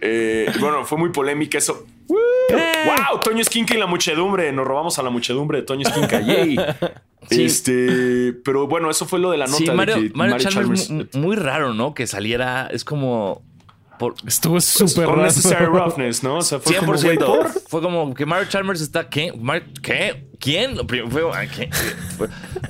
Eh, 0.00 0.50
bueno, 0.60 0.84
fue 0.84 0.98
muy 0.98 1.10
polémica 1.10 1.58
eso. 1.58 1.86
¡Wow! 2.08 3.20
Toño 3.22 3.40
Esquinca 3.40 3.74
y 3.74 3.78
la 3.78 3.86
muchedumbre. 3.86 4.52
Nos 4.52 4.66
robamos 4.66 4.98
a 4.98 5.02
la 5.02 5.10
muchedumbre 5.10 5.58
de 5.58 5.64
Toño 5.64 5.86
Esquinca. 5.88 6.20
¡Yay! 6.20 6.56
Sí. 7.30 7.42
Este, 7.44 8.34
pero 8.44 8.66
bueno, 8.68 8.90
eso 8.90 9.06
fue 9.06 9.18
lo 9.18 9.30
de 9.30 9.38
la 9.38 9.46
nota 9.46 9.56
Sí, 9.56 9.70
Mario, 9.70 9.94
de 9.94 10.08
que 10.10 10.14
Mario 10.14 10.34
Mario 10.34 10.50
Chalmers, 10.50 10.90
Chalmers- 10.90 11.14
mu- 11.14 11.20
muy 11.26 11.36
raro, 11.36 11.72
¿no? 11.72 11.94
Que 11.94 12.06
saliera, 12.06 12.68
es 12.70 12.84
como... 12.84 13.42
Por, 13.98 14.14
Estuvo 14.26 14.60
súper 14.60 15.06
con 15.06 15.14
raro. 15.14 15.26
necessary 15.28 15.64
roughness, 15.64 16.22
¿no? 16.22 16.36
O 16.36 16.42
sea, 16.42 16.58
fue 16.58 16.76
como, 16.76 16.92
güey, 16.92 17.16
100%. 17.16 17.24
¿por? 17.24 17.48
Fue 17.66 17.80
como 17.80 18.12
que 18.12 18.26
Mario 18.26 18.46
Chalmers 18.50 18.82
está. 18.82 19.08
¿Qué? 19.08 19.32
Mar- 19.40 19.64
¿Qué? 19.82 20.26
¿Quién? 20.44 20.76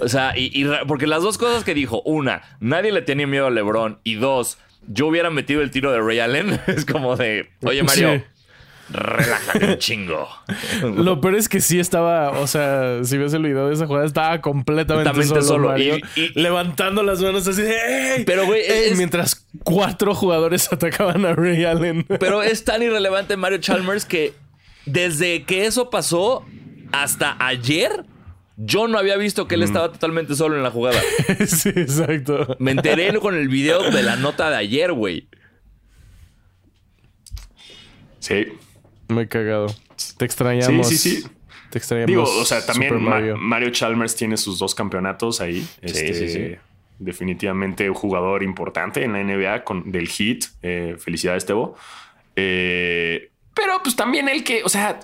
O 0.01 0.09
sea, 0.09 0.33
y, 0.37 0.65
porque 0.87 1.07
las 1.07 1.23
dos 1.23 1.37
cosas 1.39 1.65
que 1.65 1.75
dijo: 1.75 2.01
una, 2.03 2.43
nadie 2.61 2.93
le 2.93 3.03
tenía 3.03 3.27
miedo 3.27 3.47
a 3.49 3.51
LeBron. 3.51 3.99
Y 4.05 4.15
dos, 4.15 4.59
yo 4.87 5.09
hubiera 5.09 5.29
metido 5.31 5.61
el 5.61 5.71
tiro 5.71 5.91
de 5.93 6.01
Ray 6.01 6.21
Allen. 6.21 6.61
Es 6.69 6.85
como 6.85 7.17
de, 7.17 7.51
oye 7.63 7.83
Mario, 7.83 8.15
Sí. 8.15 8.23
relájate 8.91 9.65
un 9.67 9.79
chingo. 9.79 10.29
Lo 10.83 11.21
peor 11.21 11.35
es 11.37 11.49
que 11.49 11.61
sí 11.61 11.81
estaba, 11.81 12.31
o 12.39 12.47
sea, 12.47 13.03
si 13.03 13.17
ves 13.19 13.33
el 13.33 13.43
video 13.43 13.69
de 13.69 13.75
esa 13.75 13.87
jugada, 13.87 14.05
estaba 14.07 14.41
completamente 14.41 15.09
Completamente 15.11 15.47
solo, 15.47 15.55
solo. 15.65 15.69
Mario, 15.71 15.97
Y- 16.17 16.21
y- 16.21 16.33
levantando 16.41 17.03
las 17.03 17.21
manos 17.23 17.47
así 17.49 17.63
de 17.63 18.17
¡Ey! 18.17 18.25
Pero, 18.25 18.47
güey, 18.47 18.61
¡Ey! 18.61 18.91
es- 18.91 18.97
mientras 18.99 19.47
cuatro 19.65 20.15
jugadores 20.15 20.69
atacaban 20.73 21.25
a 21.25 21.33
Ray 21.35 21.65
Allen. 21.65 22.05
Pero 22.21 22.43
es 22.43 22.65
tan 22.65 22.83
irrelevante 22.83 23.37
Mario 23.37 23.59
Chalmers 23.59 24.05
que 24.05 24.33
desde 24.87 25.45
que 25.45 25.65
eso 25.65 25.89
pasó 25.89 26.45
hasta 27.03 27.37
ayer, 27.45 28.05
yo 28.57 28.87
no 28.89 28.99
había 28.99 29.17
visto 29.17 29.49
que 29.49 29.57
él 29.57 29.63
estaba 29.63 29.91
totalmente 29.91 30.35
solo 30.35 30.57
en 30.57 30.63
la 30.63 30.71
jugada. 30.71 31.01
sí, 31.47 31.71
exacto. 31.71 32.57
Me 32.59 32.71
enteré 32.71 33.19
con 33.19 33.35
el 33.35 33.49
video 33.49 33.91
de 33.91 34.03
la 34.03 34.17
nota 34.17 34.51
de 34.51 34.57
ayer, 34.57 34.93
güey. 34.93 35.29
Sí. 38.21 38.47
Muy 39.09 39.27
cagado. 39.27 39.67
Te 40.17 40.25
extrañamos. 40.25 40.89
Sí, 40.89 40.97
sí, 40.97 41.23
sí. 41.23 41.29
Te 41.71 41.79
extrañamos. 41.79 42.09
Digo, 42.09 42.23
o 42.23 42.45
sea, 42.45 42.65
también 42.65 43.03
Ma- 43.03 43.21
Mario. 43.37 43.71
Chalmers 43.71 44.15
tiene 44.15 44.37
sus 44.37 44.59
dos 44.59 44.75
campeonatos 44.75 45.41
ahí. 45.41 45.67
Este, 45.83 46.15
sí, 46.15 46.29
sí. 46.29 46.57
Definitivamente 46.99 47.89
un 47.91 47.95
jugador 47.97 48.43
importante 48.43 49.03
en 49.03 49.13
la 49.13 49.23
NBA 49.23 49.65
con, 49.65 49.91
del 49.91 50.09
Heat. 50.09 50.45
Eh, 50.63 50.97
felicidades, 50.99 51.45
Tebo. 51.45 51.77
Eh, 52.37 53.31
pero 53.53 53.81
pues 53.83 53.95
también 53.97 54.29
el 54.29 54.43
que, 54.43 54.63
o 54.65 54.69
sea, 54.69 55.01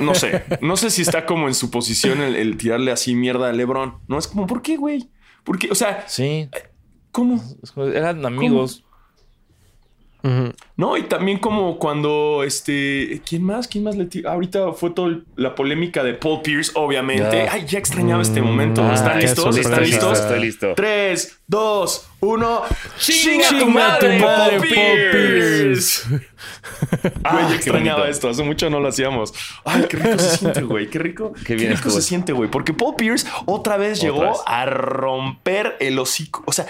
no 0.00 0.14
sé, 0.14 0.44
no 0.60 0.76
sé 0.76 0.90
si 0.90 1.02
está 1.02 1.26
como 1.26 1.48
en 1.48 1.54
su 1.54 1.70
posición 1.70 2.20
el, 2.20 2.36
el 2.36 2.56
tirarle 2.56 2.90
así 2.92 3.14
mierda 3.14 3.48
a 3.48 3.52
LeBron. 3.52 3.94
No 4.08 4.18
es 4.18 4.28
como, 4.28 4.46
¿por 4.46 4.62
qué, 4.62 4.76
güey? 4.76 5.08
¿Por 5.44 5.58
qué? 5.58 5.70
O 5.70 5.74
sea, 5.74 6.04
Sí. 6.08 6.48
¿cómo? 7.10 7.42
Eran 7.94 8.24
amigos. 8.26 8.84
No, 10.78 10.96
y 10.96 11.02
también 11.02 11.38
como 11.38 11.78
cuando 11.78 12.44
este. 12.44 13.20
¿Quién 13.28 13.42
más? 13.42 13.68
¿Quién 13.68 13.84
más 13.84 13.94
le 13.94 14.06
tiró? 14.06 14.30
Ahorita 14.30 14.72
fue 14.72 14.88
toda 14.90 15.20
la 15.36 15.54
polémica 15.54 16.02
de 16.02 16.14
Paul 16.14 16.40
Pierce, 16.40 16.72
obviamente. 16.76 17.46
Ay, 17.46 17.66
ya 17.66 17.78
extrañaba 17.78 18.22
este 18.22 18.40
momento. 18.40 18.82
Ah, 18.82 18.94
¿Están 18.94 19.18
qué 19.18 19.26
listos? 19.26 19.54
¿Están 19.58 19.82
listos? 19.82 20.18
Estoy 20.20 20.40
listo. 20.40 20.72
Tres, 20.76 21.40
dos, 21.46 22.08
uno. 22.24 22.62
¡Chinga 22.98 23.48
tu 23.50 23.58
Chinga 23.58 23.66
madre, 23.66 24.18
tu 24.18 24.24
madre, 24.24 24.56
Paul 24.58 24.70
Pierce! 24.70 26.02
Güey, 26.08 26.20
Ah, 27.24 27.46
qué 27.50 27.54
extrañaba 27.56 28.00
bonito. 28.00 28.10
esto. 28.12 28.28
Hace 28.28 28.42
mucho 28.42 28.68
no 28.70 28.80
lo 28.80 28.88
hacíamos. 28.88 29.32
Ay, 29.64 29.84
qué 29.88 29.96
rico 29.96 30.18
se 30.18 30.36
siente, 30.38 30.62
güey. 30.62 30.88
Qué 30.90 30.98
rico. 30.98 31.32
Qué 31.46 31.54
bien 31.54 31.68
rico 31.70 31.88
estuvo. 31.88 31.92
se 32.00 32.02
siente, 32.02 32.32
güey. 32.32 32.50
Porque 32.50 32.72
Paul 32.72 32.96
Pierce 32.96 33.26
otra 33.46 33.76
vez 33.76 33.98
Otra 33.98 34.08
llegó 34.10 34.28
vez. 34.30 34.38
a 34.46 34.66
romper 34.66 35.76
el 35.80 35.98
hocico. 35.98 36.42
O 36.46 36.52
sea, 36.52 36.66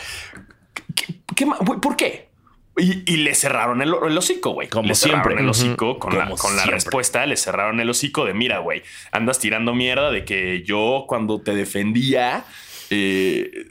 ¿qué, 0.95 1.15
qué 1.35 1.45
güey, 1.45 1.81
¿por 1.81 1.97
qué? 1.97 2.29
Y, 2.77 3.05
y 3.13 3.19
le 3.19 3.35
cerraron 3.37 3.83
el, 3.83 3.95
el 4.09 4.19
hocico, 4.19 4.51
güey. 4.51 4.69
Como 4.69 4.89
le 4.89 4.95
cerraron 4.97 5.23
siempre. 5.25 5.43
el 5.45 5.49
hocico 5.49 5.99
con, 5.99 6.19
la, 6.19 6.29
con 6.31 6.57
la 6.57 6.65
respuesta. 6.65 7.25
Le 7.27 7.37
cerraron 7.37 7.79
el 7.81 7.89
hocico 7.89 8.25
de 8.25 8.35
mira, 8.35 8.59
güey. 8.59 8.83
Andas 9.13 9.39
tirando 9.39 9.75
mierda 9.75 10.11
de 10.11 10.25
que 10.25 10.63
yo 10.65 11.05
cuando 11.07 11.41
te 11.41 11.55
defendía 11.55 12.45
eh, 12.91 13.67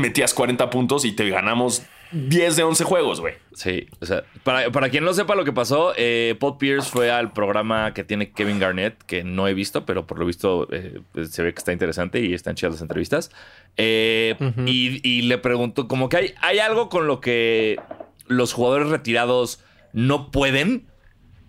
metías 0.00 0.34
40 0.34 0.70
puntos 0.70 1.04
y 1.04 1.12
te 1.12 1.28
ganamos 1.28 1.82
10 2.12 2.56
de 2.56 2.62
11 2.62 2.84
juegos, 2.84 3.20
güey. 3.20 3.34
Sí, 3.54 3.88
o 4.00 4.06
sea, 4.06 4.24
para, 4.44 4.70
para 4.70 4.90
quien 4.90 5.04
no 5.04 5.12
sepa 5.12 5.34
lo 5.34 5.44
que 5.44 5.52
pasó, 5.52 5.92
eh, 5.96 6.36
Paul 6.38 6.58
Pierce 6.58 6.88
fue 6.88 7.10
al 7.10 7.32
programa 7.32 7.94
que 7.94 8.04
tiene 8.04 8.30
Kevin 8.30 8.58
Garnett, 8.58 9.02
que 9.04 9.24
no 9.24 9.48
he 9.48 9.54
visto, 9.54 9.84
pero 9.84 10.06
por 10.06 10.18
lo 10.18 10.26
visto 10.26 10.68
eh, 10.72 11.00
pues, 11.12 11.30
se 11.30 11.42
ve 11.42 11.52
que 11.52 11.58
está 11.58 11.72
interesante 11.72 12.20
y 12.20 12.32
están 12.32 12.54
chidas 12.54 12.74
las 12.74 12.82
entrevistas. 12.82 13.30
Eh, 13.76 14.36
y, 14.66 15.00
y 15.08 15.22
le 15.22 15.38
preguntó, 15.38 15.88
como 15.88 16.08
que 16.08 16.16
hay, 16.16 16.34
hay 16.42 16.58
algo 16.58 16.88
con 16.88 17.06
lo 17.06 17.20
que 17.20 17.80
los 18.26 18.52
jugadores 18.52 18.88
retirados 18.88 19.60
no 19.92 20.30
pueden, 20.30 20.86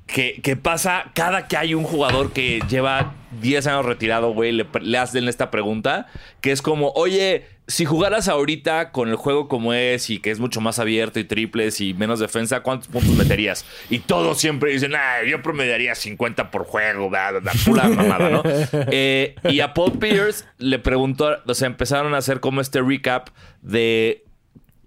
que, 0.08 0.40
que 0.42 0.56
pasa 0.56 1.12
cada 1.14 1.48
que 1.48 1.58
hay 1.58 1.74
un 1.74 1.84
jugador 1.84 2.32
que 2.32 2.62
lleva 2.70 3.14
10 3.42 3.68
años 3.68 3.86
retirado, 3.86 4.32
güey, 4.32 4.54
le, 4.54 4.66
le 4.82 4.98
hacen 4.98 5.28
esta 5.28 5.52
pregunta, 5.52 6.08
que 6.42 6.52
es 6.52 6.62
como, 6.62 6.92
oye, 6.92 7.46
si 7.68 7.84
jugaras 7.84 8.30
ahorita 8.30 8.92
con 8.92 9.10
el 9.10 9.16
juego 9.18 9.50
como 9.50 9.74
es 9.74 10.10
y 10.10 10.20
que 10.20 10.32
es 10.32 10.40
mucho 10.40 10.62
más 10.62 10.80
abierto 10.80 11.20
y 11.20 11.26
triples 11.26 11.82
y 11.82 11.94
menos 11.94 12.20
defensa, 12.20 12.62
¿cuántos 12.62 12.88
puntos 12.88 13.12
meterías? 13.16 13.66
Y 13.90 14.00
todos 14.00 14.38
siempre 14.40 14.72
dicen, 14.72 14.96
ah, 14.96 15.18
yo 15.30 15.42
promediaría 15.42 15.94
50 15.94 16.50
por 16.50 16.64
juego, 16.66 17.10
bla, 17.10 17.32
bla, 17.32 17.40
bla, 17.42 17.52
pura 17.66 17.88
mamada, 17.90 18.30
¿no? 18.30 18.42
Eh, 18.90 19.36
y 19.50 19.60
a 19.60 19.74
Paul 19.74 20.00
Pierce 20.00 20.46
le 20.60 20.80
preguntó, 20.80 21.38
o 21.46 21.54
sea, 21.54 21.68
empezaron 21.68 22.14
a 22.16 22.20
hacer 22.20 22.40
como 22.40 22.62
este 22.62 22.82
recap 22.82 23.30
de 23.62 24.24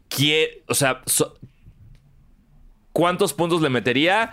quién, 0.09 0.49
o 0.66 0.75
sea, 0.75 1.03
so- 1.05 1.38
¿cuántos 2.93 3.35
puntos 3.35 3.61
le 3.62 3.69
metería 3.69 4.33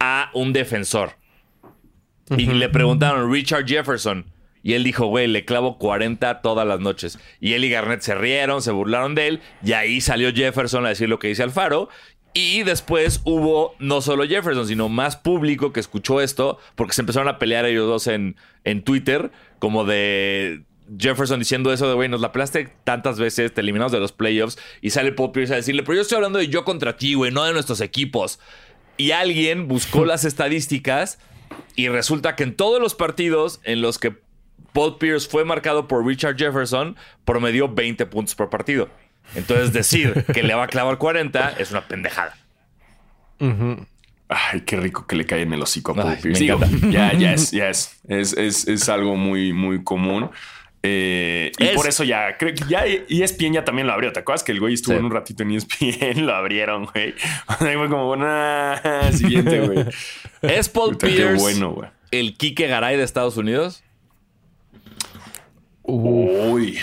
a 0.00 0.30
un 0.34 0.52
defensor? 0.52 1.12
Y 2.36 2.46
le 2.46 2.68
preguntaron, 2.70 3.30
Richard 3.30 3.66
Jefferson. 3.66 4.24
Y 4.62 4.74
él 4.74 4.84
dijo, 4.84 5.06
güey, 5.06 5.26
le 5.26 5.44
clavo 5.44 5.78
40 5.78 6.40
todas 6.40 6.66
las 6.66 6.80
noches. 6.80 7.18
Y 7.40 7.54
él 7.54 7.64
y 7.64 7.70
Garnett 7.70 8.02
se 8.02 8.14
rieron, 8.14 8.62
se 8.62 8.70
burlaron 8.70 9.14
de 9.14 9.28
él. 9.28 9.40
Y 9.64 9.72
ahí 9.72 10.00
salió 10.00 10.32
Jefferson 10.32 10.86
a 10.86 10.90
decir 10.90 11.08
lo 11.08 11.18
que 11.18 11.28
dice 11.28 11.42
Alfaro. 11.42 11.88
Y 12.34 12.62
después 12.62 13.20
hubo 13.24 13.74
no 13.78 14.00
solo 14.00 14.26
Jefferson, 14.26 14.66
sino 14.66 14.88
más 14.88 15.16
público 15.16 15.72
que 15.72 15.80
escuchó 15.80 16.20
esto, 16.20 16.58
porque 16.76 16.94
se 16.94 17.02
empezaron 17.02 17.28
a 17.28 17.38
pelear 17.38 17.66
ellos 17.66 17.86
dos 17.86 18.06
en, 18.06 18.36
en 18.64 18.82
Twitter, 18.82 19.30
como 19.58 19.84
de 19.84 20.62
Jefferson 20.98 21.38
diciendo 21.38 21.72
eso 21.72 21.88
de, 21.88 21.94
güey, 21.94 22.08
nos 22.08 22.20
la 22.20 22.32
pelaste 22.32 22.72
tantas 22.84 23.18
veces, 23.18 23.52
te 23.52 23.60
eliminamos 23.60 23.92
de 23.92 24.00
los 24.00 24.12
playoffs. 24.12 24.58
Y 24.80 24.90
sale 24.90 25.12
Paul 25.12 25.32
Pierce 25.32 25.52
a 25.52 25.56
decirle, 25.56 25.82
pero 25.82 25.96
yo 25.96 26.02
estoy 26.02 26.16
hablando 26.16 26.38
de 26.38 26.48
yo 26.48 26.64
contra 26.64 26.96
ti, 26.96 27.14
güey, 27.14 27.32
no 27.32 27.44
de 27.44 27.52
nuestros 27.52 27.80
equipos. 27.80 28.40
Y 28.96 29.10
alguien 29.10 29.68
buscó 29.68 30.04
las 30.06 30.24
estadísticas 30.24 31.18
y 31.76 31.88
resulta 31.88 32.34
que 32.34 32.44
en 32.44 32.56
todos 32.56 32.80
los 32.80 32.94
partidos 32.94 33.60
en 33.64 33.82
los 33.82 33.98
que 33.98 34.16
Paul 34.72 34.96
Pierce 34.98 35.28
fue 35.28 35.44
marcado 35.44 35.86
por 35.88 36.04
Richard 36.06 36.36
Jefferson, 36.36 36.96
promedió 37.24 37.68
20 37.68 38.06
puntos 38.06 38.34
por 38.34 38.48
partido. 38.50 38.88
Entonces 39.34 39.72
decir 39.72 40.24
que 40.34 40.42
le 40.42 40.54
va 40.54 40.64
a 40.64 40.66
clavar 40.68 40.98
40 40.98 41.54
es 41.58 41.70
una 41.70 41.86
pendejada. 41.86 42.36
Ay, 44.28 44.62
qué 44.62 44.76
rico 44.76 45.06
que 45.06 45.16
le 45.16 45.26
cae 45.26 45.42
en 45.42 45.52
el 45.52 45.62
hocico 45.62 45.92
a 45.92 45.94
Paul 45.96 46.08
Ay, 46.10 46.18
Pierce. 46.22 46.40
me 46.40 46.46
Digo, 46.46 46.58
encanta. 46.64 46.88
ya, 46.90 47.12
ya 47.12 47.32
es, 47.34 47.50
ya 47.52 47.68
es, 47.68 48.00
es, 48.08 48.32
es, 48.36 48.66
es 48.68 48.88
algo 48.88 49.16
muy, 49.16 49.52
muy 49.52 49.82
común. 49.84 50.30
Eh, 50.84 51.52
y 51.58 51.64
Es- 51.64 51.76
por 51.76 51.86
eso 51.86 52.02
ya, 52.02 52.36
creo 52.38 52.54
que 52.54 52.64
ya 52.68 52.84
ESPN 52.86 53.52
ya 53.54 53.64
también 53.64 53.86
lo 53.86 53.92
abrió. 53.92 54.12
¿Te 54.12 54.20
acuerdas 54.20 54.42
que 54.42 54.52
el 54.52 54.58
güey 54.60 54.74
estuvo 54.74 54.94
Sí. 54.94 54.98
en 54.98 55.04
un 55.04 55.10
ratito 55.12 55.42
en 55.42 55.50
ESPN? 55.52 56.24
Lo 56.26 56.34
abrieron, 56.34 56.86
güey. 56.86 57.14
Ahí 57.46 57.76
fue 57.76 57.88
como, 57.88 58.16
nah, 58.16 59.10
siguiente, 59.12 59.60
güey. 59.60 59.86
¿Es 60.40 60.68
Paul 60.68 60.92
Puta, 60.92 61.06
qué 61.08 61.12
Pierce 61.14 61.40
bueno, 61.42 61.70
güey. 61.72 61.88
el 62.10 62.36
Kike 62.36 62.66
Garay 62.66 62.96
de 62.96 63.04
Estados 63.04 63.36
Unidos? 63.36 63.84
Uy. 65.82 66.78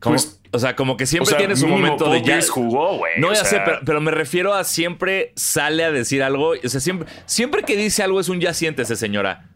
Como- 0.00 0.14
Pues, 0.16 0.40
o 0.52 0.58
sea, 0.58 0.76
como 0.76 0.96
que 0.96 1.06
siempre 1.06 1.26
o 1.26 1.30
sea, 1.30 1.38
tiene 1.38 1.56
su 1.56 1.66
momento 1.66 2.04
Paul 2.04 2.22
de 2.22 2.22
ya. 2.22 2.40
Jugó, 2.48 2.98
güey. 2.98 3.12
No, 3.18 3.28
o 3.28 3.32
ya 3.32 3.44
sé, 3.44 3.60
pero, 3.64 3.78
pero 3.84 4.00
me 4.00 4.10
refiero 4.10 4.54
a 4.54 4.62
siempre 4.64 5.32
sale 5.34 5.82
a 5.84 5.90
decir 5.90 6.22
algo. 6.22 6.50
O 6.62 6.68
sea, 6.68 6.80
siempre, 6.80 7.08
siempre 7.26 7.62
que 7.62 7.76
dice 7.76 8.02
algo 8.02 8.20
es 8.20 8.28
un 8.28 8.40
ya 8.40 8.54
siéntese, 8.54 8.94
señora. 8.96 9.48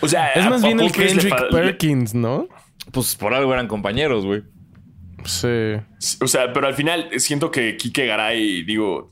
O 0.00 0.06
sea, 0.08 0.32
Es 0.32 0.48
más 0.48 0.62
bien 0.62 0.78
el 0.80 0.92
Kendrick 0.92 1.50
Perkins, 1.50 2.14
¿no? 2.14 2.48
Pues 2.92 3.16
por 3.16 3.34
algo 3.34 3.52
eran 3.52 3.66
compañeros, 3.66 4.24
güey. 4.24 4.42
Sí. 5.24 5.74
O 6.22 6.26
sea, 6.28 6.52
pero 6.52 6.68
al 6.68 6.74
final 6.74 7.08
siento 7.16 7.50
que 7.50 7.76
Kike 7.76 8.06
Garay, 8.06 8.62
digo, 8.62 9.10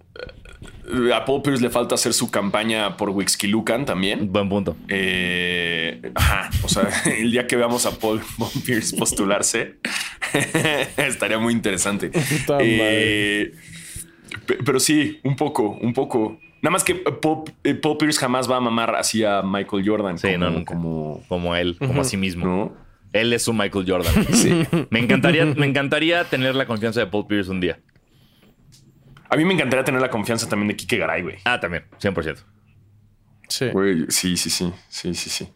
a 1.15 1.25
Paul 1.25 1.43
Pierce 1.43 1.63
le 1.63 1.71
falta 1.71 1.95
hacer 1.97 2.13
su 2.13 2.31
campaña 2.31 2.97
por 2.97 3.11
Wixky 3.11 3.47
Lucan 3.49 3.85
también. 3.85 4.33
Buen 4.33 4.49
punto. 4.49 4.77
Eh, 4.89 6.13
ajá, 6.15 6.51
o 6.63 6.69
sea, 6.69 6.89
el 7.19 7.31
día 7.31 7.47
que 7.47 7.57
veamos 7.57 7.87
a 7.87 7.99
Paul, 7.99 8.21
Paul 8.39 8.51
Pierce 8.65 8.97
postularse, 8.97 9.77
estaría 10.97 11.39
muy 11.39 11.53
interesante. 11.53 12.11
Eh, 12.61 13.53
pe- 14.47 14.59
pero 14.65 14.81
sí, 14.81 15.19
un 15.25 15.37
poco, 15.37 15.71
un 15.81 15.93
poco. 15.93 16.39
Nada 16.63 16.73
más 16.73 16.85
que 16.85 16.95
Paul, 16.95 17.45
eh, 17.65 17.75
Paul 17.75 17.97
Pierce 17.99 18.19
jamás 18.19 18.51
va 18.51 18.57
a 18.57 18.61
mamar 18.61 18.95
así 18.97 19.23
a 19.25 19.43
Michael 19.43 19.87
Jordan. 19.87 20.19
Sí, 20.19 20.29
como, 20.33 20.39
no, 20.39 20.51
nunca. 20.51 20.75
Como, 20.75 21.23
Como 21.29 21.55
él, 21.57 21.77
como 21.79 22.01
a 22.01 22.05
sí 22.05 22.17
mismo. 22.17 22.47
¿no? 22.47 22.73
Él 23.13 23.33
es 23.33 23.47
un 23.49 23.57
Michael 23.57 23.85
Jordan. 23.89 24.27
Sí. 24.33 24.63
Me 24.91 24.99
encantaría, 24.99 25.45
me 25.47 25.67
encantaría 25.67 26.25
tener 26.25 26.55
la 26.55 26.67
confianza 26.67 27.01
de 27.01 27.07
Paul 27.07 27.27
Pierce 27.27 27.51
un 27.51 27.61
día. 27.61 27.79
A 29.29 29.37
mí 29.37 29.45
me 29.45 29.55
encantaría 29.55 29.85
tener 29.85 30.01
la 30.01 30.11
confianza 30.11 30.49
también 30.49 30.69
de 30.69 30.77
Kike 30.77 30.99
Garay, 30.99 31.23
güey. 31.23 31.37
Ah, 31.45 31.59
también, 31.61 31.85
100%. 32.01 32.39
Sí. 33.49 33.69
Güey, 33.69 34.07
sí, 34.09 34.37
sí, 34.37 34.51
sí, 34.51 34.73
sí, 34.89 35.15
sí, 35.15 35.31
sí. 35.31 35.53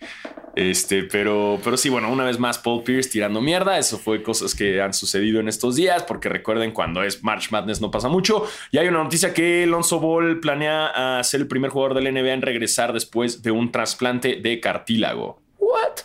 Este, 0.57 1.05
pero, 1.05 1.61
pero 1.63 1.77
sí, 1.77 1.89
bueno, 1.89 2.11
una 2.11 2.25
vez 2.25 2.39
más 2.39 2.59
Paul 2.59 2.83
Pierce 2.83 3.11
tirando 3.11 3.41
mierda. 3.41 3.79
Eso 3.79 3.99
fue 3.99 4.23
cosas 4.23 4.55
que 4.55 4.81
han 4.81 4.95
sucedido 4.95 5.41
en 5.41 5.49
estos 5.49 5.77
días, 5.77 6.03
porque 6.03 6.29
recuerden 6.29 6.73
cuando 6.73 7.03
es 7.03 7.23
March 7.23 7.51
Madness 7.51 7.81
no 7.81 7.91
pasa 7.91 8.09
mucho. 8.09 8.45
Y 8.71 8.79
hay 8.79 8.89
una 8.89 9.03
noticia 9.03 9.33
que 9.33 9.67
Lonzo 9.67 10.01
Ball 10.01 10.41
planea 10.41 11.21
ser 11.23 11.41
el 11.41 11.49
primer 11.49 11.71
jugador 11.71 11.95
del 11.95 12.13
NBA 12.13 12.33
en 12.33 12.43
regresar 12.43 12.93
después 12.93 13.43
de 13.43 13.51
un 13.51 13.73
trasplante 13.73 14.37
de 14.37 14.61
cartílago. 14.61 15.41
What? 15.59 16.01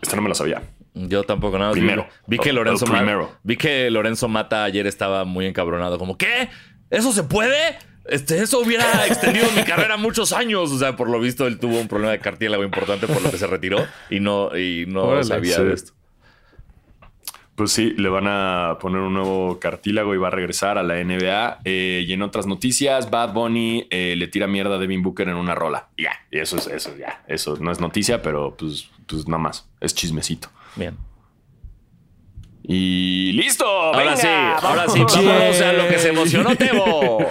Esta 0.00 0.16
no 0.16 0.22
me 0.22 0.28
la 0.28 0.34
sabía. 0.34 0.62
Yo 0.98 1.22
tampoco 1.24 1.58
nada. 1.58 1.72
Primero. 1.72 2.06
Vi, 2.26 2.36
vi 2.36 2.42
que 2.42 2.48
El- 2.48 2.56
Lorenzo 2.56 2.86
el 2.86 2.90
Ma- 2.92 2.98
primero. 2.98 3.32
vi 3.42 3.56
que 3.56 3.90
Lorenzo 3.90 4.28
Mata 4.28 4.64
ayer 4.64 4.86
estaba 4.86 5.24
muy 5.24 5.44
encabronado. 5.46 5.98
Como, 5.98 6.16
¿qué? 6.16 6.48
¿Eso 6.90 7.12
se 7.12 7.22
puede? 7.22 7.76
Este, 8.06 8.38
eso 8.40 8.60
hubiera 8.60 8.84
extendido 9.06 9.46
mi 9.54 9.62
carrera 9.64 9.96
muchos 9.96 10.32
años. 10.32 10.72
O 10.72 10.78
sea, 10.78 10.96
por 10.96 11.10
lo 11.10 11.20
visto, 11.20 11.46
él 11.46 11.58
tuvo 11.58 11.78
un 11.78 11.86
problema 11.88 12.12
de 12.12 12.18
cartílago 12.20 12.64
importante 12.64 13.06
por 13.06 13.20
lo 13.20 13.30
que 13.30 13.36
se 13.36 13.46
retiró 13.46 13.84
y 14.10 14.20
no, 14.20 14.56
y 14.56 14.86
no 14.86 15.02
Órale, 15.04 15.24
sabía 15.24 15.56
sí. 15.56 15.62
de 15.64 15.74
esto. 15.74 15.92
Pues 17.56 17.72
sí, 17.72 17.94
le 17.96 18.10
van 18.10 18.26
a 18.26 18.76
poner 18.82 19.00
un 19.00 19.14
nuevo 19.14 19.58
cartílago 19.58 20.14
y 20.14 20.18
va 20.18 20.28
a 20.28 20.30
regresar 20.30 20.76
a 20.76 20.82
la 20.82 21.02
NBA. 21.02 21.60
Eh, 21.64 22.04
y 22.06 22.12
en 22.12 22.20
otras 22.20 22.46
noticias, 22.46 23.10
Bad 23.10 23.32
Bunny 23.32 23.86
eh, 23.90 24.14
le 24.16 24.28
tira 24.28 24.46
mierda 24.46 24.74
a 24.76 24.78
Devin 24.78 25.02
Booker 25.02 25.26
en 25.28 25.36
una 25.36 25.54
rola. 25.54 25.88
Ya, 25.96 26.12
y 26.30 26.38
eso 26.38 26.58
es 26.58 26.66
eso, 26.66 26.94
ya. 26.98 27.24
Eso 27.26 27.56
no 27.58 27.72
es 27.72 27.80
noticia, 27.80 28.20
pero 28.20 28.54
pues, 28.58 28.90
pues 29.06 29.26
nada 29.26 29.38
más. 29.42 29.66
Es 29.80 29.94
chismecito. 29.94 30.48
Bien. 30.76 30.96
Y 32.62 33.32
listo. 33.32 33.66
Ahora 33.66 33.98
venga, 33.98 34.16
sí, 34.16 34.26
ahora 34.28 34.88
sí, 34.88 34.98
vamos. 35.00 35.60
a 35.60 35.72
lo 35.72 35.88
que 35.88 35.98
se 35.98 36.08
emocionó 36.08 36.56
Tebo. 36.56 37.30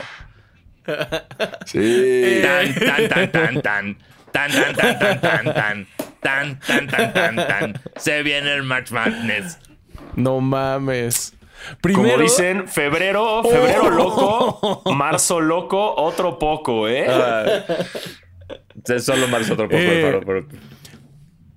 Sí. 1.66 2.42
Tan, 2.44 2.76
tan, 2.76 3.10
tan, 3.10 3.32
tan, 3.32 3.62
tan. 3.62 3.98
Tan, 4.32 4.52
tan, 4.52 4.76
tan, 4.76 5.00
tan, 5.00 5.22
tan, 5.22 5.54
tan. 5.54 5.88
Tan, 6.22 6.60
tan, 6.60 6.88
tan, 6.88 7.14
tan, 7.14 7.36
tan. 7.36 7.82
Se 7.98 8.24
viene 8.24 8.54
el 8.54 8.64
March 8.64 8.92
Madness. 8.92 9.60
No 10.16 10.40
mames. 10.42 11.34
Como 11.66 11.78
Primero, 11.82 12.22
dicen, 12.22 12.68
febrero, 12.68 13.44
febrero 13.44 13.90
loco, 13.90 14.84
marzo 14.94 15.42
loco, 15.42 15.96
otro 15.96 16.38
poco, 16.38 16.88
¿eh? 16.88 17.08
Es 18.88 19.04
solo 19.06 19.28
más 19.28 19.50
otro 19.50 19.68
poco, 19.68 19.76
Eh, 19.82 20.04
Alfaro, 20.06 20.22
pero- 20.26 20.46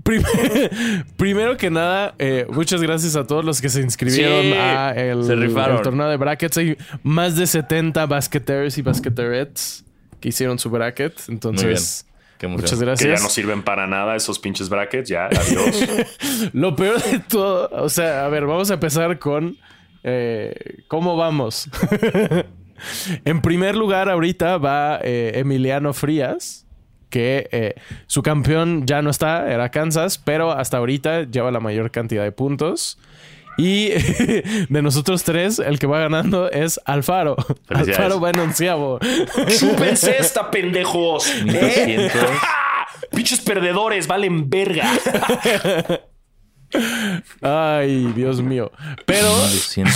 prim- 0.08 1.04
primero 1.16 1.56
que 1.56 1.70
nada, 1.70 2.14
eh, 2.18 2.46
muchas 2.50 2.80
gracias 2.80 3.14
a 3.16 3.26
todos 3.26 3.44
los 3.44 3.60
que 3.60 3.68
se 3.68 3.80
inscribieron 3.82 4.42
Sí, 4.42 4.52
a 4.54 4.90
el, 4.92 5.24
se 5.24 5.34
rifaron. 5.36 5.76
el 5.76 5.82
torneo 5.82 6.08
de 6.08 6.16
brackets. 6.16 6.56
Hay 6.58 6.76
más 7.02 7.36
de 7.36 7.46
70 7.46 8.06
basqueters 8.06 8.78
y 8.78 8.82
basqueterettes 8.82 9.84
que 10.20 10.30
hicieron 10.30 10.58
su 10.58 10.70
bracket. 10.70 11.14
Entonces, 11.28 12.06
muchas 12.42 12.78
Que 12.78 12.84
gracias. 12.84 13.18
ya 13.18 13.22
no 13.22 13.28
sirven 13.30 13.62
para 13.62 13.86
nada 13.86 14.16
esos 14.16 14.38
pinches 14.38 14.68
brackets, 14.68 15.08
ya, 15.08 15.26
adiós. 15.26 15.84
Lo 16.52 16.74
peor 16.76 17.02
de 17.02 17.18
todo, 17.20 17.68
o 17.72 17.88
sea, 17.88 18.24
a 18.24 18.28
ver, 18.28 18.46
vamos 18.46 18.70
a 18.70 18.74
empezar 18.74 19.18
con 19.18 19.56
eh, 20.04 20.54
cómo 20.88 21.16
vamos. 21.16 21.68
en 23.24 23.40
primer 23.42 23.76
lugar, 23.76 24.08
ahorita 24.08 24.58
va 24.58 25.00
eh, 25.02 25.32
Emiliano 25.34 25.92
Frías, 25.92 26.64
que 27.10 27.48
eh, 27.52 27.74
su 28.06 28.22
campeón 28.22 28.86
ya 28.86 29.02
no 29.02 29.10
está, 29.10 29.50
era 29.52 29.70
Kansas, 29.70 30.18
pero 30.18 30.52
hasta 30.52 30.78
ahorita 30.78 31.24
lleva 31.24 31.50
la 31.50 31.60
mayor 31.60 31.90
cantidad 31.90 32.24
de 32.24 32.32
puntos. 32.32 32.98
Y 33.58 33.88
de 34.68 34.82
nosotros 34.82 35.24
tres, 35.24 35.58
el 35.58 35.78
que 35.78 35.86
va 35.86 35.98
ganando 35.98 36.50
es 36.50 36.80
Alfaro. 36.84 37.36
Alfaro 37.68 38.20
va 38.20 38.30
en 38.30 38.38
onceavo. 38.38 39.00
¡Chúpense 39.58 40.16
esta, 40.18 40.50
pendejos! 40.50 41.28
¿Eh? 41.28 41.84
1200. 42.08 42.22
Pinches 43.10 43.40
perdedores, 43.40 44.06
valen 44.06 44.48
verga. 44.48 44.88
Ay, 47.40 48.12
Dios 48.14 48.42
mío. 48.42 48.70
Pero 49.06 49.28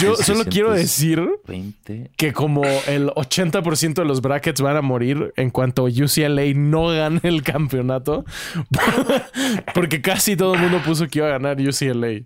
yo 0.01 0.17
solo 0.17 0.45
quiero 0.45 0.73
decir 0.73 1.23
20. 1.47 2.11
que 2.17 2.33
como 2.33 2.63
el 2.87 3.09
80% 3.11 3.95
de 3.95 4.05
los 4.05 4.21
brackets 4.23 4.61
van 4.61 4.77
a 4.77 4.83
morir 4.83 5.33
en 5.37 5.51
cuanto 5.51 5.85
UCLA 5.85 6.53
no 6.55 6.89
gane 6.89 7.21
el 7.25 7.43
campeonato. 7.43 8.25
Porque 9.75 10.01
casi 10.03 10.37
todo 10.37 10.55
el 10.55 10.61
mundo 10.61 10.81
puso 10.85 11.07
que 11.09 11.19
iba 11.19 11.29
a 11.29 11.33
ganar 11.33 11.61
UCLA. 11.61 12.23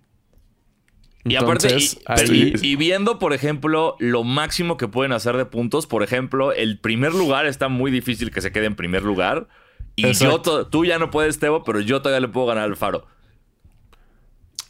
Y 1.25 1.35
aparte, 1.35 1.67
y, 1.67 1.99
ahí- 2.05 2.53
y- 2.61 2.67
y 2.71 2.75
viendo, 2.77 3.19
por 3.19 3.33
ejemplo, 3.33 3.97
lo 3.99 4.23
máximo 4.23 4.77
que 4.77 4.87
pueden 4.87 5.11
hacer 5.11 5.35
de 5.35 5.45
puntos, 5.45 5.85
por 5.85 6.01
ejemplo, 6.03 6.53
el 6.53 6.79
primer 6.79 7.13
lugar 7.13 7.45
está 7.47 7.67
muy 7.67 7.91
difícil 7.91 8.31
que 8.31 8.39
se 8.39 8.51
quede 8.53 8.65
en 8.65 8.75
primer 8.77 9.03
lugar. 9.03 9.47
Y 9.97 10.03
yo, 10.25 10.41
tú 10.69 10.85
ya 10.85 10.99
no 10.99 11.09
puedes, 11.11 11.39
Tebo, 11.39 11.63
pero 11.65 11.81
yo 11.81 12.01
todavía 12.01 12.21
le 12.21 12.31
puedo 12.31 12.45
ganar 12.47 12.63
al 12.65 12.77
Faro. 12.77 13.07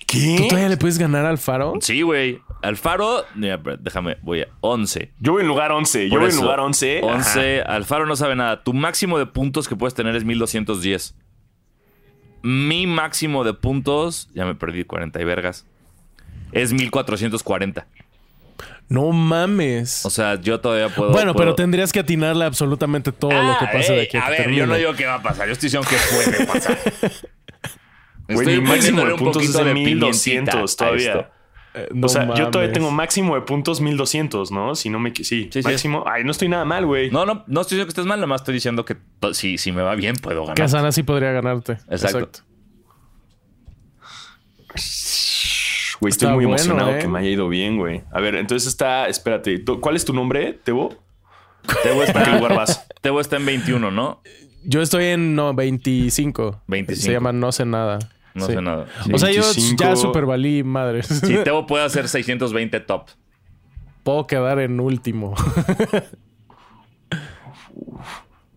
¿Tú 0.08 0.18
¿Qué? 0.18 0.46
todavía 0.50 0.70
le 0.70 0.78
puedes 0.78 0.98
ganar 0.98 1.26
al 1.26 1.38
Faro? 1.38 1.74
Sí, 1.82 2.02
güey. 2.02 2.40
Al 2.62 2.76
Faro, 2.78 3.26
mira, 3.36 3.60
déjame, 3.80 4.18
voy 4.22 4.42
a 4.42 4.48
11. 4.62 5.12
Yo 5.20 5.34
voy 5.34 5.42
en 5.42 5.48
lugar 5.48 5.72
11. 5.72 6.10
Yo 6.10 6.20
voy 6.20 6.30
en 6.32 6.36
lugar 6.38 6.60
11. 6.62 7.02
11. 7.04 7.62
Alfaro 7.62 8.06
no 8.06 8.16
sabe 8.16 8.36
nada. 8.36 8.64
Tu 8.64 8.74
máximo 8.74 9.20
de 9.20 9.26
puntos 9.26 9.68
que 9.68 9.76
puedes 9.76 9.94
tener 9.94 10.16
es 10.16 10.24
1210. 10.24 11.14
Mi 12.42 12.88
máximo 12.88 13.44
de 13.44 13.54
puntos, 13.54 14.30
ya 14.34 14.46
me 14.46 14.56
perdí 14.56 14.86
40 14.86 15.20
y 15.22 15.24
vergas, 15.26 15.66
es 16.54 16.72
1440. 16.72 17.86
No 18.90 19.12
mames. 19.12 20.06
O 20.06 20.10
sea, 20.10 20.40
yo 20.40 20.62
todavía 20.62 20.88
puedo. 20.96 21.12
bueno, 21.12 21.34
puedo- 21.34 21.44
pero 21.48 21.56
tendrías 21.56 21.92
que 21.92 22.00
atinarle 22.00 22.46
absolutamente 22.46 23.12
todo 23.12 23.32
lo 23.32 23.58
que 23.60 23.66
Ah, 23.66 23.70
pase 23.74 23.92
de 23.94 24.00
ey, 24.00 24.06
aquí 24.06 24.18
a, 24.18 24.26
A 24.26 24.30
ver, 24.30 24.50
yo 24.52 24.66
no 24.66 24.76
digo 24.76 24.94
qué 24.94 25.06
va 25.06 25.16
a 25.16 25.22
pasar. 25.22 25.48
Yo 25.48 25.54
estoy 25.54 25.68
diciendo 25.70 25.88
que 25.90 25.98
puede 26.32 26.46
pasar. 26.46 26.78
Güey, 28.28 28.40
Estoy 28.40 28.62
mi 28.62 28.68
máximo 28.68 29.06
de 29.06 29.14
un 29.14 29.20
puntos 29.20 29.44
es 29.44 29.54
de 29.54 29.64
pimientita 29.74 30.06
1200 30.08 30.74
a 30.74 30.78
todavía. 30.78 31.32
Eh, 31.74 31.88
no 31.94 32.08
o 32.08 32.10
sea, 32.10 32.34
yo 32.34 32.50
todavía 32.50 32.74
tengo 32.74 32.90
máximo 32.92 33.36
de 33.36 33.42
puntos 33.42 33.80
1200, 33.82 34.52
¿no? 34.52 34.74
Si 34.76 34.90
no 34.90 35.00
me... 35.00 35.14
Sí, 35.16 35.24
Sí, 35.24 35.50
sí. 35.52 35.62
máximo. 35.62 36.04
Ay, 36.08 36.24
no 36.24 36.32
estoy 36.32 36.50
nada 36.50 36.66
mal, 36.66 36.86
güey. 36.86 37.12
No, 37.12 37.26
no, 37.26 37.44
no 37.48 37.62
estoy 37.62 37.76
diciendo 37.76 37.86
que 37.86 37.90
estés 37.92 38.06
mal, 38.06 38.18
nada 38.20 38.28
más 38.28 38.42
estoy 38.42 38.56
diciendo 38.56 38.84
que 38.84 38.98
si, 39.34 39.58
si 39.58 39.72
me 39.72 39.82
va 39.82 39.94
bien, 39.96 40.16
puedo 40.16 40.42
ganar. 40.42 40.56
Casana 40.58 40.92
sí 40.92 41.04
podría 41.04 41.32
ganarte. 41.32 41.74
Exacto. 41.90 42.42
Güey, 46.00 46.12
estoy 46.12 46.28
Está 46.28 46.36
muy 46.36 46.46
bueno, 46.46 46.58
emocionado 46.62 46.96
¿eh? 46.96 47.00
que 47.00 47.08
me 47.08 47.20
haya 47.20 47.30
ido 47.30 47.50
bien, 47.50 47.78
güey. 47.78 48.04
A 48.12 48.20
ver, 48.22 48.36
entonces 48.36 48.68
está... 48.68 49.08
Espérate. 49.08 49.58
¿tú- 49.60 49.80
¿Cuál 49.82 49.96
es 49.96 50.06
tu 50.06 50.14
nombre, 50.14 50.54
Tebo? 50.64 50.96
Tebo 51.84 52.00
¿Para 52.06 52.14
qué 52.14 52.20
está, 52.20 52.38
lugar 52.38 52.56
vas? 52.56 52.88
Tebo 53.02 53.20
está 53.20 53.38
en 53.38 53.46
21, 53.46 53.90
¿no? 53.92 54.22
Yo 54.64 54.82
estoy 54.82 55.06
en 55.06 55.36
no, 55.36 55.54
25. 55.54 56.62
25. 56.68 57.06
Se 57.06 57.12
llama 57.12 57.32
No 57.34 57.52
sé 57.52 57.66
nada. 57.66 58.00
No 58.38 58.46
Sí. 58.46 58.54
sé 58.54 58.62
nada. 58.62 58.86
O 59.14 59.18
sea, 59.18 59.32
yo 59.32 59.42
25. 59.42 59.84
ya 59.84 59.96
super 59.96 60.26
valí 60.26 60.64
madre. 60.64 61.04
Si 61.04 61.38
Tebo 61.44 61.66
puede 61.68 61.84
hacer 61.84 62.08
620 62.08 62.80
top. 62.82 63.08
Puedo 64.04 64.26
quedar 64.28 64.60
en 64.60 64.80
último. 64.80 65.34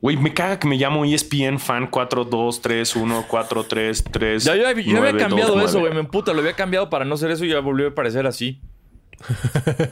Güey, 0.02 0.16
me 0.16 0.32
caga 0.32 0.58
que 0.58 0.66
me 0.66 0.76
llamo 0.76 1.04
ESPN 1.04 1.58
fan 1.58 1.90
42314333. 1.90 4.38
Ya, 4.38 4.56
yo, 4.56 4.66
había- 4.66 4.82
yo 4.84 4.96
había 4.98 5.16
cambiado 5.18 5.60
eso, 5.60 5.80
güey. 5.80 5.92
Me 5.92 6.00
emputa. 6.00 6.32
Lo 6.32 6.40
había 6.40 6.54
cambiado 6.54 6.88
para 6.88 7.04
no 7.04 7.18
ser 7.18 7.30
eso 7.32 7.44
y 7.44 7.50
ya 7.50 7.60
volvió 7.60 7.88
a 7.88 7.94
parecer 7.94 8.26
así. 8.26 8.62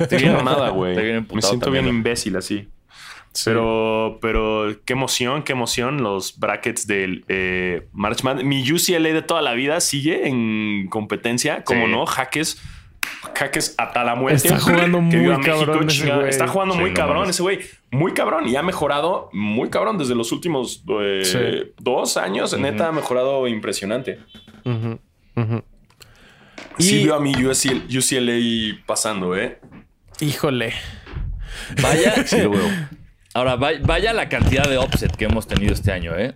Qué 0.08 0.30
mamada, 0.30 0.70
güey. 0.76 0.96
Me 0.96 1.42
siento 1.42 1.66
también, 1.66 1.84
bien 1.84 1.96
imbécil 1.96 2.36
así. 2.36 2.70
Pero, 3.44 4.18
pero 4.20 4.76
qué 4.84 4.92
emoción, 4.94 5.42
qué 5.42 5.52
emoción. 5.52 6.02
Los 6.02 6.38
brackets 6.38 6.86
del 6.86 7.24
eh, 7.28 7.88
March 7.92 8.22
Madness. 8.22 8.44
Mi 8.44 8.62
UCLA 8.72 9.10
de 9.12 9.22
toda 9.22 9.42
la 9.42 9.54
vida 9.54 9.80
sigue 9.80 10.28
en 10.28 10.88
competencia. 10.88 11.64
Como 11.64 11.86
Sí. 11.86 11.92
no, 11.92 12.06
jaques. 12.06 12.60
Jaques 13.34 13.74
hasta 13.78 14.04
la 14.04 14.14
muerte. 14.16 14.48
Está 14.48 14.58
jugando 14.60 15.00
muy 15.00 15.40
cabrón 15.42 15.88
ese 15.88 16.12
güey. 16.14 16.28
Está 16.28 16.46
jugando 16.48 16.74
Sí, 16.74 16.80
muy 16.80 16.90
no 16.90 16.96
cabrón 16.96 17.18
mames. 17.20 17.36
ese 17.36 17.42
güey. 17.42 17.60
Muy 17.90 18.12
cabrón. 18.12 18.48
Y 18.48 18.56
ha 18.56 18.62
mejorado 18.62 19.30
muy 19.32 19.70
cabrón 19.70 19.98
desde 19.98 20.14
los 20.14 20.30
últimos 20.32 20.82
eh, 21.00 21.20
Sí. 21.24 21.72
dos 21.78 22.16
años. 22.16 22.56
Neta, 22.58 22.88
ha 22.88 22.92
mejorado 22.92 23.46
impresionante. 23.48 24.18
Sí 26.78 27.00
Y- 27.00 27.04
veo 27.06 27.14
a 27.16 27.20
mi 27.20 27.32
UCL 27.32 27.86
UCLA 27.96 28.82
pasando, 28.86 29.36
¿eh? 29.36 29.58
Híjole. 30.20 30.72
Vaya. 31.82 32.14
Sí 32.26 32.40
lo 32.40 32.50
veo. 32.50 32.68
Ahora, 33.34 33.56
vaya, 33.56 34.12
la 34.12 34.28
cantidad 34.28 34.68
de 34.68 34.78
offset 34.78 35.14
que 35.14 35.26
hemos 35.26 35.46
tenido 35.46 35.72
este 35.72 35.92
año, 35.92 36.16
¿eh? 36.16 36.34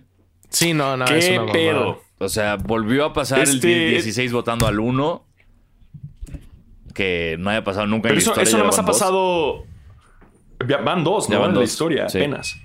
Sí, 0.49 0.73
no, 0.73 0.95
no. 0.95 1.05
es 1.05 1.25
¿Qué 1.27 1.39
una 1.39 1.51
pedo? 1.51 2.01
O 2.19 2.29
sea, 2.29 2.55
volvió 2.55 3.05
a 3.05 3.13
pasar 3.13 3.39
Este- 3.41 3.85
el 3.87 3.91
16 3.91 4.31
votando 4.31 4.67
al 4.67 4.79
1. 4.79 5.25
Que 6.93 7.35
no 7.39 7.49
haya 7.49 7.63
pasado 7.63 7.87
nunca 7.87 8.03
Pero 8.09 8.13
en 8.13 8.15
la 8.17 8.21
eso, 8.21 8.29
historia. 8.31 8.43
eso 8.47 8.57
nada 8.57 8.67
más 8.67 8.79
ha 8.79 8.85
pasado. 8.85 9.65
Van 10.85 11.03
dos, 11.03 11.27
¿no? 11.29 11.39
van 11.39 11.49
en 11.49 11.55
la 11.55 11.61
dos, 11.61 11.69
historia, 11.69 12.07
sí. 12.07 12.19
apenas. 12.19 12.55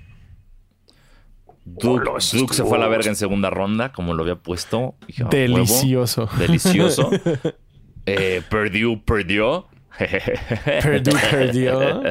Duke, 1.65 2.09
eso 2.17 2.37
Duke 2.37 2.53
se 2.53 2.63
fue 2.63 2.77
a 2.77 2.79
la 2.81 2.87
verga 2.87 3.09
en 3.09 3.15
segunda 3.15 3.49
ronda, 3.49 3.91
como 3.91 4.13
lo 4.13 4.23
había 4.23 4.35
puesto. 4.35 4.95
Dije, 5.07 5.23
"Ah, 5.23 5.29
huevo". 5.31 5.55
Delicioso. 5.55 6.29
Delicioso. 6.37 7.09
eh, 8.05 8.41
Purdue 8.49 9.01
perdió. 9.05 9.67
Purdue 9.99 11.19
perdió. 11.31 12.01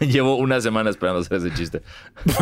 Llevo 0.00 0.36
una 0.36 0.60
semana 0.60 0.90
esperando 0.90 1.20
hacer 1.20 1.38
ese 1.38 1.52
chiste. 1.54 1.82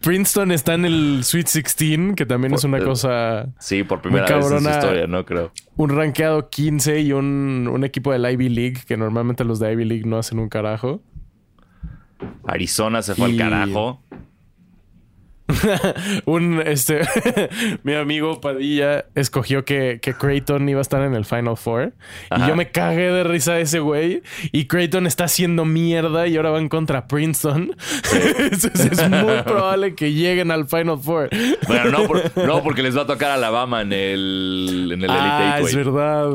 Princeton 0.00 0.52
está 0.52 0.74
en 0.74 0.84
el 0.84 1.20
Sweet 1.24 1.46
16, 1.52 2.14
que 2.16 2.26
también 2.26 2.54
es 2.54 2.64
una 2.64 2.80
cosa. 2.80 3.48
sí, 3.58 3.82
por 3.84 4.00
primera 4.00 4.24
vez 4.36 4.50
en 4.50 4.62
su 4.62 4.70
historia, 4.70 5.06
no 5.06 5.24
creo. 5.24 5.52
Un 5.76 5.90
rankeado 5.90 6.48
15 6.48 7.00
y 7.00 7.12
un, 7.12 7.68
un 7.72 7.84
equipo 7.84 8.12
del 8.12 8.30
Ivy 8.30 8.48
League, 8.48 8.78
que 8.86 8.96
normalmente 8.96 9.44
los 9.44 9.58
de 9.58 9.72
Ivy 9.72 9.84
League 9.84 10.04
no 10.06 10.18
hacen 10.18 10.38
un 10.38 10.48
carajo. 10.48 11.02
Arizona 12.46 13.02
se 13.02 13.14
fue 13.14 13.30
Y- 13.30 13.40
al 13.40 13.50
carajo. 13.50 14.02
un 16.24 16.62
este 16.64 17.00
mi 17.82 17.94
amigo 17.94 18.40
Padilla 18.40 19.06
escogió 19.14 19.64
que, 19.64 19.98
que 20.00 20.14
Creighton 20.14 20.68
iba 20.68 20.80
a 20.80 20.82
estar 20.82 21.02
en 21.02 21.14
el 21.14 21.24
Final 21.24 21.56
Four 21.56 21.92
y 22.36 22.46
yo 22.46 22.56
me 22.56 22.70
cagué 22.70 23.10
de 23.10 23.24
risa 23.24 23.54
de 23.54 23.62
ese 23.62 23.80
güey 23.80 24.22
y 24.52 24.66
Creighton 24.66 25.06
está 25.06 25.24
haciendo 25.24 25.64
mierda 25.64 26.26
y 26.26 26.36
ahora 26.36 26.50
van 26.50 26.68
contra 26.68 27.06
Princeton. 27.06 27.74
Entonces 28.38 28.92
es 28.92 29.10
muy 29.10 29.42
probable 29.42 29.94
que 29.94 30.12
lleguen 30.12 30.50
al 30.50 30.66
Final 30.66 30.98
Four. 30.98 31.30
Bueno, 31.66 31.90
no, 31.90 32.06
por- 32.06 32.36
no, 32.36 32.62
porque 32.62 32.82
les 32.82 32.96
va 32.96 33.02
a 33.02 33.06
tocar 33.06 33.30
Alabama 33.30 33.82
en 33.82 33.92
el, 33.92 34.90
en 34.92 35.02
el 35.04 35.10
ah, 35.10 35.56
Elite 35.58 35.68
es 35.68 35.74
Eight, 35.76 35.84
verdad. 35.86 36.30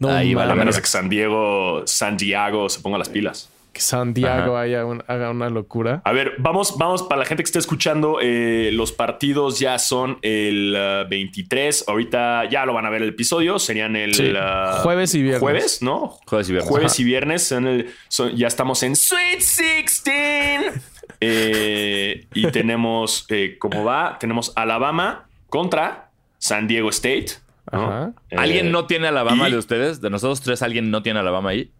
No 0.00 0.08
Ahí 0.08 0.34
va 0.34 0.44
la 0.44 0.54
menos 0.54 0.78
que 0.80 0.86
San 0.86 1.08
Diego, 1.08 1.82
San 1.86 2.16
Diego 2.16 2.68
se 2.68 2.80
ponga 2.80 2.98
las 2.98 3.08
pilas. 3.08 3.50
Que 3.74 3.80
San 3.82 4.14
Diego 4.14 4.56
haya 4.56 4.86
un- 4.86 5.04
haga 5.06 5.30
una 5.30 5.50
locura. 5.50 6.00
A 6.04 6.12
ver, 6.12 6.32
vamos, 6.38 6.78
vamos, 6.78 7.02
para 7.02 7.18
la 7.18 7.24
gente 7.26 7.42
que 7.42 7.48
esté 7.48 7.58
escuchando, 7.58 8.18
eh, 8.22 8.70
los 8.72 8.92
partidos 8.92 9.58
ya 9.58 9.78
son 9.78 10.18
el 10.22 10.74
uh, 10.74 11.08
23. 11.10 11.84
Ahorita 11.88 12.48
ya 12.48 12.64
lo 12.64 12.72
van 12.72 12.86
a 12.86 12.90
ver 12.90 13.02
el 13.02 13.10
episodio. 13.10 13.58
Serían 13.58 13.96
el 13.96 14.14
Sí. 14.14 14.32
uh, 14.32 14.80
Jueves 14.82 15.14
y 15.14 15.20
viernes. 15.22 15.40
Jueves, 15.40 15.82
¿no? 15.82 16.16
Jueves 16.26 16.48
y 16.48 16.52
viernes. 16.52 16.70
Jueves 16.70 16.92
Ajá. 16.92 17.02
y 17.02 17.04
viernes. 17.04 17.46
son 17.46 17.66
el- 17.66 17.90
son- 18.08 18.34
ya 18.34 18.46
estamos 18.46 18.82
en 18.84 18.96
Sweet 18.96 19.38
16. 19.38 20.82
Eh, 21.20 22.26
y 22.34 22.46
tenemos, 22.50 23.26
eh, 23.28 23.56
¿cómo 23.58 23.84
va? 23.84 24.18
Tenemos 24.18 24.52
Alabama 24.56 25.26
contra 25.48 26.10
San 26.38 26.66
Diego 26.68 26.90
State. 26.90 27.26
¿no? 27.72 27.82
Ajá. 27.86 28.12
Eh, 28.30 28.36
¿Alguien 28.36 28.70
no 28.70 28.86
tiene 28.86 29.08
Alabama 29.08 29.48
y- 29.48 29.52
de 29.52 29.58
ustedes? 29.58 30.00
De 30.00 30.10
nosotros 30.10 30.40
tres, 30.42 30.62
¿alguien 30.62 30.90
no 30.90 31.02
tiene 31.02 31.20
Alabama 31.20 31.50
ahí? 31.50 31.70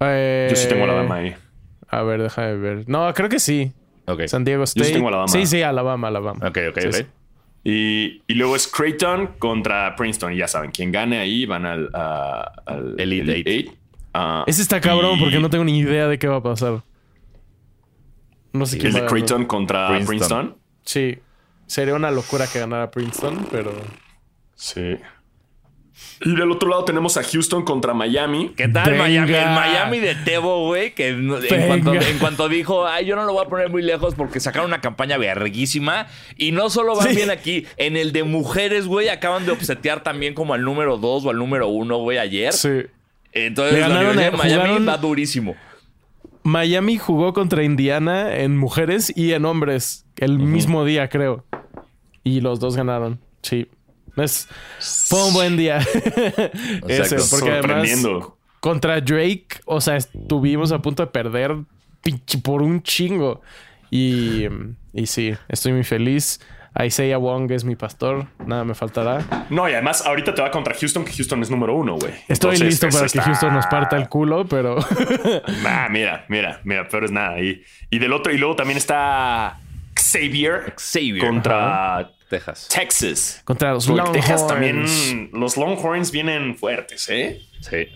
Eh, 0.00 0.46
Yo 0.50 0.56
sí 0.56 0.68
tengo 0.68 0.84
Alabama 0.84 1.16
ahí. 1.16 1.34
A 1.88 2.02
ver, 2.02 2.22
déjame 2.22 2.56
ver. 2.56 2.84
No, 2.88 3.12
creo 3.14 3.28
que 3.28 3.38
sí. 3.38 3.72
Ok. 4.06 4.22
San 4.26 4.44
Diego 4.44 4.64
State. 4.64 4.92
tengo 4.92 5.08
Alabama. 5.08 5.28
Sí, 5.28 5.46
sí, 5.46 5.62
Alabama, 5.62 6.08
Alabama. 6.08 6.46
Ok, 6.46 6.58
ok, 6.70 6.78
Sí, 6.80 6.88
ok. 6.88 6.94
sí. 6.94 7.06
Y, 7.64 8.22
y 8.28 8.34
luego 8.34 8.54
es 8.54 8.68
Creighton 8.68 9.34
contra 9.38 9.96
Princeton. 9.96 10.32
Y 10.32 10.36
ya 10.36 10.46
saben, 10.48 10.70
quien 10.70 10.92
gane 10.92 11.18
ahí 11.18 11.46
van 11.46 11.66
al, 11.66 11.90
a- 11.94 12.52
al 12.66 12.94
Elite 13.00 13.22
Elite 13.32 13.50
Eight. 13.50 13.66
Eight. 13.68 13.78
Ah, 14.14 14.44
Ese 14.46 14.62
está 14.62 14.80
cabrón 14.80 15.16
y 15.18 15.20
porque 15.20 15.40
no 15.40 15.50
tengo 15.50 15.64
ni 15.64 15.78
idea 15.78 16.06
de 16.08 16.18
qué 16.18 16.28
va 16.28 16.36
a 16.36 16.42
pasar. 16.42 16.82
No 18.52 18.66
sé 18.66 18.76
quién 18.78 18.88
El 18.88 18.92
de 18.94 18.98
ganar. 19.00 19.10
Creighton 19.12 19.44
contra 19.46 19.88
Princeton. 19.88 20.06
Princeton. 20.08 20.56
Sí. 20.84 21.18
Sería 21.66 21.94
una 21.94 22.10
locura 22.10 22.46
que 22.46 22.60
ganara 22.60 22.90
Princeton, 22.90 23.46
pero. 23.50 23.72
Sí. 24.54 24.96
Y 26.24 26.34
del 26.34 26.50
otro 26.50 26.70
lado 26.70 26.84
tenemos 26.84 27.16
a 27.18 27.22
Houston 27.22 27.62
contra 27.64 27.92
Miami. 27.92 28.52
¿Qué 28.56 28.68
tal 28.68 28.90
Venga. 28.90 29.02
Miami? 29.04 29.32
El 29.34 29.44
Miami 29.46 29.98
de 30.00 30.14
Tebo, 30.14 30.66
güey, 30.66 30.94
que 30.94 31.08
en 31.08 31.28
cuanto, 31.68 31.92
en 31.94 32.18
cuanto 32.18 32.48
dijo, 32.48 32.86
ay, 32.86 33.04
yo 33.04 33.16
no 33.16 33.24
lo 33.26 33.34
voy 33.34 33.44
a 33.44 33.48
poner 33.48 33.68
muy 33.70 33.82
lejos 33.82 34.14
porque 34.14 34.40
sacaron 34.40 34.68
una 34.68 34.80
campaña 34.80 35.18
verguísima. 35.18 36.06
Y 36.38 36.52
no 36.52 36.70
solo 36.70 36.96
van 36.96 37.08
Sí. 37.10 37.16
bien 37.16 37.30
aquí, 37.30 37.66
en 37.76 37.96
el 37.98 38.12
de 38.12 38.24
mujeres, 38.24 38.86
güey, 38.86 39.08
acaban 39.10 39.44
de 39.44 39.52
obsetear 39.52 40.02
también 40.02 40.32
como 40.32 40.54
al 40.54 40.62
número 40.62 40.96
2 40.96 41.26
o 41.26 41.30
al 41.30 41.36
número 41.36 41.68
1, 41.68 41.98
güey, 41.98 42.16
ayer. 42.18 42.52
Sí. 42.54 42.82
Entonces, 43.32 43.78
la 43.78 43.88
ganaron, 43.88 44.18
eh, 44.18 44.30
Miami 44.30 44.62
jugaron- 44.62 44.88
va 44.88 44.96
durísimo. 44.96 45.54
Miami 46.42 46.96
jugó 46.96 47.32
contra 47.34 47.62
Indiana 47.64 48.36
en 48.36 48.56
mujeres 48.56 49.12
y 49.14 49.32
en 49.32 49.44
hombres 49.44 50.06
el 50.16 50.38
mismo 50.38 50.84
día, 50.84 51.08
creo. 51.08 51.44
Y 52.22 52.40
los 52.40 52.60
dos 52.60 52.76
ganaron. 52.76 53.20
Sí. 53.42 53.68
Es, 54.16 54.48
fue 54.80 55.24
un 55.26 55.32
buen 55.34 55.56
día. 55.56 55.78
Ese, 56.88 57.16
porque 57.30 57.50
además 57.50 57.60
Sorprendiendo. 57.88 58.38
contra 58.60 59.00
Drake, 59.00 59.48
o 59.64 59.80
sea, 59.80 59.96
estuvimos 59.96 60.72
a 60.72 60.80
punto 60.80 61.02
de 61.04 61.08
perder 61.08 61.56
por 62.42 62.62
un 62.62 62.82
chingo. 62.82 63.42
Y, 63.90 64.46
y 64.92 65.06
sí, 65.06 65.34
estoy 65.48 65.72
muy 65.72 65.84
feliz. 65.84 66.40
Isaiah 66.78 67.16
Wong 67.16 67.50
es 67.52 67.64
mi 67.64 67.74
pastor, 67.74 68.26
nada 68.44 68.62
me 68.64 68.74
faltará. 68.74 69.46
No, 69.48 69.66
y 69.66 69.72
además 69.72 70.04
ahorita 70.04 70.34
te 70.34 70.42
va 70.42 70.50
contra 70.50 70.74
Houston, 70.78 71.06
que 71.06 71.12
Houston 71.14 71.40
es 71.40 71.50
número 71.50 71.74
uno, 71.74 71.94
güey. 71.96 72.12
Estoy 72.28 72.56
Entonces, 72.56 72.60
listo 72.60 72.88
para 72.90 73.00
que 73.00 73.06
está- 73.06 73.22
Houston 73.22 73.54
nos 73.54 73.66
parta 73.66 73.96
el 73.96 74.10
culo, 74.10 74.44
pero 74.46 74.76
Ah, 75.66 75.88
mira, 75.90 76.26
mira, 76.28 76.60
mira, 76.64 76.86
peor 76.86 77.04
es 77.04 77.12
nada. 77.12 77.40
Y, 77.40 77.62
y 77.90 77.98
del 77.98 78.12
otro, 78.12 78.30
y 78.30 78.36
luego 78.36 78.56
también 78.56 78.76
está 78.76 79.58
Xavier, 79.94 80.74
Xavier. 80.76 81.26
contra 81.26 82.10
Texas. 82.28 82.68
Texas. 82.74 83.42
contra 83.44 83.72
los 83.72 83.86
Longhorns. 83.88 84.12
Texas 84.12 84.46
también, 84.46 85.30
los 85.32 85.56
Longhorns 85.56 86.10
vienen 86.10 86.56
fuertes, 86.56 87.08
¿eh? 87.08 87.40
Sí. 87.60 87.88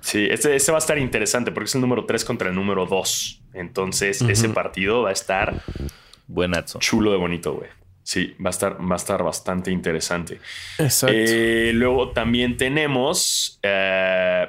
Sí, 0.00 0.26
este, 0.30 0.56
este 0.56 0.72
va 0.72 0.78
a 0.78 0.80
estar 0.80 0.98
interesante 0.98 1.52
porque 1.52 1.66
es 1.68 1.74
el 1.76 1.80
número 1.80 2.04
3 2.06 2.24
contra 2.24 2.48
el 2.48 2.54
número 2.54 2.86
2. 2.86 3.42
Entonces, 3.54 4.20
ese 4.22 4.48
partido 4.48 5.02
va 5.02 5.10
a 5.10 5.12
estar 5.12 5.62
Buenazo. 6.26 6.78
chulo 6.80 7.12
de 7.12 7.18
bonito, 7.18 7.54
güey. 7.54 7.68
Sí, 8.02 8.34
va 8.44 8.48
a 8.48 8.50
estar, 8.50 8.78
va 8.80 8.94
a 8.94 8.96
estar 8.96 9.22
bastante 9.22 9.70
interesante. 9.70 10.40
Exacto. 10.78 11.14
Eh, 11.16 11.70
luego 11.74 12.10
también 12.10 12.56
tenemos. 12.56 13.60
eh, 13.62 14.48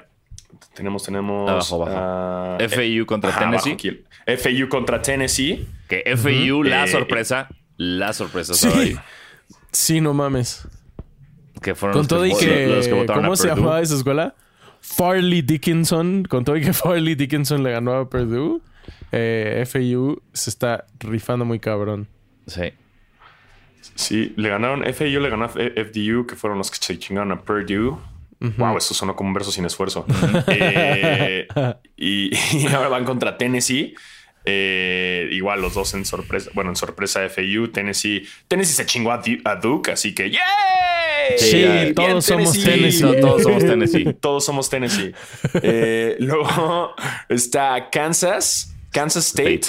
tenemos, 0.73 1.03
tenemos. 1.03 1.49
Abajo, 1.49 1.83
abajo. 1.83 1.97
ah, 1.99 2.57
FAU 2.67 3.05
contra 3.05 3.29
ajá, 3.29 3.39
Tennessee. 3.41 3.77
abajo. 4.27 4.41
FAU 4.43 4.69
contra 4.69 5.01
Tennessee. 5.03 5.67
Que 5.87 6.03
FAU, 6.17 6.63
la 6.63 6.85
Eh, 6.85 6.87
sorpresa, 6.87 7.47
la 7.77 8.13
sorpresa 8.13 8.53
Sí. 8.53 8.67
ahí. 8.67 8.99
sí, 9.71 10.01
no 10.01 10.13
mames. 10.13 10.67
Que 11.61 11.75
fueron 11.75 11.93
Con 11.93 12.01
los 12.01 12.07
todo 12.07 12.25
y 12.25 12.35
que. 12.35 12.67
los 12.67 12.87
que 12.87 12.93
votaron 12.93 13.23
¿Cómo 13.23 13.33
a 13.33 13.37
se 13.37 13.47
Purdue. 13.47 13.59
llamaba 13.61 13.81
esa 13.81 13.95
escuela? 13.95 14.35
Farley 14.81 15.41
Dickinson. 15.41 16.23
Con 16.25 16.43
todo 16.43 16.57
y 16.57 16.61
que 16.61 16.73
Farley 16.73 17.15
Dickinson 17.15 17.63
le 17.63 17.71
ganó 17.71 17.93
a 17.93 18.09
Purdue. 18.09 18.59
eh, 19.11 19.63
FAU 19.65 20.21
se 20.33 20.49
está 20.49 20.85
rifando 20.99 21.45
muy 21.45 21.59
cabrón. 21.59 22.07
Sí. 22.47 22.73
Sí, 23.95 24.33
le 24.37 24.49
ganaron. 24.49 24.83
FAU 24.93 25.19
le 25.19 25.29
ganó 25.29 25.45
a 25.45 25.49
FDU, 25.49 26.25
que 26.27 26.35
fueron 26.35 26.57
los 26.57 26.71
que 26.71 26.77
se 26.79 26.97
chingaron 26.97 27.31
a 27.31 27.41
Purdue. 27.41 27.95
Wow, 28.57 28.77
eso 28.77 28.93
sonó 28.93 29.15
como 29.15 29.29
un 29.29 29.33
verso 29.33 29.51
sin 29.51 29.63
esfuerzo. 29.65 30.05
Eh, 30.47 31.47
y, 31.95 32.31
y 32.57 32.67
ahora 32.67 32.89
van 32.89 33.05
contra 33.05 33.37
Tennessee. 33.37 33.95
Eh, 34.45 35.29
igual 35.31 35.61
los 35.61 35.73
dos 35.73 35.93
en 35.93 36.05
sorpresa. 36.05 36.49
Bueno, 36.53 36.69
en 36.71 36.75
sorpresa 36.75 37.21
FAU. 37.29 37.69
Tennessee. 37.69 38.27
Tennessee 38.47 38.73
se 38.73 38.85
chingó 38.85 39.11
a, 39.11 39.17
Du- 39.19 39.39
a 39.45 39.55
Duke, 39.55 39.91
así 39.91 40.13
que 40.13 40.29
¡yay! 40.31 40.39
Sí, 41.37 41.93
todos 41.95 42.25
somos 42.25 42.51
Tennessee. 42.51 43.01
Tennessee. 43.01 43.21
Todos 43.21 43.43
somos 43.43 43.63
Tennessee. 43.65 44.13
Todos 44.19 44.45
somos 44.45 44.69
Tennessee. 44.69 45.13
Eh, 45.61 46.17
luego 46.19 46.93
está 47.29 47.89
Kansas, 47.89 48.75
Kansas 48.91 49.27
State, 49.27 49.61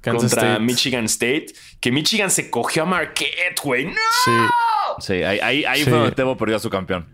Kansas 0.00 0.22
contra 0.30 0.42
State. 0.52 0.60
Michigan 0.64 1.04
State. 1.06 1.46
Que 1.80 1.90
Michigan 1.90 2.30
se 2.30 2.50
cogió 2.50 2.84
a 2.84 2.86
Marquette, 2.86 3.58
güey. 3.64 3.86
¡No! 3.86 3.92
Sí. 4.24 4.30
Sí, 5.00 5.12
ahí, 5.22 5.38
ahí, 5.42 5.64
ahí 5.64 5.78
Sí. 5.84 5.90
fue 5.90 5.98
donde 5.98 6.12
Tebo 6.14 6.36
perdió 6.36 6.56
a 6.56 6.60
su 6.60 6.68
campeón. 6.70 7.08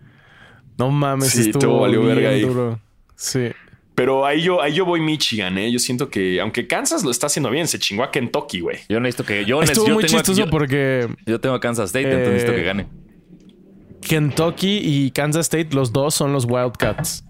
No 0.77 0.91
mames, 0.91 1.31
Sí, 1.31 1.51
estuvo 1.51 1.87
bien 1.89 2.07
verga 2.07 2.31
ahí. 2.31 2.43
duro. 2.43 2.79
Sí. 3.15 3.51
Pero 3.97 4.27
ahí 4.27 4.43
yo, 4.43 4.61
ahí 4.63 4.75
yo 4.75 4.85
voy 4.85 5.01
Michigan, 5.01 5.57
¿eh? 5.57 5.73
Yo 5.73 5.79
siento 5.79 6.11
que, 6.11 6.39
aunque 6.41 6.67
Kansas 6.69 7.03
lo 7.03 7.11
está 7.11 7.27
haciendo 7.27 7.51
bien, 7.51 7.67
se 7.67 7.79
chingó 7.79 8.05
a 8.05 8.11
Kentucky, 8.13 8.61
güey. 8.61 8.79
Yo 8.91 9.01
necesito 9.01 9.25
que. 9.25 9.45
Yo, 9.47 9.63
Estuvo 9.63 9.89
yo 9.89 9.95
muy 9.95 10.05
tengo, 10.05 10.19
chistoso 10.19 10.39
yo, 10.39 10.51
porque 10.51 11.09
yo 11.25 11.41
tengo 11.41 11.55
a 11.55 11.61
Kansas 11.61 11.87
State, 11.87 12.05
entonces 12.05 12.29
Eh, 12.29 12.33
necesito 12.33 12.53
que 12.55 12.63
gane. 12.63 12.87
Kentucky 14.03 14.81
y 14.83 15.11
Kansas 15.11 15.47
State, 15.47 15.75
los 15.75 15.93
dos 15.93 16.15
son 16.15 16.33
los 16.33 16.45
Wildcats. 16.45 17.25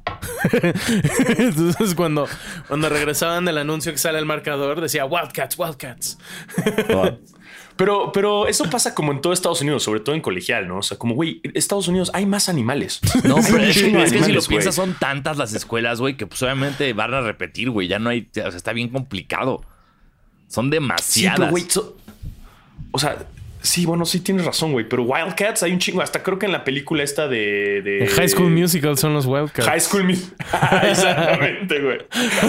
Entonces, 1.39 1.95
cuando, 1.95 2.27
cuando 2.69 2.89
regresaban 2.89 3.45
del 3.45 3.59
anuncio 3.59 3.93
que 3.93 3.99
sale 3.99 4.19
el 4.19 4.27
marcador, 4.27 4.81
decía 4.81 5.07
Wildcats, 5.07 5.59
Wildcats. 5.59 6.19
Pero, 7.77 8.11
pero 8.13 8.47
eso 8.49 8.65
pasa 8.71 8.95
como 8.95 9.13
en 9.13 9.21
todo 9.21 9.33
Estados 9.35 9.61
Unidos, 9.61 9.83
sobre 9.83 10.01
todo 10.01 10.15
en 10.15 10.23
colegial, 10.23 10.67
¿no? 10.67 10.79
O 10.79 10.83
sea, 10.83 10.97
como, 10.99 11.15
güey, 11.15 11.41
Estados 11.55 11.89
Unidos 11.89 12.11
hay 12.15 12.25
más 12.25 12.49
animales. 12.49 13.01
No, 13.25 13.37
pero 13.51 13.63
es, 13.65 13.77
que- 13.83 14.03
es 14.03 14.11
si 14.25 14.33
lo 14.33 14.41
piensas, 14.43 14.75
son 14.75 14.95
tantas 14.99 15.37
las 15.37 15.53
escuelas, 15.53 16.01
güey, 16.01 16.17
que 16.17 16.27
pues 16.27 16.43
obviamente 16.43 16.91
van 16.95 17.13
a 17.13 17.21
repetir, 17.21 17.69
güey. 17.71 17.87
Ya 17.89 17.99
no 17.99 18.09
hay. 18.11 18.29
O 18.31 18.33
sea, 18.35 18.49
está 18.49 18.73
bien 18.73 18.89
complicado. 18.89 19.63
Son 20.49 20.67
Sí, 20.67 20.71
demasiadas. 20.71 21.39
pero, 21.39 21.51
güey, 21.51 21.65
so- 21.69 21.97
o 22.93 22.99
sea, 22.99 23.27
sí, 23.67 23.87
bueno, 23.87 24.05
sí 24.05 24.21
tienes 24.21 24.45
razón, 24.45 24.73
güey. 24.73 24.89
Pero 24.89 25.03
Wildcats 25.03 25.63
hay 25.63 25.73
un 25.73 25.79
chingo. 25.79 26.03
Hasta 26.03 26.23
creo 26.23 26.39
que 26.39 26.47
en 26.47 26.53
la 26.53 26.65
película 26.65 27.03
esta 27.03 27.29
de. 27.29 28.09
High 28.17 28.29
School 28.29 28.51
Musical 28.51 28.97
son 28.97 29.15
los 29.15 29.27
Wildcats. 29.27 29.69
High 29.69 29.81
School 29.81 30.05
Musical. 30.05 30.37
Exactamente, 30.91 31.81
güey. 31.81 31.99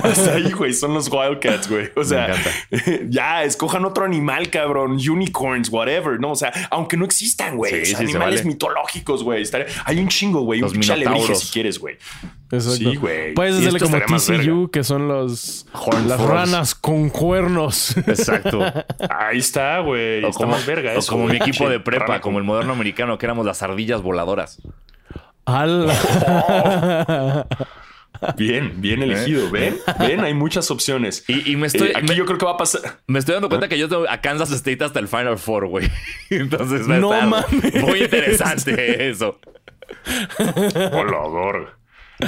Hasta 0.04 0.36
ahí, 0.36 0.52
güey, 0.52 0.74
son 0.74 0.94
los 0.94 1.10
Wildcats, 1.12 1.70
güey. 1.70 1.90
O 1.96 2.04
sea, 2.04 2.34
ya, 3.10 3.44
escojan 3.44 3.86
otro 3.86 4.06
animal, 4.06 4.50
cabrón. 4.50 4.94
Unicorns, 4.94 5.70
whatever, 5.70 6.20
¿no? 6.20 6.32
O 6.32 6.36
sea, 6.36 6.52
aunque 6.70 6.98
no 6.98 7.06
existan, 7.06 7.58
güey. 7.58 7.86
Sí, 7.86 7.96
sí, 7.96 8.04
animales 8.04 8.42
vale. 8.42 8.54
mitológicos, 8.54 9.24
güey. 9.24 9.44
Hay 9.86 10.00
un 10.00 10.08
chingo, 10.08 10.42
güey. 10.42 10.62
Un 10.62 10.72
pinche 10.72 11.36
si 11.36 11.52
quieres, 11.52 11.80
güey. 11.80 11.98
Exacto. 12.50 12.78
Sí, 12.78 12.96
güey. 12.96 13.34
Puedes 13.34 13.56
hacerle 13.56 13.80
como 13.80 14.00
TCU, 14.00 14.70
que 14.72 14.84
son 14.84 15.08
los 15.08 15.66
Horned 15.74 16.08
las 16.08 16.22
ranas 16.22 16.76
con 16.76 17.10
cuernos. 17.10 17.98
Exacto. 17.98 18.62
Ahí 19.10 19.40
está, 19.40 19.80
güey. 19.80 20.24
Está 20.24 20.32
como, 20.32 20.54
más 20.54 20.66
verga 20.66 20.94
o 20.94 21.00
eso, 21.00 21.07
como 21.08 21.28
mi 21.28 21.38
equipo 21.38 21.70
de 21.70 21.80
prepa, 21.80 22.06
rana 22.06 22.22
como 22.22 22.38
el 22.38 22.44
moderno 22.44 22.74
americano, 22.74 23.18
que 23.18 23.26
éramos 23.26 23.46
las 23.46 23.64
ardillas 23.64 24.02
voladoras. 24.02 24.62
¡Hala! 25.46 27.48
Bien, 28.36 28.82
bien 28.82 29.04
elegido. 29.04 29.52
¿Ven? 29.52 29.78
¿Ven? 30.00 30.22
Hay 30.22 30.34
muchas 30.34 30.72
opciones. 30.72 31.24
Y, 31.28 31.52
y 31.52 31.56
me 31.56 31.68
estoy. 31.68 31.90
Eh, 31.90 31.94
aquí 31.98 32.08
me, 32.10 32.16
yo 32.16 32.26
creo 32.26 32.40
que 32.40 32.46
va 32.46 32.54
a 32.54 32.58
pasar. 32.58 32.82
me 33.06 33.20
estoy 33.20 33.34
dando 33.34 33.48
cuenta 33.48 33.68
que 33.68 33.78
yo 33.78 33.88
tengo 33.88 34.10
a 34.10 34.22
Kansas 34.22 34.52
State 34.52 34.84
hasta 34.84 35.00
el 35.00 35.08
Final 35.08 35.38
Four, 35.38 35.68
güey. 35.68 35.88
Entonces 36.32 36.90
va 36.90 36.96
a 36.96 37.00
No 37.00 37.14
estar 37.14 37.30
mames. 37.30 37.84
muy 37.84 38.02
interesante 38.02 39.08
eso. 39.10 39.40
Volador. 40.92 41.78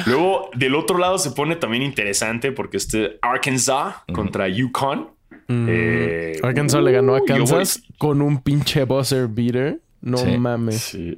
Luego, 0.05 0.51
del 0.53 0.75
otro 0.75 0.99
lado 0.99 1.17
se 1.17 1.31
pone 1.31 1.55
también 1.55 1.81
interesante 1.81 2.51
porque 2.51 2.77
este 2.77 3.17
Arkansas 3.23 3.95
contra 4.13 4.47
Yukon. 4.47 5.09
Eh, 5.49 6.39
Arkansas 6.43 6.83
le 6.83 6.91
ganó 6.91 7.15
a 7.15 7.19
voy- 7.19 7.27
Kansas 7.27 7.81
con 7.97 8.21
un 8.21 8.41
pinche 8.41 8.83
buzzer 8.85 9.27
beater. 9.27 9.79
No 10.01 10.17
Sí. 10.17 10.37
mames. 10.37 10.79
Sí. 10.81 11.17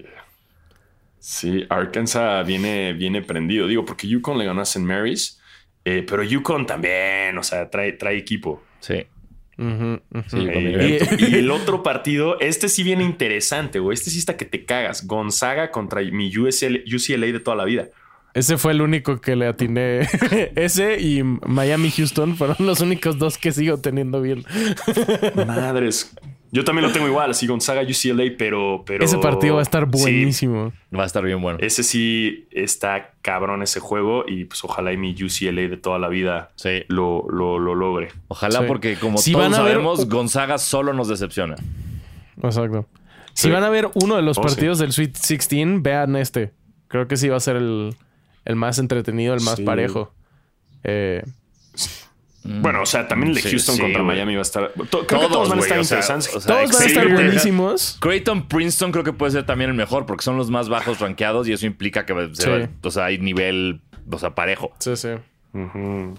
Sí, 1.19 1.65
Arkansas 1.69 2.45
viene, 2.47 2.93
viene 2.93 3.21
prendido. 3.21 3.67
Digo, 3.67 3.85
porque 3.85 4.07
Yukon 4.07 4.37
le 4.39 4.45
ganó 4.45 4.61
a 4.61 4.63
St. 4.63 4.85
Mary's. 4.85 5.37
eh, 5.83 6.05
pero 6.07 6.21
Yukon 6.23 6.65
también, 6.67 7.35
o 7.39 7.43
sea, 7.43 7.69
trae, 7.69 7.93
trae 7.93 8.15
equipo. 8.17 8.63
Sí. 8.81 9.03
Eh, 9.57 10.99
y 11.19 11.35
el 11.35 11.51
otro 11.51 11.83
partido, 11.83 12.39
este 12.39 12.69
sí 12.69 12.83
viene 12.83 13.03
interesante, 13.03 13.79
güey. 13.79 13.93
Este 13.95 14.09
sí 14.09 14.19
está 14.19 14.37
que 14.37 14.45
te 14.45 14.65
cagas. 14.65 15.05
Gonzaga 15.07 15.71
contra 15.71 16.01
mi 16.01 16.35
USL 16.35 16.83
UCLA 16.85 17.27
de 17.27 17.39
toda 17.39 17.57
la 17.57 17.65
vida. 17.65 17.89
Ese 18.33 18.57
fue 18.57 18.71
el 18.71 18.81
único 18.81 19.19
que 19.19 19.35
le 19.35 19.47
atiné. 19.47 20.01
Ese 20.55 20.99
y 21.01 21.21
Miami 21.23 21.91
Houston 21.91 22.35
fueron 22.37 22.55
los 22.59 22.79
únicos 22.79 23.17
dos 23.19 23.37
que 23.37 23.51
sigo 23.51 23.77
teniendo 23.79 24.21
bien. 24.21 24.43
Madres. 25.35 26.13
Yo 26.53 26.65
también 26.65 26.85
lo 26.85 26.93
tengo 26.93 27.07
igual, 27.07 27.31
así 27.31 27.47
Gonzaga 27.47 27.81
UCLA, 27.81 28.33
pero, 28.37 28.83
pero. 28.85 29.05
Ese 29.05 29.17
partido 29.19 29.53
va 29.55 29.61
a 29.61 29.63
estar 29.63 29.85
Sí, 29.93 30.01
buenísimo. 30.01 30.73
Va 30.93 31.03
a 31.03 31.05
estar 31.05 31.23
bien 31.23 31.41
bueno. 31.41 31.59
ese 31.61 31.81
sí 31.81 32.47
está 32.51 33.11
cabrón 33.21 33.63
ese 33.63 33.79
juego. 33.79 34.25
Y 34.27 34.45
pues 34.45 34.61
ojalá 34.65 34.91
y 34.91 34.97
mi 34.97 35.11
UCLA 35.13 35.69
de 35.69 35.77
toda 35.77 35.97
la 35.97 36.09
vida 36.09 36.51
Sí. 36.55 36.83
lo, 36.89 37.25
lo, 37.29 37.57
lo 37.57 37.73
logre. 37.75 38.09
Ojalá, 38.27 38.59
Sí. 38.59 38.65
porque 38.67 38.95
como 38.97 39.17
Si 39.17 39.31
todos 39.31 39.45
van 39.49 39.53
a 39.53 39.63
ver- 39.63 39.73
sabemos, 39.75 40.09
Gonzaga 40.09 40.57
solo 40.57 40.91
nos 40.93 41.07
decepciona. 41.07 41.55
Exacto. 42.43 42.85
Si 43.33 43.49
van 43.49 43.63
a 43.63 43.69
ver 43.69 43.89
uno 43.93 44.17
de 44.17 44.21
los 44.21 44.37
Oh, 44.37 44.41
partidos 44.41 44.77
del 44.77 44.91
Sweet 44.91 45.13
16, 45.13 45.81
vean 45.81 46.17
este. 46.17 46.51
Creo 46.89 47.07
que 47.07 47.15
sí 47.15 47.29
va 47.29 47.37
a 47.37 47.39
ser 47.39 47.55
el, 47.55 47.95
el 48.45 48.55
más 48.55 48.79
entretenido, 48.79 49.33
el 49.33 49.41
más 49.41 49.55
Sí. 49.57 49.63
parejo. 49.63 50.13
Eh, 50.83 51.23
Bueno, 52.43 52.81
o 52.81 52.85
sea, 52.87 53.07
también 53.07 53.29
el 53.29 53.35
de 53.35 53.41
Sí, 53.43 53.49
Houston 53.51 53.75
sí, 53.75 53.81
contra. 53.83 54.01
Miami 54.01 54.33
va 54.33 54.39
a 54.39 54.41
estar. 54.41 54.71
to- 54.73 55.05
Creo 55.05 55.05
que 55.05 55.15
Todos, 55.15 55.29
todos 55.31 55.49
van 55.49 55.59
a 55.59 55.61
estar 55.61 55.77
o 55.79 55.83
sea, 55.83 55.97
interesantes. 55.97 56.35
o 56.35 56.39
sea, 56.41 56.55
todos 56.55 56.71
van 56.73 56.81
a 56.81 56.85
estar 56.85 57.07
buenísimos. 57.13 57.97
Creighton 58.01 58.47
Princeton 58.47 58.91
creo 58.91 59.03
que 59.03 59.13
puede 59.13 59.31
ser 59.33 59.45
también 59.45 59.69
el 59.69 59.75
mejor 59.75 60.07
porque 60.07 60.23
son 60.23 60.37
los 60.37 60.49
más 60.49 60.67
bajos 60.67 60.99
rankeados 60.99 61.47
y 61.47 61.53
eso 61.53 61.67
implica 61.67 62.03
que 62.05 62.29
se 62.33 62.41
Sí. 62.43 62.49
va- 62.49 62.67
o 62.81 62.89
sea, 62.89 63.05
hay 63.05 63.19
nivel, 63.19 63.81
o 64.11 64.17
sea, 64.17 64.33
parejo. 64.33 64.71
Sí, 64.79 64.95
sí. 64.95 65.09
Ujú. 65.53 66.17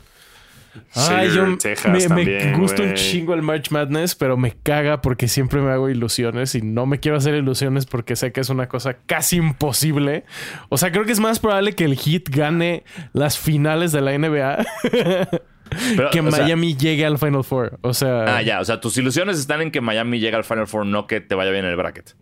Ay, 0.95 1.29
Xavier, 1.29 1.33
yo 1.33 1.59
Texas 1.59 2.11
me, 2.11 2.53
gusta 2.57 2.83
un 2.83 2.95
chingo 2.95 3.35
el 3.35 3.43
March 3.43 3.71
Madness, 3.71 4.15
pero 4.15 4.37
me 4.37 4.53
caga 4.53 5.03
porque 5.03 5.29
siempre 5.29 5.61
me 5.61 5.71
hago 5.71 5.91
ilusiones 5.91 6.55
y 6.55 6.63
no 6.63 6.87
me 6.87 7.01
quiero 7.01 7.17
hacer 7.17 7.35
ilusiones 7.35 7.87
porque 7.87 8.17
sé 8.17 8.33
que 8.33 8.41
es 8.41 8.49
una 8.49 8.69
cosa 8.69 8.97
casi 9.07 9.37
imposible. 9.37 10.25
O 10.69 10.79
sea, 10.79 10.91
creo 10.91 11.05
que 11.05 11.13
es 11.13 11.21
más 11.21 11.41
probable 11.41 11.75
que 11.75 11.85
el 11.85 11.97
Heat 11.97 12.29
gane 12.31 12.85
las 13.13 13.39
finales 13.39 13.93
de 13.93 14.01
la 14.01 14.17
NBA 14.17 14.65
Pero, 15.97 16.11
que 16.11 16.21
sea, 16.21 16.31
Miami 16.31 16.77
llegue 16.77 17.05
al 17.05 17.19
Final 17.19 17.45
Four. 17.45 17.79
O 17.83 17.95
sea, 17.95 18.37
ah, 18.37 18.43
ya, 18.43 18.61
o 18.61 18.65
sea, 18.65 18.81
tus 18.81 18.97
ilusiones 18.99 19.39
están 19.39 19.63
en 19.63 19.71
que 19.71 19.81
Miami 19.81 20.21
llegue 20.21 20.37
al 20.37 20.45
Final 20.45 20.67
Four, 20.67 20.87
no 20.87 21.07
que 21.07 21.21
te 21.21 21.35
vaya 21.35 21.51
bien 21.51 21.65
el 21.65 21.77
bracket. 21.77 22.15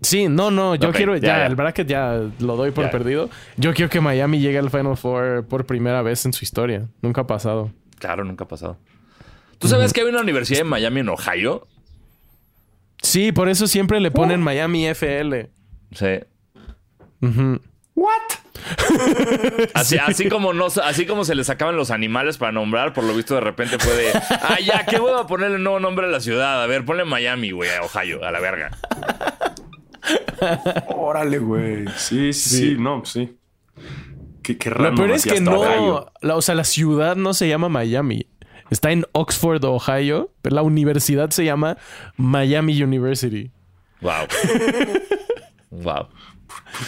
Sí, 0.00 0.28
no, 0.28 0.50
no, 0.50 0.74
yo 0.74 0.92
quiero 0.92 1.16
ya, 1.16 1.20
ya, 1.28 1.38
ya. 1.38 1.46
el 1.46 1.56
bracket 1.56 1.86
ya 1.88 2.20
lo 2.38 2.56
doy 2.56 2.70
por 2.70 2.84
Ya. 2.84 2.90
perdido. 2.90 3.30
Yo 3.56 3.74
quiero 3.74 3.90
que 3.90 4.00
Miami 4.00 4.40
llegue 4.40 4.58
al 4.58 4.70
Final 4.70 4.96
Four 4.96 5.46
por 5.48 5.66
primera 5.66 6.02
vez 6.02 6.24
en 6.26 6.32
su 6.32 6.44
historia. 6.44 6.86
Nunca 7.02 7.22
ha 7.22 7.26
pasado. 7.26 7.70
Claro, 7.98 8.24
nunca 8.24 8.44
ha 8.44 8.48
pasado. 8.48 8.76
¿Tú 9.58 9.68
sabes 9.68 9.92
que 9.92 10.00
hay 10.00 10.06
una 10.06 10.20
universidad 10.22 10.62
en 10.62 10.68
Miami, 10.68 11.00
en 11.00 11.08
Ohio? 11.10 11.66
Sí, 13.02 13.32
por 13.32 13.48
eso 13.48 13.66
siempre 13.66 14.00
le 14.00 14.10
ponen 14.10 14.40
Miami 14.42 14.86
FL. 14.86 15.50
Sí. 15.92 16.20
Ujú. 17.20 17.60
¿What? 17.94 18.10
Así, 19.74 19.96
así 19.98 20.28
como 20.28 20.52
no, 20.52 20.66
así 20.66 21.06
como 21.06 21.24
se 21.24 21.34
le 21.34 21.44
sacaban 21.44 21.76
los 21.76 21.90
animales 21.90 22.36
para 22.38 22.52
nombrar, 22.52 22.92
por 22.92 23.04
lo 23.04 23.14
visto 23.14 23.34
de 23.34 23.40
repente 23.40 23.78
fue 23.78 23.94
de, 23.94 24.12
ah, 24.14 24.58
ya, 24.62 24.84
¿qué 24.86 24.98
voy 24.98 25.12
a 25.18 25.26
ponerle 25.26 25.58
nuevo 25.58 25.80
nombre 25.80 26.06
a 26.06 26.10
la 26.10 26.20
ciudad? 26.20 26.62
A 26.62 26.66
ver, 26.66 26.84
ponle 26.84 27.04
Miami, 27.04 27.50
güey, 27.52 27.70
a 27.70 27.82
Ohio, 27.82 28.22
a 28.24 28.30
la 28.30 28.40
verga. 28.40 28.70
Órale, 30.96 31.38
güey. 31.38 31.84
Sí, 31.96 32.32
sí, 32.32 32.48
sí, 32.58 32.76
no, 32.78 32.98
pues 33.02 33.10
sí. 33.12 33.36
Qué, 34.42 34.56
qué 34.58 34.70
Lo 34.70 34.76
random, 34.76 34.96
peor 34.96 35.10
es 35.12 35.24
que 35.24 35.40
no, 35.40 36.06
la- 36.22 36.36
o 36.36 36.42
sea, 36.42 36.54
la 36.54 36.64
ciudad 36.64 37.16
no 37.16 37.34
se 37.34 37.48
llama 37.48 37.68
Miami. 37.68 38.26
Está 38.70 38.92
en 38.92 39.04
Oxford, 39.12 39.64
Ohio, 39.64 40.32
pero 40.42 40.54
la 40.56 40.62
universidad 40.62 41.30
se 41.30 41.44
llama 41.44 41.76
Miami 42.16 42.80
University. 42.82 43.50
Wow. 44.00 44.12
Wow. 45.70 46.06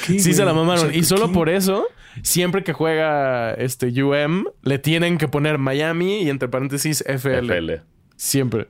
Sí 0.01 0.21
se 0.33 0.45
la 0.45 0.53
mamaron. 0.55 0.87
O 0.87 0.91
sea, 0.91 0.97
y 0.97 1.05
solo 1.05 1.29
¿qué? 1.29 1.35
por 1.35 1.49
eso, 1.49 1.87
siempre 2.23 2.65
que 2.65 2.73
juega 2.73 3.53
este 3.55 3.87
UM, 4.03 4.45
le 4.63 4.79
tienen 4.79 5.19
que 5.19 5.29
poner 5.29 5.59
Miami 5.59 6.23
y 6.23 6.31
entre 6.31 6.49
paréntesis 6.49 7.03
FL. 7.07 7.47
FL. 7.47 7.83
Siempre. 8.17 8.67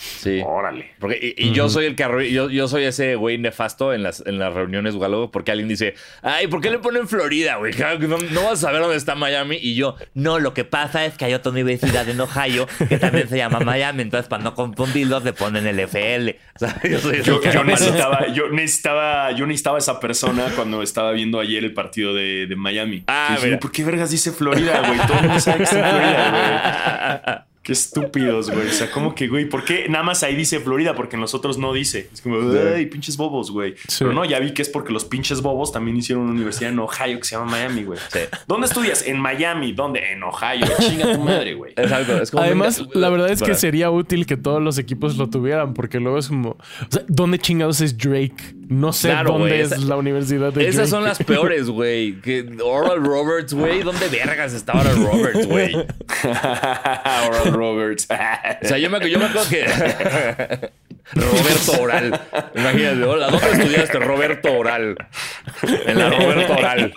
Sí. 0.00 0.40
Órale. 0.44 0.92
Porque, 0.98 1.34
y, 1.36 1.48
y 1.48 1.52
yo 1.52 1.68
soy 1.68 1.84
el 1.84 1.94
que 1.94 2.30
yo, 2.32 2.48
yo 2.48 2.68
soy 2.68 2.84
ese 2.84 3.16
güey 3.16 3.36
nefasto 3.36 3.92
en 3.92 4.02
las, 4.02 4.24
en 4.26 4.38
las 4.38 4.54
reuniones 4.54 4.94
o 4.94 5.04
algo, 5.04 5.30
porque 5.30 5.50
alguien 5.50 5.68
dice, 5.68 5.94
ay, 6.22 6.46
¿por 6.46 6.62
qué 6.62 6.70
le 6.70 6.78
ponen 6.78 7.06
Florida, 7.06 7.56
güey? 7.56 7.74
No, 8.08 8.16
no 8.18 8.42
vas 8.44 8.52
a 8.52 8.56
saber 8.56 8.80
dónde 8.80 8.96
está 8.96 9.14
Miami. 9.14 9.58
Y 9.60 9.74
yo, 9.74 9.96
No, 10.14 10.38
lo 10.38 10.54
que 10.54 10.64
pasa 10.64 11.04
es 11.04 11.18
que 11.18 11.26
hay 11.26 11.34
otra 11.34 11.52
universidad 11.52 12.08
en 12.08 12.18
Ohio 12.20 12.66
que 12.88 12.96
también 12.96 13.28
se 13.28 13.36
llama 13.36 13.60
Miami, 13.60 14.02
entonces 14.02 14.28
para 14.28 14.42
no 14.42 14.54
confundirlos 14.54 15.22
le 15.22 15.34
ponen 15.34 15.66
el 15.66 15.78
FL. 15.80 16.30
o 16.54 16.58
sea, 16.58 16.80
yo 16.82 16.98
soy 16.98 17.16
ese 17.16 17.24
Yo, 17.24 17.42
yo 17.42 17.64
necesitaba, 17.64 18.26
yo 18.32 18.48
necesitaba, 18.48 19.32
yo 19.32 19.46
necesitaba 19.46 19.78
esa 19.78 20.00
persona 20.00 20.46
cuando 20.56 20.82
estaba 20.82 21.12
viendo 21.12 21.40
ayer 21.40 21.62
el 21.62 21.74
partido 21.74 22.14
de, 22.14 22.46
de 22.46 22.56
Miami. 22.56 23.04
Ah, 23.06 23.36
mira. 23.42 23.58
¿Por 23.58 23.70
qué 23.70 23.84
vergas 23.84 24.10
dice 24.10 24.32
Florida, 24.32 24.80
güey? 24.86 24.98
Todo 25.06 25.18
el 25.18 25.24
mundo 25.24 25.40
sabe 25.40 25.58
que 25.58 25.64
está 25.64 25.78
en 25.78 25.90
Florida, 25.90 27.24
güey. 27.26 27.49
Qué 27.70 27.74
estúpidos, 27.74 28.50
güey. 28.50 28.66
O 28.66 28.72
sea, 28.72 28.90
¿cómo 28.90 29.14
que, 29.14 29.28
güey? 29.28 29.48
¿Por 29.48 29.64
qué 29.64 29.86
nada 29.88 30.02
más 30.02 30.24
ahí 30.24 30.34
dice 30.34 30.58
Florida? 30.58 30.96
Porque 30.96 31.14
en 31.14 31.22
los 31.22 31.34
otros 31.34 31.56
no 31.56 31.72
dice. 31.72 32.08
Es 32.12 32.20
como, 32.20 32.36
ay, 32.74 32.86
pinches 32.86 33.16
bobos, 33.16 33.52
güey. 33.52 33.76
Sí. 33.86 33.98
Pero 34.00 34.12
no, 34.12 34.24
ya 34.24 34.40
vi 34.40 34.52
que 34.52 34.62
es 34.62 34.68
porque 34.68 34.92
los 34.92 35.04
pinches 35.04 35.40
bobos 35.40 35.70
también 35.70 35.96
hicieron 35.96 36.24
una 36.24 36.32
universidad 36.32 36.72
en 36.72 36.80
Ohio 36.80 37.18
que 37.20 37.24
se 37.24 37.36
llama 37.36 37.52
Miami, 37.52 37.84
güey. 37.84 38.00
Sí. 38.12 38.18
¿Dónde 38.48 38.66
estudias? 38.66 39.06
En 39.06 39.20
Miami. 39.20 39.70
¿Dónde? 39.72 40.00
En 40.12 40.20
Ohio. 40.24 40.66
Chinga 40.80 41.12
tu 41.14 41.20
madre, 41.20 41.54
güey. 41.54 41.72
Es 41.76 41.92
algo, 41.92 42.14
es 42.14 42.32
como- 42.32 42.42
Además, 42.42 42.84
la 42.92 43.08
verdad 43.08 43.30
es 43.30 43.40
que 43.40 43.54
sería 43.54 43.88
útil 43.92 44.26
que 44.26 44.36
todos 44.36 44.60
los 44.60 44.76
equipos 44.76 45.16
lo 45.16 45.30
tuvieran, 45.30 45.72
porque 45.72 46.00
luego 46.00 46.18
es 46.18 46.26
como, 46.26 46.50
o 46.50 46.56
sea, 46.88 47.04
¿dónde 47.06 47.38
chingados 47.38 47.80
es 47.80 47.96
Drake? 47.96 48.34
No 48.70 48.92
sé 48.92 49.08
Claro, 49.08 49.32
dónde 49.32 49.62
es 49.62 49.72
esa- 49.72 49.84
la 49.84 49.96
universidad 49.96 50.52
de 50.52 50.62
Esas 50.62 50.76
Drake. 50.76 50.90
son 50.90 51.02
las 51.04 51.18
peores, 51.18 51.68
güey. 51.68 52.20
Que 52.20 52.46
Oral 52.64 53.04
Roberts, 53.04 53.52
güey. 53.52 53.82
¿Dónde 53.82 54.06
vergas 54.08 54.52
está 54.54 54.74
Oral 54.78 54.94
Roberts, 55.04 55.46
güey? 55.48 55.74
Oral 56.24 57.52
Roberts. 57.52 58.06
O 58.62 58.66
sea, 58.68 58.78
yo 58.78 58.88
me, 58.88 59.10
yo 59.10 59.18
me 59.18 59.24
acuerdo 59.24 59.48
que. 59.50 59.64
Roberto 61.14 61.82
Oral. 61.82 62.20
Imagínate, 62.54 63.02
hola, 63.02 63.26
¿dónde 63.30 63.50
estudiaste 63.50 63.98
Roberto 63.98 64.52
Oral? 64.56 64.96
En 65.86 65.98
la 65.98 66.10
Roberto 66.10 66.52
Oral. 66.52 66.92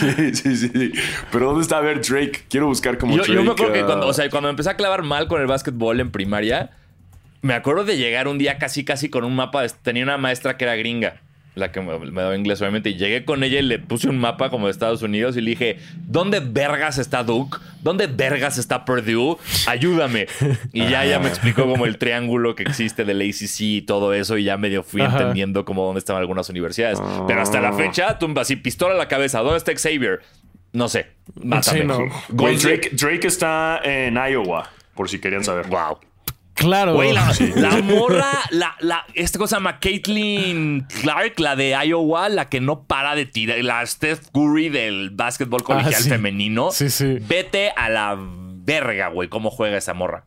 Sí, 0.00 0.34
sí, 0.34 0.56
sí, 0.56 0.68
sí. 0.74 0.92
Pero 1.32 1.46
¿dónde 1.46 1.62
está 1.62 1.78
a 1.78 1.80
ver 1.80 2.00
Drake? 2.00 2.44
Quiero 2.48 2.66
buscar 2.68 2.96
como 2.98 3.12
Yo, 3.16 3.18
Drake. 3.22 3.34
yo 3.34 3.42
me 3.44 3.50
acuerdo 3.52 3.72
que 3.74 3.80
ah, 3.80 3.86
cuando, 3.86 4.06
o 4.08 4.12
sea, 4.12 4.30
cuando 4.30 4.48
empecé 4.48 4.70
a 4.70 4.76
clavar 4.76 5.02
mal 5.02 5.28
con 5.28 5.40
el 5.40 5.46
básquetbol 5.46 6.00
en 6.00 6.10
primaria, 6.10 6.70
me 7.42 7.54
acuerdo 7.54 7.84
de 7.84 7.96
llegar 7.96 8.28
un 8.28 8.38
día 8.38 8.58
casi, 8.58 8.84
casi 8.84 9.08
con 9.08 9.24
un 9.24 9.34
mapa. 9.36 9.62
de- 9.62 9.70
Tenía 9.82 10.02
una 10.04 10.18
maestra 10.18 10.56
que 10.56 10.64
era 10.64 10.76
gringa, 10.76 11.20
la 11.54 11.72
que 11.72 11.80
me, 11.80 11.98
me 11.98 12.20
daba 12.22 12.36
inglés, 12.36 12.60
obviamente, 12.60 12.90
y 12.90 12.96
llegué 12.96 13.24
con 13.24 13.42
ella 13.42 13.58
y 13.60 13.62
le 13.62 13.78
puse 13.78 14.08
un 14.10 14.18
mapa 14.18 14.50
como 14.50 14.66
de 14.66 14.72
Estados 14.72 15.00
Unidos 15.02 15.36
y 15.36 15.40
le 15.40 15.50
dije, 15.50 15.78
¿dónde 16.06 16.40
vergas 16.40 16.98
está 16.98 17.22
Duke? 17.22 17.58
¿Dónde 17.82 18.08
vergas 18.08 18.58
está 18.58 18.84
Purdue? 18.84 19.38
Ayúdame. 19.66 20.26
Y 20.74 20.86
ya 20.88 21.04
ella 21.06 21.18
me 21.18 21.28
explicó 21.28 21.64
como 21.66 21.86
el 21.86 21.96
triángulo 21.98 22.54
que 22.54 22.62
existe 22.64 23.04
del 23.06 23.22
ACC 23.22 23.60
y 23.60 23.82
todo 23.82 24.12
eso, 24.12 24.36
y 24.36 24.44
ya 24.44 24.56
medio 24.58 24.82
fui 24.82 25.00
Ajá. 25.00 25.16
entendiendo 25.18 25.64
como 25.64 25.84
dónde 25.86 26.00
estaban 26.00 26.20
algunas 26.20 26.48
universidades. 26.50 26.98
Pero 27.26 27.40
hasta 27.40 27.60
la 27.60 27.72
fecha, 27.72 28.18
tumba 28.18 28.42
así, 28.42 28.56
pistola 28.56 28.94
a 28.94 28.98
la 28.98 29.08
cabeza, 29.08 29.40
¿dónde 29.40 29.58
está 29.58 29.72
Xavier? 29.74 30.20
No 30.72 30.88
sé. 30.90 31.06
Mátame. 31.42 31.78
Sí, 31.80 31.84
no. 31.86 31.98
Drake, 32.28 32.90
Drake 32.92 33.26
está 33.26 33.80
en 33.82 34.16
Iowa, 34.16 34.68
por 34.94 35.08
si 35.08 35.18
querían 35.20 35.42
saber. 35.42 35.68
Wow. 35.68 36.00
Claro. 36.56 36.94
Güey, 36.94 37.12
la, 37.12 37.32
la 37.56 37.82
morra, 37.82 38.26
la, 38.50 38.74
la, 38.80 39.04
esta 39.14 39.38
cosa 39.38 39.50
se 39.50 39.56
llama 39.56 39.78
Caitlin 39.78 40.86
Clark, 41.02 41.38
la 41.38 41.54
de 41.54 41.76
Iowa, 41.86 42.28
la 42.30 42.48
que 42.48 42.60
no 42.60 42.82
para 42.84 43.14
de 43.14 43.26
tirar, 43.26 43.58
la 43.62 43.84
Steph 43.86 44.30
Curry 44.32 44.70
del 44.70 45.10
básquetbol 45.10 45.62
colegial 45.62 45.94
Ah, 45.94 46.02
sí. 46.02 46.08
femenino. 46.08 46.70
Sí, 46.72 46.88
sí. 46.90 47.18
Vete 47.20 47.70
a 47.76 47.88
la 47.90 48.16
verga, 48.18 49.08
güey, 49.08 49.28
cómo 49.28 49.50
juega 49.50 49.76
esa 49.76 49.92
morra. 49.94 50.24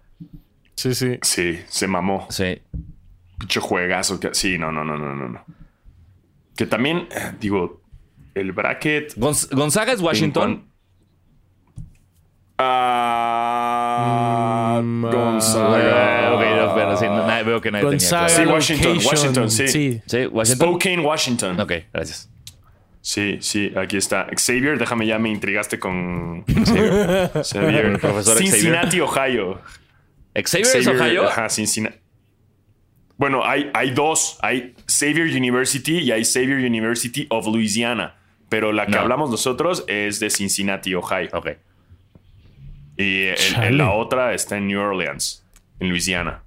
Sí, 0.75 0.93
sí. 0.93 1.17
Sí, 1.23 1.59
se 1.67 1.87
mamó. 1.87 2.27
Sí. 2.29 2.61
Pinche 3.39 3.59
juegazo. 3.59 4.19
que- 4.19 4.33
Sí, 4.33 4.57
no, 4.59 4.71
no, 4.71 4.83
no, 4.85 4.97
no, 4.97 5.15
no, 5.15 5.27
no. 5.29 5.43
Que 6.55 6.65
también, 6.67 7.07
digo, 7.39 7.81
el 8.35 8.51
bracket. 8.51 9.15
Gonz- 9.17 9.49
Gonzaga 9.53 9.93
es 9.93 9.99
Washington. 10.01 10.65
Ah, 13.31 14.79
Mm, 14.83 15.05
Gonzaga. 15.05 16.18
Pero 16.85 16.97
sí, 16.97 17.05
no, 17.05 17.27
nadie- 17.27 17.43
veo 17.43 17.61
que 17.61 17.71
nadie 17.71 17.85
Gonzaga, 17.85 18.27
tenía 18.27 18.29
Sí, 18.37 18.41
claro. 18.43 18.53
Washington, 18.55 18.93
location. 18.93 19.11
Washington, 19.15 19.51
sí. 19.51 19.67
sí. 19.67 20.01
Sí, 20.05 20.25
Washington. 20.27 20.67
Spokane, 20.67 20.99
Washington. 21.01 21.59
Ok, 21.59 21.71
gracias. 21.93 22.29
Sí, 23.01 23.37
sí, 23.41 23.71
aquí 23.77 23.97
está. 23.97 24.27
Xavier, 24.35 24.77
déjame 24.77 25.07
ya 25.07 25.17
me 25.19 25.29
intrigaste 25.29 25.79
con 25.79 26.43
Xavier. 26.45 27.31
Xavier. 27.43 27.85
El 27.85 27.99
profesor 27.99 28.35
Xavier. 28.35 28.51
Cincinnati, 28.53 28.99
Ohio. 28.99 29.61
Xavier, 30.35 30.75
es 30.77 30.87
Ohio. 30.87 31.27
Ajá, 31.27 31.49
Cincinnati. 31.49 31.97
Bueno, 33.17 33.43
hay, 33.45 33.69
hay 33.73 33.91
dos. 33.91 34.37
Hay 34.41 34.75
Xavier 34.87 35.27
University 35.35 35.99
y 35.99 36.11
hay 36.11 36.23
Xavier 36.23 36.57
University 36.59 37.25
of 37.29 37.47
Louisiana. 37.47 38.15
Pero 38.49 38.71
la 38.71 38.85
que 38.85 38.93
No. 38.93 38.99
hablamos 39.01 39.29
nosotros 39.29 39.83
es 39.87 40.19
de 40.19 40.29
Cincinnati, 40.29 40.93
Ohio. 40.95 41.29
Ok. 41.33 41.49
Y 42.97 43.23
el- 43.27 43.35
Chale. 43.35 43.67
el- 43.67 43.77
la 43.77 43.91
otra 43.91 44.33
está 44.33 44.57
en 44.57 44.67
New 44.67 44.79
Orleans, 44.79 45.45
en 45.79 45.89
Luisiana. 45.89 46.43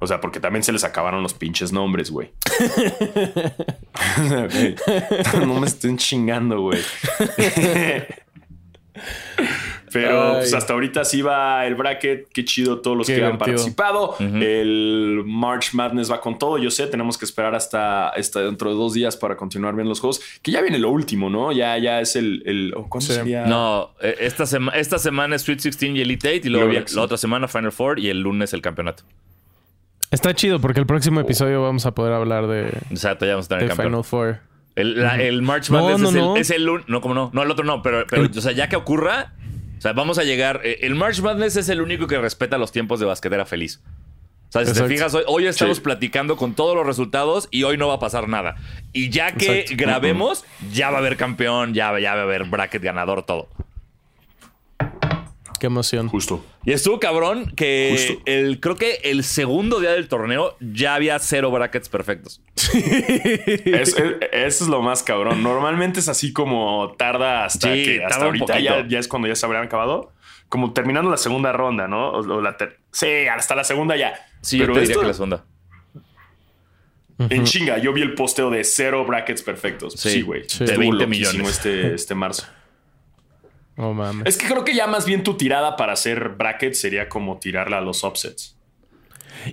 O 0.00 0.06
sea, 0.06 0.20
porque 0.20 0.40
también 0.40 0.62
se 0.62 0.72
les 0.72 0.82
acabaron 0.82 1.22
los 1.22 1.34
pinches 1.34 1.72
nombres, 1.72 2.10
güey. 2.10 2.30
No 5.46 5.60
me 5.60 5.66
estén 5.66 5.96
chingando, 5.98 6.60
güey. 6.60 6.80
Pero 9.92 10.34
pues 10.34 10.54
hasta 10.54 10.72
ahorita 10.72 11.04
sí 11.04 11.20
va 11.22 11.66
el 11.66 11.74
bracket. 11.74 12.28
Qué 12.32 12.44
chido 12.44 12.80
todos 12.80 12.96
los 12.96 13.06
Qué 13.06 13.16
que 13.16 13.24
han 13.24 13.38
participado. 13.38 14.16
El 14.20 15.22
March 15.26 15.70
Madness 15.74 16.10
va 16.10 16.20
con 16.20 16.38
todo. 16.38 16.58
Yo 16.58 16.70
sé, 16.70 16.86
tenemos 16.86 17.18
que 17.18 17.24
esperar 17.24 17.54
hasta, 17.54 18.10
hasta 18.10 18.40
dentro 18.40 18.70
de 18.70 18.76
dos 18.76 18.94
días 18.94 19.16
para 19.16 19.36
continuar 19.36 19.74
viendo 19.74 19.88
los 19.90 20.00
juegos. 20.00 20.20
Que 20.42 20.52
ya 20.52 20.60
viene 20.62 20.78
lo 20.78 20.90
último, 20.90 21.28
¿no? 21.28 21.50
Ya, 21.52 21.76
ya 21.78 22.00
es 22.00 22.14
el. 22.16 22.42
el 22.46 22.72
oh, 22.76 22.88
¿Cuándo 22.88 23.06
Sí. 23.06 23.14
sería? 23.14 23.46
No, 23.46 23.90
eh, 24.00 24.16
esta, 24.20 24.46
sema- 24.46 24.72
esta 24.76 24.98
semana 24.98 25.36
es 25.36 25.42
Sweet 25.42 25.60
16 25.62 25.96
y 25.96 26.00
Elite 26.02 26.28
8 26.38 26.46
y 26.46 26.50
luego 26.50 26.66
Luego 26.68 26.86
la 26.94 27.02
otra 27.02 27.16
semana 27.16 27.48
Final 27.48 27.72
Four 27.72 27.98
y 27.98 28.08
el 28.10 28.20
lunes 28.20 28.52
el 28.52 28.62
campeonato. 28.62 29.02
Está 30.10 30.34
chido 30.34 30.60
porque 30.60 30.80
el 30.80 30.86
próximo 30.86 31.20
episodio 31.20 31.62
vamos 31.62 31.86
a 31.86 31.92
poder 31.92 32.12
hablar 32.12 32.46
de, 32.48 32.68
Exacto, 32.90 33.26
ya 33.26 33.32
vamos 33.32 33.46
a 33.46 33.48
tener 33.50 33.60
de 33.60 33.64
el 33.66 33.70
campeón. 33.70 33.88
Final 33.92 34.04
Four. 34.04 34.38
El, 34.76 35.00
la- 35.02 35.16
el 35.20 35.42
March 35.42 35.70
Madness 35.70 36.00
no, 36.00 36.08
es, 36.08 36.14
el, 36.14 36.20
no. 36.20 36.36
es 36.36 36.50
el 36.50 36.68
un- 36.68 36.84
No, 36.88 37.00
como 37.00 37.14
no. 37.14 37.30
No, 37.32 37.42
el 37.42 37.50
otro 37.50 37.64
no. 37.64 37.82
Pero, 37.82 38.06
pero 38.08 38.22
o 38.24 38.40
sea, 38.40 38.52
ya 38.52 38.68
que 38.68 38.76
ocurra, 38.76 39.34
o 39.78 39.80
sea, 39.80 39.92
vamos 39.92 40.18
a 40.18 40.24
llegar. 40.24 40.60
eh, 40.64 40.78
El 40.82 40.94
March 40.94 41.20
Madness 41.20 41.56
es 41.56 41.68
el 41.68 41.80
único 41.80 42.06
que 42.06 42.18
respeta 42.18 42.58
los 42.58 42.72
tiempos 42.72 42.98
de 43.00 43.06
basquetera 43.06 43.46
feliz. 43.46 43.80
O 44.48 44.52
sea, 44.52 44.64
si 44.64 44.70
Exacto. 44.70 44.88
te 44.88 44.94
fijas, 44.94 45.14
hoy, 45.14 45.22
hoy 45.28 45.46
estamos 45.46 45.76
Sí. 45.76 45.82
platicando 45.84 46.36
con 46.36 46.54
todos 46.54 46.74
los 46.74 46.84
resultados 46.84 47.46
y 47.52 47.62
hoy 47.62 47.76
no 47.78 47.86
va 47.86 47.94
a 47.94 47.98
pasar 48.00 48.28
nada. 48.28 48.56
Y 48.92 49.10
ya 49.10 49.32
que 49.32 49.60
Exacto. 49.60 49.84
grabemos, 49.84 50.44
ya 50.72 50.90
va 50.90 50.96
a 50.96 51.00
haber 51.00 51.16
campeón, 51.16 51.72
ya, 51.72 51.96
ya 52.00 52.14
va 52.14 52.20
a 52.22 52.24
haber 52.24 52.44
bracket 52.46 52.82
ganador, 52.82 53.22
todo. 53.24 53.48
Qué 55.60 55.66
emoción. 55.66 56.08
Justo. 56.08 56.44
Y 56.64 56.72
estuvo 56.72 56.98
cabrón 56.98 57.52
que 57.54 57.90
Justo. 58.08 58.22
el, 58.24 58.58
creo 58.60 58.76
que 58.76 58.94
el 59.04 59.22
segundo 59.24 59.78
día 59.78 59.90
del 59.92 60.08
torneo 60.08 60.56
ya 60.60 60.94
había 60.94 61.18
cero 61.18 61.50
brackets 61.50 61.88
perfectos. 61.88 62.42
Es- 62.74 63.94
es- 63.96 64.14
eso 64.32 64.64
es 64.64 64.68
lo 64.68 64.80
más 64.82 65.02
cabrón. 65.02 65.42
Normalmente 65.42 66.00
es 66.00 66.08
así 66.08 66.32
como 66.32 66.94
tarda 66.98 67.44
hasta 67.44 67.72
Sí, 67.74 67.84
que 67.84 67.98
tarda 67.98 68.06
hasta 68.14 68.24
ahorita 68.24 68.58
ya, 68.60 68.86
ya 68.88 68.98
es 68.98 69.06
cuando 69.06 69.28
ya 69.28 69.34
se 69.36 69.44
habrían 69.46 69.64
acabado. 69.64 70.12
Como 70.48 70.72
terminando 70.72 71.10
la 71.10 71.16
segunda 71.16 71.52
ronda, 71.52 71.86
¿no? 71.86 72.08
O, 72.10 72.18
o 72.18 72.40
la 72.40 72.56
sí, 72.90 73.06
hasta 73.32 73.54
la 73.54 73.62
segunda 73.62 73.96
ya. 73.96 74.14
Sí, 74.40 74.56
yo 74.58 74.64
Pero 74.64 74.74
te 74.74 74.80
diría 74.80 74.92
esto, 74.94 75.00
que 75.02 75.06
la 75.06 75.14
segunda. 75.14 75.44
en 77.18 77.44
chinga, 77.44 77.78
yo 77.78 77.92
vi 77.92 78.00
el 78.02 78.14
posteo 78.14 78.48
de 78.50 78.64
cero 78.64 79.04
brackets 79.04 79.42
perfectos. 79.42 79.92
Sí, 79.96 80.10
Sí, 80.10 80.22
güey. 80.22 80.44
sí. 80.48 80.64
De 80.64 80.76
20 80.78 81.04
loquísimo 81.04 81.08
millones. 81.08 81.50
Este, 81.56 81.94
este 81.94 82.14
marzo. 82.14 82.46
Oh, 83.82 83.94
mames. 83.94 84.26
Es 84.26 84.36
que 84.36 84.46
creo 84.46 84.62
que 84.64 84.74
ya 84.74 84.86
más 84.86 85.06
bien 85.06 85.22
tu 85.22 85.34
tirada 85.38 85.76
para 85.76 85.94
hacer 85.94 86.30
brackets 86.36 86.78
sería 86.80 87.08
como 87.08 87.38
tirarla 87.38 87.78
a 87.78 87.80
los 87.80 88.04
offsets. 88.04 88.56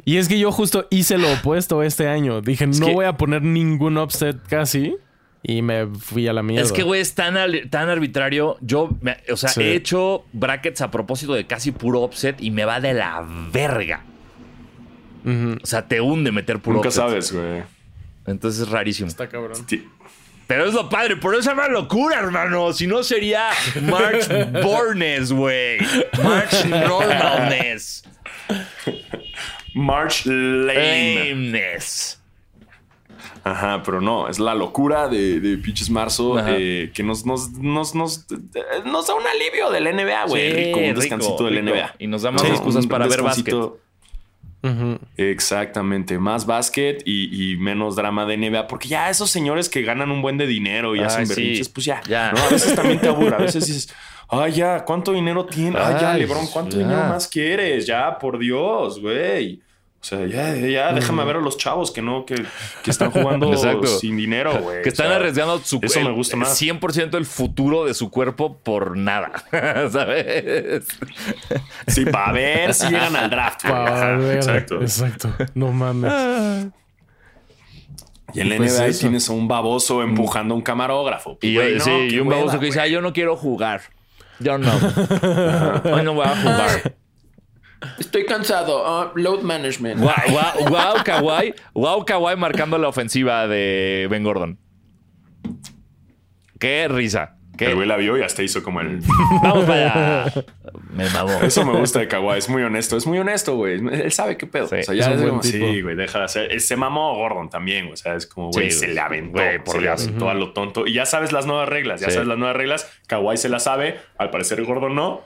Y 0.04 0.18
es 0.18 0.28
que 0.28 0.38
yo 0.38 0.52
justo 0.52 0.86
hice 0.90 1.18
lo 1.18 1.32
opuesto 1.32 1.82
este 1.82 2.10
año. 2.10 2.42
Dije, 2.42 2.68
no 2.68 2.88
que- 2.88 2.94
voy 2.94 3.06
a 3.06 3.14
poner 3.14 3.42
ningún 3.42 3.98
upset 3.98 4.36
casi. 4.50 4.96
Y 5.44 5.62
me 5.62 5.86
fui 5.88 6.28
a 6.28 6.34
la 6.34 6.44
mierda. 6.44 6.66
Es 6.66 6.74
que, 6.74 6.84
güey, 6.84 7.00
es 7.00 7.14
tan, 7.16 7.36
tan 7.70 7.88
arbitrario. 7.90 8.58
Yo, 8.60 8.90
me- 9.00 9.18
o 9.32 9.38
sea, 9.38 9.48
Sí. 9.50 9.62
he 9.62 9.76
hecho 9.76 10.26
brackets 10.34 10.82
a 10.82 10.92
propósito 10.92 11.34
de 11.36 11.46
casi 11.48 11.72
puro 11.72 12.02
offset 12.02 12.42
y 12.42 12.52
me 12.52 12.66
va 12.66 12.82
de 12.82 12.94
la 12.96 13.26
verga. 13.54 14.04
O 15.26 15.66
sea, 15.66 15.88
te 15.88 16.02
hunde 16.02 16.32
meter 16.32 16.60
puro 16.60 16.76
Nunca 16.78 16.90
offset. 16.90 17.04
sabes, 17.04 17.32
güey. 17.32 17.64
Entonces 18.26 18.62
es 18.64 18.70
rarísimo. 18.70 19.08
Está 19.08 19.30
cabrón. 19.30 19.58
Pero 20.48 20.66
es 20.66 20.74
lo 20.74 20.90
padre, 20.90 21.18
por 21.18 21.34
eso 21.34 21.44
se 21.44 21.50
llama 21.50 21.68
locura, 21.68 22.20
hermano. 22.20 22.72
Si 22.72 22.88
no 22.88 23.04
sería 23.04 23.50
March 23.82 24.28
Borness, 24.64 25.32
güey. 25.34 25.78
March 26.24 26.66
Normalness. 26.66 28.04
March 29.74 30.26
Lame. 30.26 31.32
Lameness. 31.32 32.22
Ajá, 33.44 33.82
pero 33.84 34.02
no, 34.02 34.28
es 34.28 34.40
la 34.40 34.54
locura 34.56 35.08
de, 35.08 35.40
de 35.40 35.58
pinches 35.58 35.90
marzo 35.90 36.36
eh, 36.48 36.92
que 36.94 37.02
nos, 37.02 37.26
nos, 37.26 37.52
nos, 37.52 37.96
nos, 37.96 38.26
eh, 38.30 38.62
nos 38.86 39.08
da 39.08 39.16
un 39.16 39.26
alivio 39.26 39.70
del 39.70 39.86
NBA, 39.96 40.26
güey. 40.26 40.52
Sí, 40.52 40.58
rico, 40.58 40.80
un 40.80 40.86
rico, 40.86 41.00
descansito 41.00 41.44
del 41.46 41.66
rico. 41.66 41.76
NBA. 41.76 41.96
Y 42.00 42.08
nos 42.08 42.24
da 42.24 42.32
más 42.32 42.44
excusas 42.44 42.88
para 42.88 43.08
ver 43.08 43.22
Exactamente, 45.18 46.18
más 46.20 46.46
básquet 46.46 47.02
y, 47.06 47.54
y 47.54 47.58
menos 47.58 47.96
drama 47.96 48.26
de 48.26 48.38
NBA, 48.38 48.68
porque 48.68 48.88
ya 48.88 49.10
esos 49.10 49.30
señores 49.30 49.70
que 49.70 49.82
ganan 49.84 50.12
un 50.12 50.22
buen 50.22 50.38
de 50.38 50.48
dinero 50.48 50.96
y 50.96 51.00
hacen 51.02 51.26
sí. 51.28 51.34
berrinches, 51.36 51.70
pues 51.70 51.86
ya, 51.86 52.02
Ya. 52.08 52.32
¿no? 52.32 52.42
A 52.42 52.50
veces 52.50 52.76
también 52.76 53.00
te 53.00 53.08
aburre, 53.08 53.36
a 53.36 53.40
veces 53.40 53.66
dices, 53.68 53.94
ay, 54.30 54.52
ya, 54.54 54.84
¿cuánto 54.86 55.12
dinero 55.14 55.46
tiene? 55.46 55.78
Ay, 55.80 55.96
ya, 56.02 56.14
Lebron, 56.18 56.48
¿cuánto 56.48 56.78
ya. 56.78 56.84
dinero 56.84 57.02
más 57.08 57.28
quieres? 57.28 57.86
Ya, 57.86 58.18
por 58.18 58.38
Dios, 58.40 59.00
güey. 59.02 59.62
Sea, 60.08 60.26
ya, 60.26 60.56
ya, 60.56 60.94
déjame 60.94 61.26
ver 61.26 61.36
a 61.36 61.40
los 61.42 61.58
chavos 61.58 61.92
que 61.92 62.02
no, 62.02 62.26
que, 62.26 62.36
que 62.82 62.92
están 62.92 63.12
jugando 63.12 63.52
sin 64.00 64.16
dinero, 64.16 64.58
güey. 64.62 64.82
Que 64.82 64.88
O 64.88 64.92
están 64.94 65.08
sea, 65.08 65.18
arriesgando 65.18 65.60
su 65.60 65.82
eso 65.82 66.00
me 66.00 66.12
gusta 66.12 66.38
más. 66.38 66.62
100% 66.62 67.18
el 67.18 67.26
futuro 67.26 67.84
de 67.84 67.94
su 67.94 68.10
cuerpo 68.10 68.58
por 68.58 68.96
nada. 68.96 69.34
¿Sabes? 69.92 70.86
Sí, 71.88 72.06
para 72.06 72.32
ver 72.32 72.74
si 72.74 72.86
llegan 72.88 73.18
al 73.18 73.30
draft. 73.30 73.66
ver. 73.66 74.36
Exacto. 74.38 74.82
Exacto. 74.82 75.30
No 75.56 75.74
mames. 75.74 76.70
Y 78.34 78.40
en 78.40 78.50
la 78.50 78.56
Pues 78.58 78.78
NBA 78.78 78.86
eso. 78.88 79.00
tienes 79.02 79.30
a 79.30 79.34
un 79.34 79.50
baboso 79.50 80.02
empujando 80.04 80.54
a 80.54 80.58
un 80.58 80.64
camarógrafo. 80.64 81.38
Y, 81.42 81.56
no, 81.58 81.84
sí, 81.84 82.18
un 82.18 82.30
baboso 82.30 82.60
que 82.62 82.68
dice. 82.68 82.80
"Ay, 82.80 82.92
yo 82.92 83.02
no 83.02 83.12
quiero 83.12 83.36
jugar. 83.36 83.82
Yo 84.40 84.58
no. 84.58 84.72
Hoy 85.84 86.04
no 86.04 86.14
voy 86.14 86.26
a 86.28 86.36
jugar. 86.42 86.96
Estoy 88.00 88.26
cansado. 88.26 88.84
Ah, 88.86 89.12
load 89.16 89.42
management. 89.42 90.00
Wow, 90.00 90.12
wow, 90.30 90.70
wow, 90.70 91.04
Kawhi. 91.04 91.54
Wow, 91.74 92.06
Kawhi 92.06 92.36
marcando 92.36 92.78
la 92.78 92.88
ofensiva 92.88 93.48
de 93.48 94.08
Ben 94.10 94.24
Gordon. 94.24 94.58
Qué 96.60 96.88
risa. 96.88 97.34
Qué- 97.58 97.66
El 97.66 97.76
güey 97.76 97.88
la 97.88 97.98
vio 97.98 98.16
y 98.18 98.22
hasta 98.22 98.44
hizo 98.44 98.62
como 98.62 98.82
el. 98.82 99.00
Vamos 99.42 99.66
para 99.66 100.22
allá. 100.26 100.34
Me 100.94 101.10
mamó. 101.10 101.32
Eso 101.42 101.66
me 101.66 101.80
gusta 101.80 102.00
de 102.00 102.08
Kawhi. 102.08 102.38
Es 102.38 102.50
muy 102.50 102.62
honesto. 102.62 102.98
Es 102.98 103.08
muy 103.08 103.18
honesto, 103.18 103.56
güey. 103.56 103.76
Él 103.80 104.12
sabe 104.12 104.38
qué 104.38 104.46
pedo. 104.46 104.68
Sí, 104.68 104.76
o 104.76 104.84
sea, 104.84 104.94
ya 104.96 105.12
es 105.14 105.22
como, 105.24 105.42
sí, 105.42 105.82
güey, 105.82 105.96
deja 105.96 106.20
de 106.20 106.26
hacer. 106.26 106.62
Se 106.62 106.76
mamó 106.76 107.16
Gordon 107.16 107.50
también. 107.50 107.92
O 107.92 107.96
sea, 107.96 108.14
es 108.16 108.28
como, 108.28 108.52
güey, 108.52 108.70
Sí, 108.70 108.80
se 108.80 108.86
güey. 108.86 108.96
le 108.96 109.02
aventó. 109.02 109.32
Güey, 109.34 109.64
por 109.64 109.76
se 109.78 109.82
le 109.82 109.90
aventó 109.90 110.30
a 110.30 110.36
lo 110.36 110.54
tonto. 110.54 110.86
Y 110.86 110.94
ya 110.94 111.08
sabes 111.08 111.32
las 111.32 111.48
nuevas 111.48 111.68
reglas. 111.68 112.00
Ya 112.00 112.08
Sí. 112.08 112.14
sabes 112.14 112.28
las 112.28 112.38
nuevas 112.38 112.56
reglas. 112.58 112.92
Kawhi 113.08 113.38
se 113.38 113.50
las 113.50 113.64
sabe. 113.64 114.00
Al 114.20 114.30
parecer, 114.30 114.64
Gordon 114.64 114.94
no. 114.96 115.22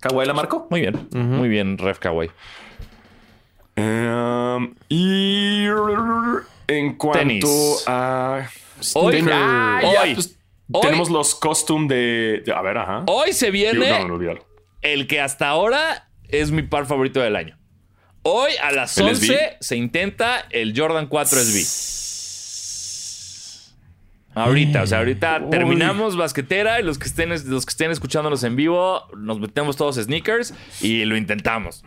Kawhi 0.00 0.26
la 0.26 0.34
marcó. 0.34 0.66
Muy 0.70 0.80
bien. 0.80 1.08
Muy 1.12 1.48
bien, 1.48 1.78
Ref 1.78 1.98
Kawhi. 1.98 2.30
Um, 3.76 4.74
y 4.88 5.64
en 6.68 6.94
cuanto 6.96 7.18
Tenis. 7.18 7.84
a. 7.86 8.48
Hoy, 8.94 9.24
Ah, 9.30 9.80
ya, 9.82 10.02
hoy, 10.02 10.14
pues, 10.14 10.38
hoy- 10.72 10.80
tenemos 10.82 11.10
los 11.10 11.34
costume 11.34 11.86
de, 11.88 12.42
de- 12.44 12.52
A 12.52 12.62
ver, 12.62 12.78
ajá. 12.78 13.04
hoy 13.06 13.32
se 13.32 13.50
viene 13.50 13.90
no, 14.00 14.08
no, 14.08 14.14
olvídalo. 14.14 14.46
el 14.82 15.06
que 15.06 15.20
hasta 15.20 15.48
ahora 15.48 16.08
es 16.28 16.50
mi 16.50 16.62
par 16.62 16.86
favorito 16.86 17.20
del 17.20 17.36
año. 17.36 17.58
Hoy 18.22 18.52
a 18.62 18.70
las 18.72 18.96
¿El 18.98 19.08
11 19.08 19.26
SB? 19.26 19.56
se 19.60 19.76
intenta 19.76 20.46
el 20.50 20.74
Jordan 20.78 21.06
4 21.08 21.38
SB. 21.40 21.58
Ahorita, 24.34 24.82
o 24.82 24.86
sea, 24.86 24.98
ahorita 24.98 25.40
Uy. 25.44 25.50
terminamos 25.50 26.16
basquetera 26.16 26.80
y 26.80 26.84
los 26.84 26.98
que 26.98 27.06
estén, 27.08 27.30
los 27.30 27.66
que 27.66 27.70
estén 27.70 27.90
escuchándonos 27.90 28.44
en 28.44 28.54
vivo, 28.56 29.02
nos 29.16 29.40
metemos 29.40 29.76
todos 29.76 29.96
sneakers 29.96 30.54
y 30.80 31.04
lo 31.04 31.16
intentamos. 31.16 31.84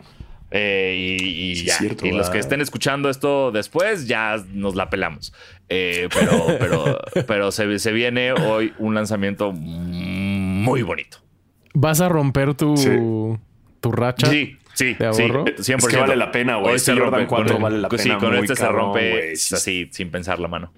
Eh, 0.50 1.16
y 1.20 1.50
y 1.50 1.56
Sí, 1.56 1.64
ya. 1.66 1.78
cierto, 1.78 2.06
y 2.06 2.12
los 2.12 2.30
que 2.30 2.38
estén 2.38 2.60
escuchando 2.60 3.08
esto 3.10 3.50
después, 3.50 4.06
ya 4.06 4.36
nos 4.52 4.76
la 4.76 4.88
pelamos. 4.90 5.32
Eh, 5.68 6.08
pero 6.14 6.46
pero, 6.60 7.00
pero 7.26 7.50
se, 7.50 7.78
se 7.78 7.92
viene 7.92 8.32
hoy 8.32 8.72
un 8.78 8.94
lanzamiento 8.94 9.50
muy 9.52 10.82
bonito. 10.82 11.18
¿Vas 11.72 12.00
a 12.00 12.08
romper 12.08 12.54
tu, 12.54 12.76
Sí. 12.76 12.90
tu 13.80 13.90
racha? 13.90 14.28
Sí, 14.28 14.58
sí, 14.74 14.94
¿De 14.94 15.12
sí, 15.12 15.22
ahorro? 15.22 15.44
100%. 15.46 15.76
Es 15.78 15.86
que 15.88 15.96
vale 15.96 16.14
la 16.14 16.30
pena, 16.30 16.56
güey. 16.56 16.76
Este 16.76 16.92
se 16.92 16.98
Jordan 17.00 17.12
rompe 17.20 17.26
4 17.26 17.52
con- 17.54 17.62
vale 17.62 17.78
la 17.78 17.88
Sí, 17.90 17.96
pena 17.96 18.18
con 18.18 18.28
muy 18.30 18.38
este 18.44 18.54
se 18.54 18.68
rompe. 18.68 19.34
Sí, 19.36 19.54
así, 19.56 19.88
sin 19.90 20.10
pensar 20.10 20.38
la 20.38 20.46
mano. 20.48 20.72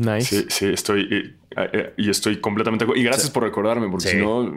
Nice. 0.00 0.24
Sí, 0.42 0.46
sí, 0.48 0.66
estoy. 0.66 1.08
eh, 1.10 1.34
eh, 1.72 1.92
y 1.96 2.10
estoy 2.10 2.40
completamente. 2.40 2.86
Y 2.96 3.02
gracias 3.02 3.30
por 3.30 3.42
recordarme, 3.42 3.88
porque 3.88 4.08
Sí. 4.08 4.16
si 4.16 4.22
no, 4.22 4.52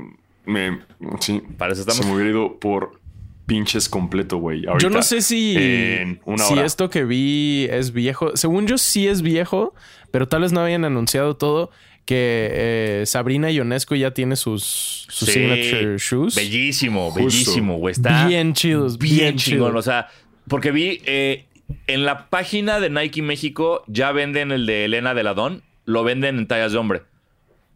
me. 0.46 0.80
Sí, 1.20 1.42
Para 1.58 1.74
eso 1.74 1.82
estamos. 1.82 2.02
Se 2.02 2.08
me 2.08 2.16
hubiera 2.16 2.32
ido 2.32 2.60
por 2.60 3.00
pinches 3.46 3.90
completo, 3.90 4.38
güey. 4.38 4.64
Yo 4.80 4.90
no 4.90 5.02
sé 5.04 5.22
si, 5.22 5.56
En 5.58 6.22
una 6.26 6.44
si 6.44 6.54
hora. 6.54 6.66
esto 6.66 6.90
que 6.90 7.04
vi 7.04 7.68
es 7.70 7.92
viejo. 7.92 8.36
Según 8.38 8.68
yo, 8.68 8.78
sí 8.78 9.08
es 9.08 9.22
viejo, 9.22 9.74
pero 10.12 10.28
tal 10.28 10.42
vez 10.44 10.52
no 10.54 10.62
habían 10.62 10.86
anunciado 10.86 11.36
todo. 11.36 11.70
Que 12.06 12.50
eh, 12.52 13.04
Sabrina 13.06 13.50
Ionesco 13.50 13.96
ya 13.96 14.12
tiene 14.12 14.36
sus, 14.36 15.06
sus 15.10 15.30
Sí, 15.30 15.34
signature 15.40 15.98
shoes. 15.98 16.36
Bellísimo, 16.36 17.06
Justo. 17.12 17.20
bellísimo, 17.26 17.78
güey. 17.78 17.94
Está 17.94 18.28
Bien 18.28 18.54
chidos, 18.54 18.98
bien, 18.98 19.16
bien 19.16 19.36
chingón. 19.38 19.70
chidos. 19.72 19.80
O 19.80 19.90
sea, 19.90 20.08
porque 20.50 20.72
vi 20.72 21.02
eh, 21.06 21.46
en 21.88 22.06
la 22.06 22.30
página 22.30 22.80
de 22.80 22.90
Nike 22.90 23.22
México 23.22 23.84
ya 23.88 24.12
venden 24.12 24.52
el 24.52 24.66
de 24.66 24.86
Elena 24.86 25.14
de 25.14 25.24
Ladón, 25.24 25.64
lo 25.86 26.04
venden 26.04 26.38
en 26.38 26.48
tallas 26.48 26.72
de 26.72 26.78
hombre. 26.78 27.02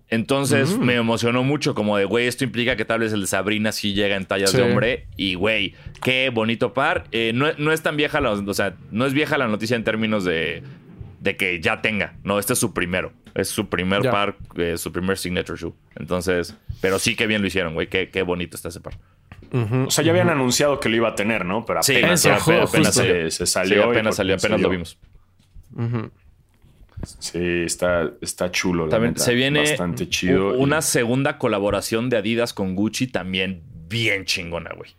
Entonces 0.09 0.77
Mm. 0.77 0.83
me 0.85 0.95
emocionó 0.95 1.43
mucho, 1.43 1.75
como 1.75 1.97
de, 1.97 2.05
güey, 2.05 2.27
esto 2.27 2.45
implica 2.45 2.77
que 2.77 2.85
tal 2.85 3.01
vez 3.01 3.11
el 3.11 3.21
de 3.21 3.27
Sabrina 3.27 3.73
sí 3.73 3.93
llega 3.93 4.15
en 4.15 4.25
tallas 4.25 4.51
Sí. 4.51 4.57
de 4.57 4.63
hombre. 4.63 5.05
Y, 5.17 5.35
güey, 5.35 5.75
qué 6.01 6.29
bonito 6.33 6.73
par. 6.73 7.03
Eh, 7.11 7.31
no, 7.33 7.47
no 7.57 7.73
es 7.73 7.81
tan 7.81 7.97
vieja, 7.97 8.21
la, 8.21 8.31
o 8.31 8.53
sea, 8.53 8.75
no 8.91 9.05
es 9.05 9.13
vieja 9.13 9.37
la 9.37 9.47
noticia 9.47 9.75
en 9.75 9.83
términos 9.83 10.23
de, 10.23 10.63
de 11.19 11.35
que 11.35 11.59
ya 11.59 11.81
tenga. 11.81 12.13
No, 12.23 12.39
este 12.39 12.53
es 12.53 12.59
su 12.59 12.73
primero. 12.73 13.11
Es 13.35 13.49
su 13.49 13.67
primer 13.67 14.01
Ya. 14.01 14.11
par, 14.11 14.37
eh, 14.55 14.77
su 14.77 14.91
primer 14.93 15.17
signature 15.17 15.59
shoe. 15.59 15.73
Entonces, 15.97 16.55
pero 16.79 16.99
sí 16.99 17.15
que 17.17 17.27
bien 17.27 17.41
lo 17.41 17.47
hicieron, 17.47 17.73
güey. 17.73 17.87
Qué, 17.87 18.09
qué 18.09 18.21
bonito 18.21 18.55
está 18.55 18.69
ese 18.69 18.79
par. 18.79 18.93
O 19.51 19.91
sea, 19.91 20.03
ya 20.03 20.11
habían 20.11 20.29
anunciado 20.29 20.79
que 20.79 20.89
lo 20.89 20.95
iba 20.97 21.09
a 21.09 21.15
tener, 21.15 21.45
¿no? 21.45 21.65
Pero 21.65 21.81
Sí, 21.83 21.93
apenas, 21.97 22.25
eso, 22.25 22.67
se, 22.91 23.31
se 23.31 23.45
salió. 23.45 23.81
Sí, 23.83 23.87
y 23.87 23.91
apenas 23.91 24.15
salió, 24.15 24.35
apenas 24.35 24.59
lo 24.61 24.69
vimos. 24.69 24.97
Sí, 27.19 27.63
está, 27.65 28.11
está 28.21 28.51
chulo. 28.51 28.85
la 28.85 28.91
También 28.91 29.13
neta. 29.13 29.23
se 29.23 29.33
viene 29.35 29.59
bastante 29.61 30.09
chido. 30.09 30.53
una 30.57 30.79
y- 30.79 30.81
segunda 30.81 31.37
colaboración 31.37 32.09
de 32.09 32.17
Adidas 32.17 32.53
con 32.53 32.75
Gucci 32.75 33.07
también 33.07 33.61
bien 33.87 34.25
chingona, 34.25 34.71
güey. 34.75 34.91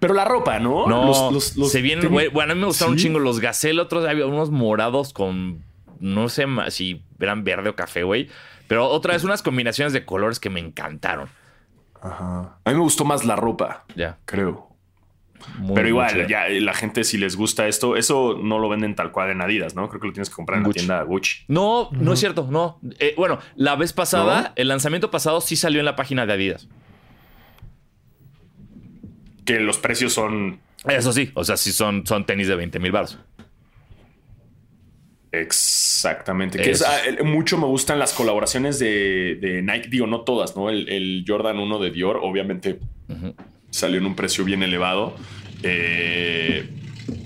Pero 0.00 0.12
la 0.14 0.24
ropa, 0.24 0.58
¿no? 0.58 0.86
No, 0.88 1.06
Los- 1.06 1.32
los- 1.32 1.56
los- 1.56 1.70
se 1.72 1.80
vienen, 1.80 2.02
ten- 2.02 2.12
güey. 2.12 2.28
Bueno, 2.28 2.52
a 2.52 2.54
mí 2.56 2.60
me 2.60 2.66
gustaron 2.66 2.94
un 2.94 2.98
Sí. 2.98 3.04
chingo 3.06 3.20
los 3.20 3.38
Gazelle, 3.40 3.80
otros 3.80 4.04
había 4.06 4.26
unos 4.26 4.50
morados 4.50 5.12
con 5.12 5.62
no 6.00 6.28
sé 6.28 6.44
si 6.70 7.02
eran 7.20 7.44
verde 7.44 7.70
o 7.70 7.76
café, 7.76 8.02
güey. 8.02 8.28
Pero 8.66 8.88
otra 8.88 9.14
vez 9.14 9.22
unas 9.24 9.42
combinaciones 9.42 9.92
de 9.92 10.04
colores 10.04 10.40
que 10.40 10.50
me 10.50 10.58
encantaron. 10.60 11.28
Ajá. 12.04 12.58
A 12.64 12.70
mí 12.70 12.74
me 12.76 12.82
gustó 12.82 13.04
más 13.04 13.24
la 13.24 13.34
ropa, 13.34 13.84
Ya. 13.96 14.18
creo. 14.26 14.68
muy, 15.58 15.74
Pero 15.74 15.88
igual, 15.88 16.26
ya 16.28 16.48
la 16.48 16.72
gente, 16.74 17.02
si 17.04 17.18
les 17.18 17.36
gusta 17.36 17.66
esto, 17.66 17.96
eso 17.96 18.38
no 18.42 18.58
lo 18.58 18.68
venden 18.68 18.94
tal 18.94 19.10
cual 19.12 19.30
en 19.30 19.40
Adidas, 19.42 19.74
¿no? 19.74 19.88
Creo 19.88 20.00
que 20.00 20.06
lo 20.06 20.12
tienes 20.14 20.28
que 20.30 20.34
comprar 20.36 20.58
en 20.58 20.64
Gucci. 20.64 20.80
la 20.80 20.86
tienda 20.86 21.02
Gucci. 21.04 21.44
No, 21.48 21.88
no 21.92 22.12
es 22.14 22.20
cierto, 22.20 22.46
no. 22.50 22.78
Eh, 22.98 23.14
bueno, 23.16 23.38
la 23.56 23.74
vez 23.76 23.92
pasada, 23.92 24.40
¿No? 24.42 24.48
el 24.56 24.68
lanzamiento 24.68 25.10
pasado 25.10 25.40
sí 25.42 25.56
salió 25.56 25.80
en 25.80 25.84
la 25.86 25.96
página 25.96 26.24
de 26.24 26.32
Adidas. 26.32 26.68
Que 29.44 29.60
los 29.60 29.76
precios 29.78 30.12
son 30.14 30.60
Eso 30.86 31.12
sí, 31.12 31.30
o 31.34 31.44
sea, 31.44 31.56
sí 31.56 31.72
son, 31.72 32.06
son 32.06 32.24
tenis 32.24 32.48
de 32.48 32.56
20 32.56 32.78
mil 32.78 32.92
baros. 32.92 33.18
Exactamente. 35.40 36.58
Que 36.58 36.70
es, 36.70 36.80
Eso. 36.80 36.90
ah, 36.90 37.24
mucho 37.24 37.58
me 37.58 37.66
gustan 37.66 37.98
las 37.98 38.12
colaboraciones 38.12 38.78
de, 38.78 39.36
de 39.40 39.62
Nike. 39.62 39.88
Digo, 39.88 40.06
no 40.06 40.22
todas, 40.22 40.56
¿no? 40.56 40.70
El, 40.70 40.88
el 40.88 41.24
Jordan 41.26 41.58
1 41.58 41.78
de 41.78 41.90
Dior, 41.90 42.20
obviamente, 42.22 42.78
salió 43.70 43.98
en 43.98 44.06
un 44.06 44.14
precio 44.14 44.44
bien 44.44 44.62
elevado. 44.62 45.16
Eh, 45.62 46.68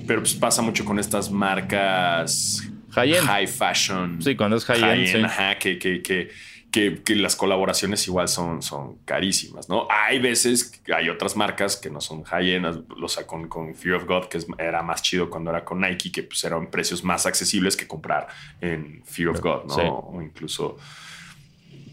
pero 0.06 0.20
pues 0.20 0.34
pasa 0.34 0.62
mucho 0.62 0.84
con 0.84 0.98
estas 0.98 1.30
marcas 1.30 2.68
high 2.92 3.46
fashion. 3.46 4.20
Sí, 4.22 4.34
cuando 4.34 4.56
es 4.56 4.64
high-end, 4.64 5.06
sí. 5.06 5.18
ajá, 5.18 5.58
que, 5.58 5.78
que, 5.78 6.02
que, 6.02 6.30
que, 6.70 7.02
que 7.02 7.14
las 7.16 7.34
colaboraciones 7.34 8.06
igual 8.08 8.28
son, 8.28 8.62
son 8.62 8.98
carísimas, 9.04 9.68
¿no? 9.68 9.88
Hay 9.90 10.18
veces, 10.18 10.82
hay 10.94 11.08
otras 11.08 11.36
marcas 11.36 11.76
que 11.76 11.90
no 11.90 12.00
son 12.00 12.24
high-end, 12.24 12.84
o 13.02 13.08
sea, 13.08 13.26
con, 13.26 13.48
con 13.48 13.74
Fear 13.74 13.96
of 13.96 14.04
God, 14.04 14.24
que 14.26 14.38
era 14.58 14.82
más 14.82 15.02
chido 15.02 15.30
cuando 15.30 15.50
era 15.50 15.64
con 15.64 15.80
Nike, 15.80 16.12
que 16.12 16.22
pues 16.24 16.44
eran 16.44 16.70
precios 16.70 17.02
más 17.02 17.24
accesibles 17.26 17.76
que 17.76 17.86
comprar 17.86 18.28
en 18.60 19.02
Fear 19.04 19.30
of 19.30 19.40
God, 19.40 19.64
¿no? 19.64 19.74
Sí. 19.74 19.82
O 19.84 20.20
incluso... 20.22 20.76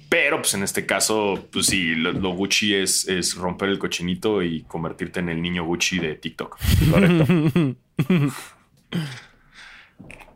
Pero 0.07 0.37
pues 0.37 0.53
en 0.53 0.63
este 0.63 0.85
caso, 0.85 1.47
pues 1.51 1.65
sí, 1.65 1.95
lo, 1.95 2.11
lo 2.11 2.29
Gucci 2.29 2.75
es, 2.75 3.07
es 3.07 3.35
romper 3.35 3.69
el 3.69 3.79
cochinito 3.79 4.43
y 4.43 4.61
convertirte 4.61 5.19
en 5.19 5.29
el 5.29 5.41
niño 5.41 5.65
Gucci 5.65 5.99
de 5.99 6.15
TikTok. 6.15 6.57
Correcto. 6.91 7.25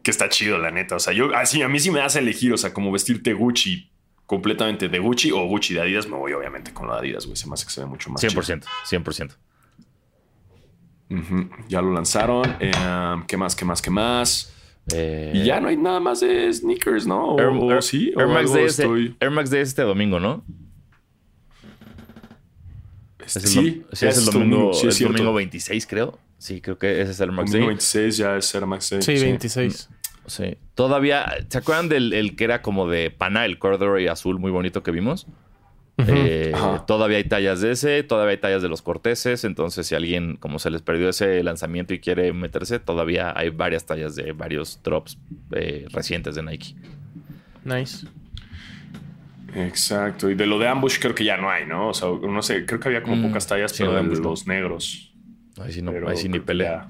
que 0.03 0.11
está 0.11 0.27
chido, 0.27 0.57
la 0.57 0.71
neta. 0.71 0.95
O 0.95 0.99
sea, 0.99 1.13
yo 1.13 1.35
así 1.35 1.61
a 1.61 1.67
mí 1.67 1.79
sí 1.79 1.91
me 1.91 2.01
hace 2.01 2.19
elegir, 2.19 2.51
o 2.51 2.57
sea, 2.57 2.73
como 2.73 2.91
vestirte 2.91 3.33
Gucci 3.33 3.88
completamente 4.29 4.89
de 4.89 4.99
Gucci 4.99 5.31
o 5.31 5.43
Gucci 5.47 5.73
de 5.73 5.81
Adidas, 5.81 6.07
me 6.07 6.15
voy 6.15 6.33
obviamente 6.33 6.71
con 6.71 6.85
lo 6.85 6.93
de 6.93 6.99
Adidas, 6.99 7.25
güey. 7.25 7.35
Se 7.35 7.47
me 7.47 7.55
hace 7.55 7.65
que 7.65 7.71
se 7.71 7.81
ve 7.81 7.87
mucho 7.87 8.11
más. 8.11 8.21
100%, 8.21 8.63
100%. 8.87 9.11
chido. 9.11 9.29
Ujú, 11.19 11.49
Ya 11.67 11.81
lo 11.81 11.91
lanzaron. 11.91 12.45
Eh, 12.59 12.71
¿Qué 13.27 13.37
más? 13.37 13.55
¿Qué 13.55 13.65
más? 13.65 13.81
¿Qué 13.81 13.89
más? 13.89 14.53
Eh, 14.93 15.31
Y 15.33 15.45
ya 15.45 15.59
no 15.59 15.69
hay 15.69 15.77
nada 15.77 15.99
más 15.99 16.19
de 16.19 16.53
sneakers, 16.53 17.07
¿no? 17.07 17.29
O, 17.33 17.39
Air, 17.39 17.47
o 17.47 17.71
Air- 17.71 17.81
sí, 17.81 18.13
o 18.15 18.19
Air 18.19 18.27
Max 18.27 18.39
algo 18.41 18.53
Day 18.53 18.65
es, 18.65 18.79
estoy- 18.79 19.17
Air 19.19 19.31
Max 19.31 19.49
Day 19.49 19.61
es 19.61 19.69
este 19.69 19.81
domingo, 19.81 20.19
¿no? 20.19 20.43
Es 23.25 23.35
el, 23.35 23.41
sí, 23.43 23.49
sí, 23.51 23.83
es 23.91 24.03
el 24.03 24.09
este 24.09 24.31
domingo, 24.31 24.73
sí, 24.73 24.87
es 24.87 25.01
el 25.01 25.07
domingo 25.07 25.33
26, 25.33 25.87
creo. 25.87 26.19
Sí, 26.37 26.61
creo 26.61 26.77
que 26.77 27.01
ese 27.01 27.11
es 27.11 27.19
el 27.19 27.31
Max 27.31 27.51
Domingo 27.51 27.67
Day. 27.69 27.75
26 27.75 28.17
ya 28.17 28.37
es 28.37 28.55
Air 28.55 28.65
Max 28.65 28.89
Day. 28.91 29.01
Sí, 29.01 29.13
26. 29.19 29.89
Sí. 30.29 30.57
Todavía, 30.75 31.25
¿se 31.49 31.57
acuerdan 31.57 31.89
del 31.89 32.13
el 32.13 32.35
que 32.35 32.45
era 32.45 32.61
como 32.61 32.87
de 32.87 33.11
pana, 33.11 33.45
el 33.45 33.59
corduroy 33.59 34.07
azul 34.07 34.39
muy 34.39 34.51
bonito 34.51 34.83
que 34.83 34.91
vimos? 34.91 35.27
Eh, 36.07 36.53
todavía 36.87 37.17
hay 37.17 37.25
tallas 37.25 37.59
de 37.59 37.71
ese, 37.71 38.03
todavía 38.03 38.31
hay 38.31 38.37
tallas 38.37 38.61
de 38.61 38.69
los 38.69 38.81
corteses. 38.81 39.43
Entonces, 39.43 39.85
si 39.87 39.95
alguien, 39.95 40.37
como 40.37 40.57
se 40.59 40.69
les 40.69 40.81
perdió 40.81 41.09
ese 41.09 41.43
lanzamiento 41.43 41.93
y 41.93 41.99
quiere 41.99 42.31
meterse, 42.31 42.79
todavía 42.79 43.33
hay 43.37 43.49
varias 43.49 43.85
tallas 43.85 44.15
de 44.15 44.31
varios 44.31 44.81
drops 44.81 45.17
eh, 45.51 45.87
recientes 45.91 46.35
de 46.35 46.43
Nike. 46.43 46.75
Nice. 47.65 48.07
Exacto. 49.55 50.29
Y 50.29 50.35
de 50.35 50.45
lo 50.45 50.59
de 50.59 50.67
Ambush 50.67 50.99
creo 50.99 51.15
que 51.15 51.23
ya 51.25 51.37
no 51.37 51.49
hay, 51.49 51.65
¿no? 51.65 51.89
O 51.89 51.93
sea, 51.93 52.09
no 52.09 52.41
sé, 52.41 52.65
creo 52.65 52.79
que 52.79 52.87
había 52.87 53.03
como 53.03 53.15
Mm, 53.17 53.27
pocas 53.27 53.47
tallas, 53.47 53.71
sí, 53.71 53.79
pero 53.79 53.93
de 53.93 53.99
Ambush 53.99 54.19
no. 54.19 54.29
los 54.29 54.47
negros. 54.47 55.11
Ahí 55.61 55.73
sí, 55.73 55.81
no, 55.81 55.91
ahí 56.07 56.15
sí 56.17 56.29
ni 56.29 56.39
pelea. 56.39 56.89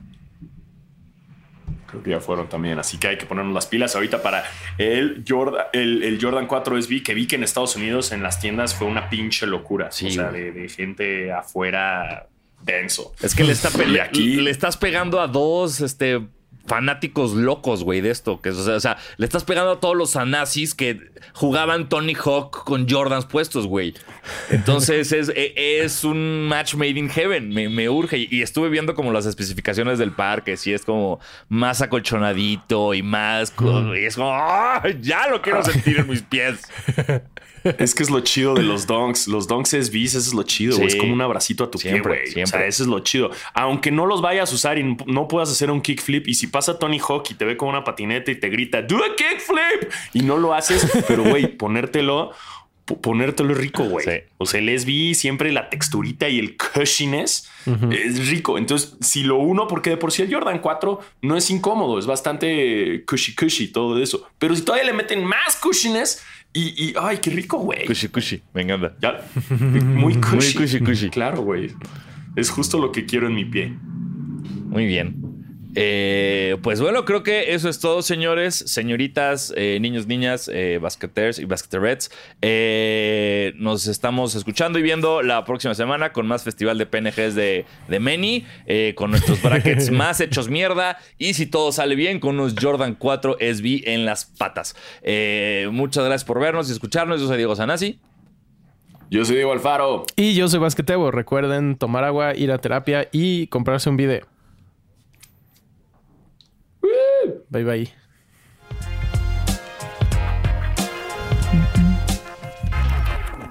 Ya- 1.89 1.91
Creo 1.91 2.03
que 2.03 2.09
ya 2.11 2.19
fueron 2.19 2.47
también. 2.49 2.79
Así 2.79 2.97
que 2.97 3.07
hay 3.07 3.17
que 3.17 3.25
ponernos 3.25 3.53
las 3.53 3.67
pilas 3.67 3.95
ahorita 3.95 4.21
para 4.21 4.43
el 4.77 5.23
Jordan, 5.27 5.65
el, 5.73 6.03
el 6.03 6.19
Jordan 6.21 6.47
4 6.47 6.81
SB 6.81 7.03
que 7.03 7.13
vi 7.13 7.27
que 7.27 7.35
en 7.35 7.43
Estados 7.43 7.75
Unidos 7.75 8.11
en 8.11 8.21
las 8.23 8.39
tiendas 8.39 8.75
fue 8.75 8.87
una 8.87 9.09
pinche 9.09 9.45
locura. 9.47 9.91
Sí, 9.91 10.07
o 10.07 10.11
sea, 10.11 10.31
de, 10.31 10.51
de 10.51 10.69
gente 10.69 11.31
afuera 11.31 12.27
denso. 12.61 13.13
Es 13.21 13.33
que 13.35 13.43
le, 13.43 13.53
está 13.53 13.69
aquí- 14.03 14.35
le 14.35 14.51
estás 14.51 14.77
pegando 14.77 15.21
a 15.21 15.27
dos 15.27 15.81
este, 15.81 16.19
fanáticos 16.65 17.33
locos, 17.33 17.83
güey, 17.83 18.01
de 18.01 18.11
esto. 18.11 18.41
Que, 18.41 18.49
o, 18.49 18.53
sea, 18.53 18.75
o 18.75 18.79
sea, 18.79 18.97
le 19.17 19.25
estás 19.25 19.43
pegando 19.43 19.71
a 19.71 19.79
todos 19.79 19.97
los 19.97 20.15
anazis 20.15 20.75
que 20.75 21.11
jugaban 21.33 21.89
Tony 21.89 22.13
Hawk 22.13 22.63
con 22.63 22.87
Jordans 22.87 23.25
puestos, 23.25 23.67
güey. 23.67 23.95
Entonces 24.49 25.11
es, 25.11 25.29
e- 25.29 25.81
es 25.83 26.03
un 26.03 26.47
match 26.47 26.75
made 26.75 26.99
in 26.99 27.09
heaven. 27.09 27.49
Me, 27.49 27.69
me 27.69 27.89
urge. 27.89 28.27
Y, 28.29 28.41
estuve 28.41 28.69
viendo 28.69 28.95
como 28.95 29.11
las 29.11 29.25
especificaciones 29.25 29.99
del 29.99 30.11
par, 30.11 30.43
que 30.43 30.57
sí 30.57 30.73
es 30.73 30.85
como 30.85 31.19
más 31.49 31.81
acolchonadito 31.81 32.93
y 32.93 33.01
más. 33.01 33.53
Y 33.95 34.05
es 34.05 34.15
como, 34.15 34.31
¡ah! 34.31 34.83
ya 35.01 35.27
lo 35.27 35.41
quiero 35.41 35.63
sentir 35.63 35.99
en 35.99 36.07
mis 36.07 36.21
pies. 36.21 36.61
Es 37.77 37.95
que 37.95 38.03
es 38.03 38.09
lo 38.09 38.19
chido 38.21 38.53
de 38.53 38.63
los 38.63 38.87
donks. 38.87 39.27
Los 39.27 39.47
donks 39.47 39.69
SBs, 39.71 40.15
eso 40.15 40.17
es 40.19 40.33
lo 40.33 40.43
chido. 40.43 40.77
Sí. 40.77 40.83
Es 40.83 40.95
como 40.95 41.13
un 41.13 41.21
abracito 41.21 41.63
a 41.63 41.71
tu 41.71 41.77
Siempre, 41.77 42.23
pie, 42.23 42.31
güey. 42.33 42.43
O 42.43 42.47
sea, 42.47 42.47
siempre. 42.47 42.67
eso 42.67 42.83
es 42.83 42.89
lo 42.89 42.99
chido. 42.99 43.31
Aunque 43.53 43.91
no 43.91 44.05
los 44.05 44.21
vayas 44.21 44.51
a 44.51 44.55
usar 44.55 44.77
y 44.77 44.97
no 45.05 45.27
puedas 45.27 45.51
hacer 45.51 45.71
un 45.71 45.81
kickflip, 45.81 46.27
y 46.27 46.33
si 46.33 46.47
pasa 46.47 46.79
Tony 46.79 46.99
Hawk 46.99 47.27
y 47.31 47.33
te 47.35 47.45
ve 47.45 47.57
con 47.57 47.69
una 47.69 47.83
patineta 47.83 48.31
y 48.31 48.35
te 48.39 48.49
grita, 48.49 48.81
do 48.81 48.97
a 48.97 49.15
kickflip, 49.15 49.91
y 50.13 50.21
no 50.21 50.37
lo 50.37 50.53
haces, 50.53 50.87
pero 51.07 51.23
güey, 51.23 51.47
ponértelo. 51.47 52.31
Ponértelo 53.01 53.51
es 53.53 53.59
rico, 53.59 53.83
güey. 53.83 54.03
Sí. 54.03 54.23
O 54.39 54.47
sea, 54.47 54.59
el 54.59 54.79
SB 54.79 55.13
siempre 55.13 55.51
la 55.51 55.69
texturita 55.69 56.27
y 56.27 56.39
el 56.39 56.57
cushiness 56.57 57.47
es 57.91 58.29
rico. 58.29 58.57
Entonces, 58.57 58.95
si 58.99 59.21
lo 59.21 59.37
uno, 59.37 59.67
porque 59.67 59.91
de 59.91 59.97
por 59.97 60.11
sí 60.11 60.23
el 60.23 60.33
Jordan 60.33 60.57
4 60.57 60.99
no 61.21 61.37
es 61.37 61.51
incómodo, 61.51 61.99
es 61.99 62.07
bastante 62.07 63.03
cushy 63.05 63.35
cushy, 63.35 63.67
todo 63.67 64.01
eso. 64.01 64.27
Pero 64.39 64.55
si 64.55 64.63
todavía 64.63 64.85
le 64.87 64.93
meten 64.93 65.23
más 65.23 65.55
cushiness 65.57 66.23
y, 66.53 66.85
y 66.85 66.93
ay, 66.99 67.17
qué 67.17 67.29
rico, 67.29 67.59
güey. 67.59 67.85
Cushi, 67.85 68.07
cushi. 68.09 68.41
Me 68.53 68.63
encanta. 68.63 68.95
Ya. 69.01 69.21
Muy 69.49 70.15
cushy. 70.15 70.57
Muy 70.57 70.67
cushy, 70.67 70.79
cushy. 70.79 71.09
Claro, 71.09 71.41
güey. 71.41 71.71
Es 72.35 72.49
justo 72.49 72.79
lo 72.79 72.91
que 72.91 73.05
quiero 73.05 73.27
en 73.27 73.35
mi 73.35 73.45
pie. 73.45 73.73
Muy 74.65 74.85
bien. 74.85 75.28
Eh, 75.75 76.57
pues 76.63 76.81
bueno, 76.81 77.05
creo 77.05 77.21
que 77.21 77.53
eso 77.53 77.69
es 77.69 77.79
todo, 77.79 78.01
señores, 78.01 78.55
señoritas, 78.55 79.53
eh, 79.55 79.77
niños, 79.79 80.07
niñas, 80.07 80.49
eh, 80.51 80.79
basqueters 80.81 81.39
y 81.39 81.45
basqueterets. 81.45 82.11
Eh, 82.41 83.53
nos 83.55 83.87
estamos 83.87 84.35
escuchando 84.35 84.79
y 84.79 84.81
viendo 84.81 85.21
la 85.21 85.45
próxima 85.45 85.75
semana 85.75 86.11
con 86.11 86.27
más 86.27 86.43
festival 86.43 86.77
de 86.77 86.85
PNGs 86.85 87.35
de, 87.35 87.65
de 87.87 88.43
eh, 88.65 88.93
con 88.95 89.11
nuestros 89.11 89.41
brackets 89.41 89.91
más 89.91 90.19
hechos 90.21 90.49
mierda 90.49 90.97
y 91.17 91.35
si 91.35 91.45
todo 91.45 91.71
sale 91.71 91.95
bien, 91.95 92.19
con 92.19 92.39
unos 92.39 92.55
Jordan 92.59 92.95
4 92.95 93.37
SB 93.39 93.83
en 93.85 94.05
las 94.05 94.25
patas. 94.25 94.75
Eh, 95.03 95.67
muchas 95.71 96.03
gracias 96.05 96.25
por 96.25 96.39
vernos 96.39 96.69
y 96.69 96.71
escucharnos. 96.71 97.21
Yo 97.21 97.27
soy 97.27 97.37
Diego 97.37 97.55
Sanasi. 97.55 97.99
Yo 99.11 99.25
soy 99.25 99.35
Diego 99.35 99.51
Alfaro. 99.51 100.05
Y 100.15 100.35
yo 100.35 100.47
soy 100.47 100.59
Basquetebo. 100.59 101.11
Recuerden 101.11 101.77
tomar 101.77 102.03
agua, 102.03 102.35
ir 102.35 102.51
a 102.51 102.59
terapia 102.59 103.07
y 103.11 103.47
comprarse 103.47 103.89
un 103.89 103.97
video. 103.97 104.38
Bye 107.49 107.63
bye. 107.63 107.89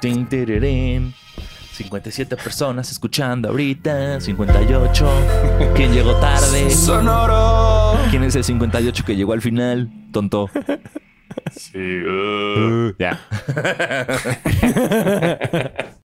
Tin, 0.01 0.27
tirirín. 0.27 1.15
57 1.73 2.37
personas 2.37 2.91
escuchando 2.91 3.49
ahorita. 3.49 4.21
58. 4.21 5.73
¿Quién 5.75 5.93
llegó 5.93 6.15
tarde? 6.17 6.71
Sonoro. 6.71 7.99
¿Quién 8.11 8.25
es 8.25 8.37
el 8.37 8.45
58 8.45 9.05
que 9.05 9.17
llegó 9.17 9.33
al 9.33 9.43
final? 9.43 9.91
Tonto. 10.13 10.51
Sí. 11.53 11.79
uh. 11.79 12.95
Ya. 12.99 13.21